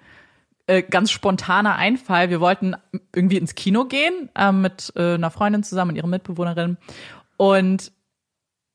[0.69, 2.29] äh, ganz spontaner Einfall.
[2.29, 2.75] Wir wollten
[3.13, 6.77] irgendwie ins Kino gehen äh, mit äh, einer Freundin zusammen und ihrer Mitbewohnerin.
[7.37, 7.91] Und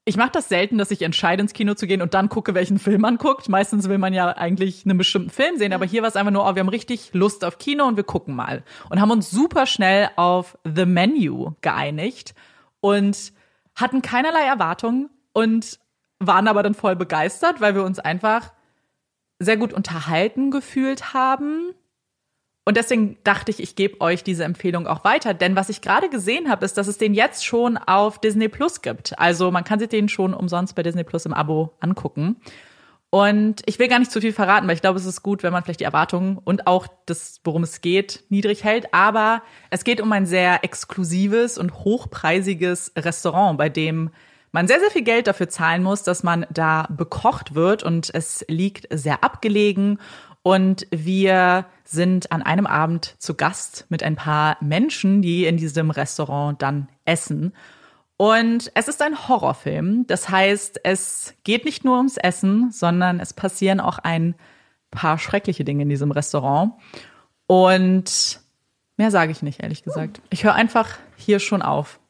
[0.05, 2.81] ich mache das selten, dass ich entscheide, ins Kino zu gehen und dann gucke, welchen
[2.81, 3.49] Film man guckt.
[3.49, 6.45] Meistens will man ja eigentlich einen bestimmten Film sehen, aber hier war es einfach nur,
[6.45, 8.65] oh, wir haben richtig Lust auf Kino und wir gucken mal.
[8.91, 12.35] Und haben uns super schnell auf The Menu geeinigt
[12.81, 13.33] und
[13.77, 15.79] hatten keinerlei Erwartungen und
[16.19, 18.53] waren aber dann voll begeistert, weil wir uns einfach
[19.39, 21.73] sehr gut unterhalten gefühlt haben
[22.65, 25.35] Und deswegen dachte ich, ich gebe euch diese Empfehlung auch weiter.
[25.35, 28.81] Denn was ich gerade gesehen habe, ist, dass es den jetzt schon auf Disney Plus
[28.81, 29.19] gibt.
[29.19, 32.37] Also man kann sich den schon umsonst bei Disney Plus im Abo angucken.
[33.11, 35.53] Und ich will gar nicht zu viel verraten, weil ich glaube, es ist gut, wenn
[35.53, 38.93] man vielleicht die Erwartungen und auch das, worum es geht, niedrig hält.
[38.93, 44.11] Aber es geht um ein sehr exklusives und hochpreisiges Restaurant, bei dem
[44.51, 47.85] man sehr, sehr viel Geld dafür zahlen muss, dass man da bekocht wird.
[47.85, 50.01] Und es liegt sehr abgelegen.
[50.47, 55.91] Und wir sind an einem Abend zu Gast mit ein paar Menschen, die in diesem
[55.91, 57.55] Restaurant dann essen.
[58.19, 60.07] Und es ist ein Horrorfilm.
[60.07, 64.35] Das heißt, es geht nicht nur ums Essen, sondern es passieren auch ein
[64.91, 66.75] paar schreckliche Dinge in diesem Restaurant.
[67.47, 68.41] Und
[68.99, 70.21] mehr sage ich nicht, ehrlich gesagt.
[70.29, 72.01] Ich höre einfach hier schon auf.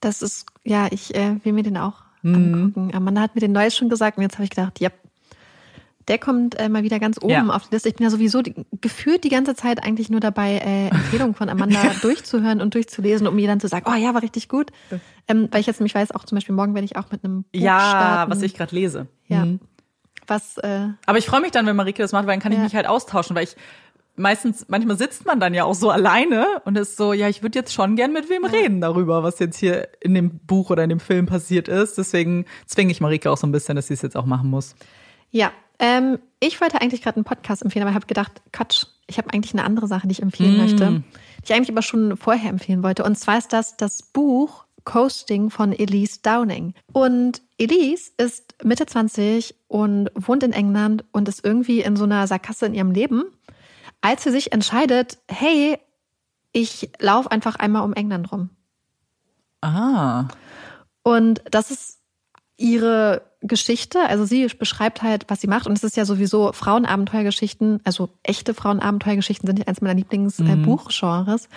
[0.00, 2.34] Das ist, ja, ich äh, will mir den auch mhm.
[2.34, 2.94] angucken.
[2.94, 4.88] Amanda hat mir den Neues schon gesagt und jetzt habe ich gedacht, ja,
[6.08, 7.46] der kommt äh, mal wieder ganz oben ja.
[7.48, 7.88] auf die Liste.
[7.88, 11.48] Ich bin ja sowieso die, gefühlt die ganze Zeit eigentlich nur dabei, äh, Empfehlungen von
[11.48, 14.70] Amanda durchzuhören und durchzulesen, um mir dann zu sagen, oh ja, war richtig gut.
[15.28, 17.42] Ähm, weil ich jetzt nämlich weiß, auch zum Beispiel morgen werde ich auch mit einem
[17.42, 18.32] Buch Ja, starten.
[18.32, 19.06] was ich gerade lese.
[19.26, 19.44] Ja.
[19.44, 19.60] Mhm.
[20.26, 22.58] Was, äh, Aber ich freue mich dann, wenn Marike das macht, weil dann kann ja.
[22.58, 23.56] ich mich halt austauschen, weil ich
[24.18, 27.58] meistens, manchmal sitzt man dann ja auch so alleine und ist so, ja, ich würde
[27.58, 28.50] jetzt schon gern mit wem ja.
[28.50, 31.98] reden darüber, was jetzt hier in dem Buch oder in dem Film passiert ist.
[31.98, 34.74] Deswegen zwinge ich Marike auch so ein bisschen, dass sie es jetzt auch machen muss.
[35.30, 39.32] Ja, ähm, ich wollte eigentlich gerade einen Podcast empfehlen, aber habe gedacht, Quatsch, ich habe
[39.32, 40.60] eigentlich eine andere Sache, die ich empfehlen mm.
[40.60, 41.02] möchte,
[41.38, 43.04] die ich eigentlich aber schon vorher empfehlen wollte.
[43.04, 46.72] Und zwar ist das das Buch Coasting von Elise Downing.
[46.92, 52.26] Und Elise ist Mitte 20 und wohnt in England und ist irgendwie in so einer
[52.26, 53.24] Sackgasse in ihrem Leben,
[54.00, 55.78] als sie sich entscheidet, hey,
[56.52, 58.50] ich laufe einfach einmal um England rum.
[59.60, 60.28] Ah.
[61.02, 61.98] Und das ist
[62.56, 64.00] ihre Geschichte.
[64.08, 65.66] Also sie beschreibt halt, was sie macht.
[65.66, 71.48] Und es ist ja sowieso Frauenabenteuergeschichten, also echte Frauenabenteuergeschichten sind ja eins meiner Lieblingsbuchgenres.
[71.48, 71.54] Mhm.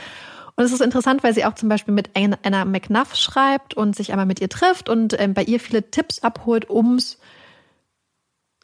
[0.55, 4.11] Und es ist interessant, weil sie auch zum Beispiel mit Anna McNuff schreibt und sich
[4.11, 7.17] einmal mit ihr trifft und ähm, bei ihr viele Tipps abholt, ums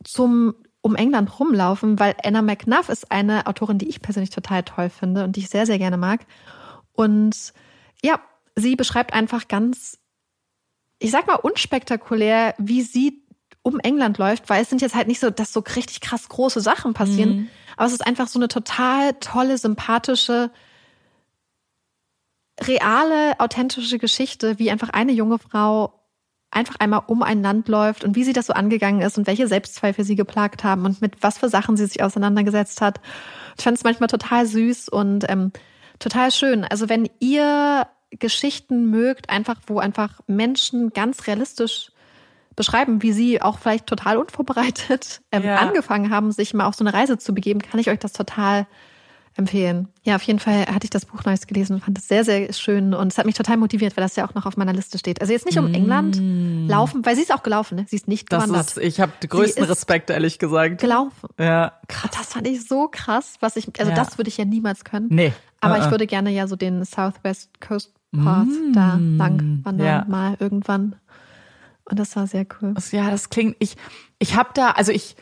[0.04, 4.90] zum um England rumlaufen, weil Anna McNuff ist eine Autorin, die ich persönlich total toll
[4.90, 6.26] finde und die ich sehr, sehr gerne mag.
[6.94, 7.54] Und
[8.04, 8.20] ja,
[8.56, 9.98] sie beschreibt einfach ganz
[11.00, 13.24] ich sag mal, unspektakulär, wie sie
[13.62, 16.62] um England läuft, weil es sind jetzt halt nicht so, dass so richtig krass große
[16.62, 17.50] Sachen passieren, mhm.
[17.76, 20.52] aber es ist einfach so eine total tolle, sympathische,
[22.62, 25.94] reale, authentische Geschichte, wie einfach eine junge Frau
[26.50, 29.48] einfach einmal um ein Land läuft und wie sie das so angegangen ist und welche
[29.48, 33.02] Selbstzweifel sie geplagt haben und mit was für Sachen sie sich auseinandergesetzt hat.
[33.58, 35.52] Ich fand es manchmal total süß und ähm,
[36.00, 36.64] total schön.
[36.64, 37.88] Also wenn ihr
[38.20, 41.92] Geschichten mögt, einfach wo einfach Menschen ganz realistisch
[42.56, 45.58] beschreiben, wie sie auch vielleicht total unvorbereitet ähm, ja.
[45.58, 48.68] angefangen haben, sich mal auf so eine Reise zu begeben, kann ich euch das total
[49.38, 49.88] empfehlen.
[50.04, 52.52] Ja, auf jeden Fall hatte ich das Buch Neues gelesen und fand es sehr, sehr
[52.54, 52.94] schön.
[52.94, 55.22] Und es hat mich total motiviert, weil das ja auch noch auf meiner Liste steht.
[55.22, 55.76] Also jetzt nicht um mm.
[55.76, 56.20] England
[56.68, 57.86] laufen, weil sie ist auch gelaufen, ne?
[57.88, 58.68] Sie ist nicht das gewandert.
[58.70, 60.82] Ist, ich habe den größten Respekt, ehrlich gesagt.
[60.82, 61.30] Gelaufen.
[61.40, 61.74] Ja.
[61.88, 62.12] Krass.
[62.18, 63.96] Das fand ich so krass, was ich, also Ja.
[63.96, 65.08] das würde ich ja niemals können.
[65.10, 65.34] Nee.
[65.62, 65.86] Aber Uh-uh.
[65.86, 70.06] ich würde gerne ja so den Southwest Coast Path da lang wandern, Ja.
[70.08, 70.96] mal irgendwann.
[71.86, 72.74] Und das war sehr cool.
[72.92, 73.76] Ja, das klingt, ich,
[74.20, 75.16] ich habe da, also ich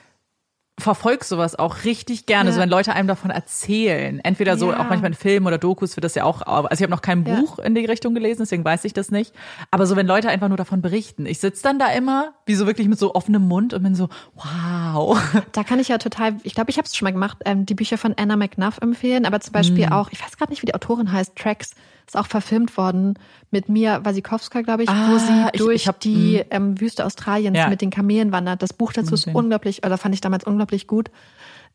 [0.77, 2.55] verfolge sowas auch richtig gerne, Ja.
[2.55, 4.19] so wenn Leute einem davon erzählen.
[4.19, 4.79] Entweder so, Ja.
[4.81, 7.23] auch manchmal in Filmen oder Dokus wird das ja auch, also ich habe noch kein.
[7.23, 9.33] Buch in die Richtung gelesen, deswegen weiß ich das nicht.
[9.71, 11.25] Aber so, wenn Leute einfach nur davon berichten.
[11.27, 14.09] Ich sitz dann da immer, wie so wirklich mit so offenem Mund und bin so,
[14.35, 15.17] wow.
[15.53, 17.73] Da kann ich ja total, ich glaube, ich habe es schon mal gemacht, ähm, die
[17.75, 20.75] Bücher von Anna McNuff empfehlen, aber zum Beispiel auch, ich weiß gerade nicht, wie die
[20.75, 21.71] Autorin heißt, Tracks,
[22.07, 23.17] ist auch verfilmt worden
[23.51, 27.05] mit Mia Wasikowska, glaube ich, wo Ah, sie ich- durch ich hab- die ähm, Wüste
[27.05, 27.67] Australiens Ja.
[27.69, 28.61] mit den Kamelen wandert.
[28.61, 31.09] Das Buch dazu ist unglaublich, oder fand ich damals unglaublich gut.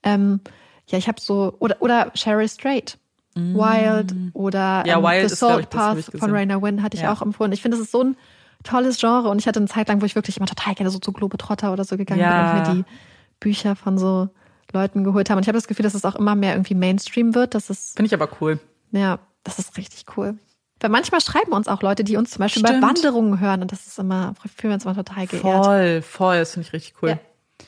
[0.03, 0.41] Ähm,
[0.87, 2.97] ja, ich habe so, oder, oder Cheryl Strait.
[3.37, 4.87] Wild oder Mm.
[4.89, 6.31] Ja, ähm, Wild The ist, Salt hab Path ich von.
[6.33, 7.13] Raina Wynn hatte ich Ja.
[7.13, 7.53] auch empfohlen.
[7.53, 8.17] Ich finde, das ist so ein
[8.65, 10.99] tolles Genre und ich hatte eine Zeit lang, wo ich wirklich immer total gerne so
[10.99, 12.53] zu Globetrotter oder so gegangen Ja.
[12.53, 12.91] bin und mir die
[13.39, 14.29] Bücher von so
[14.73, 15.39] Leuten geholt habe.
[15.39, 17.55] Und ich habe das Gefühl, dass es auch immer mehr irgendwie Mainstream wird.
[17.55, 18.59] Das ist, Finde ich aber cool.
[18.91, 20.39] ja, das ist richtig cool.
[20.81, 22.81] Weil manchmal schreiben uns auch Leute, die uns zum Beispiel Stimmt.
[22.81, 25.43] bei Wanderungen hören und das ist immer, fühlen wir uns immer total geehrt.
[25.43, 27.11] Voll, voll, das finde ich richtig cool.
[27.11, 27.19] Ja,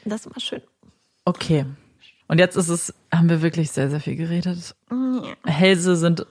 [0.04, 0.62] das ist immer schön.
[1.24, 1.66] Okay.
[2.28, 4.74] Und jetzt ist es, haben wir wirklich sehr, sehr viel geredet.
[5.44, 6.26] Hälse sind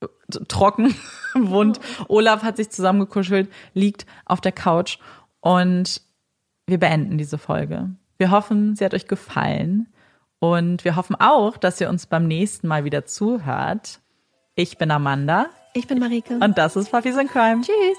[0.00, 0.06] äh,
[0.48, 0.94] trocken,
[1.34, 1.80] wund.
[2.08, 4.98] Olaf hat sich zusammengekuschelt, liegt auf der Couch
[5.40, 6.00] und
[6.66, 7.90] wir beenden diese Folge.
[8.16, 9.88] Wir hoffen, sie hat euch gefallen
[10.38, 14.00] und wir hoffen auch, dass ihr uns beim nächsten Mal wieder zuhört.
[14.58, 16.38] Ich bin Amanda Ich bin Marike.
[16.40, 17.60] und das ist Puppies in Crime.
[17.60, 17.98] Tschüss.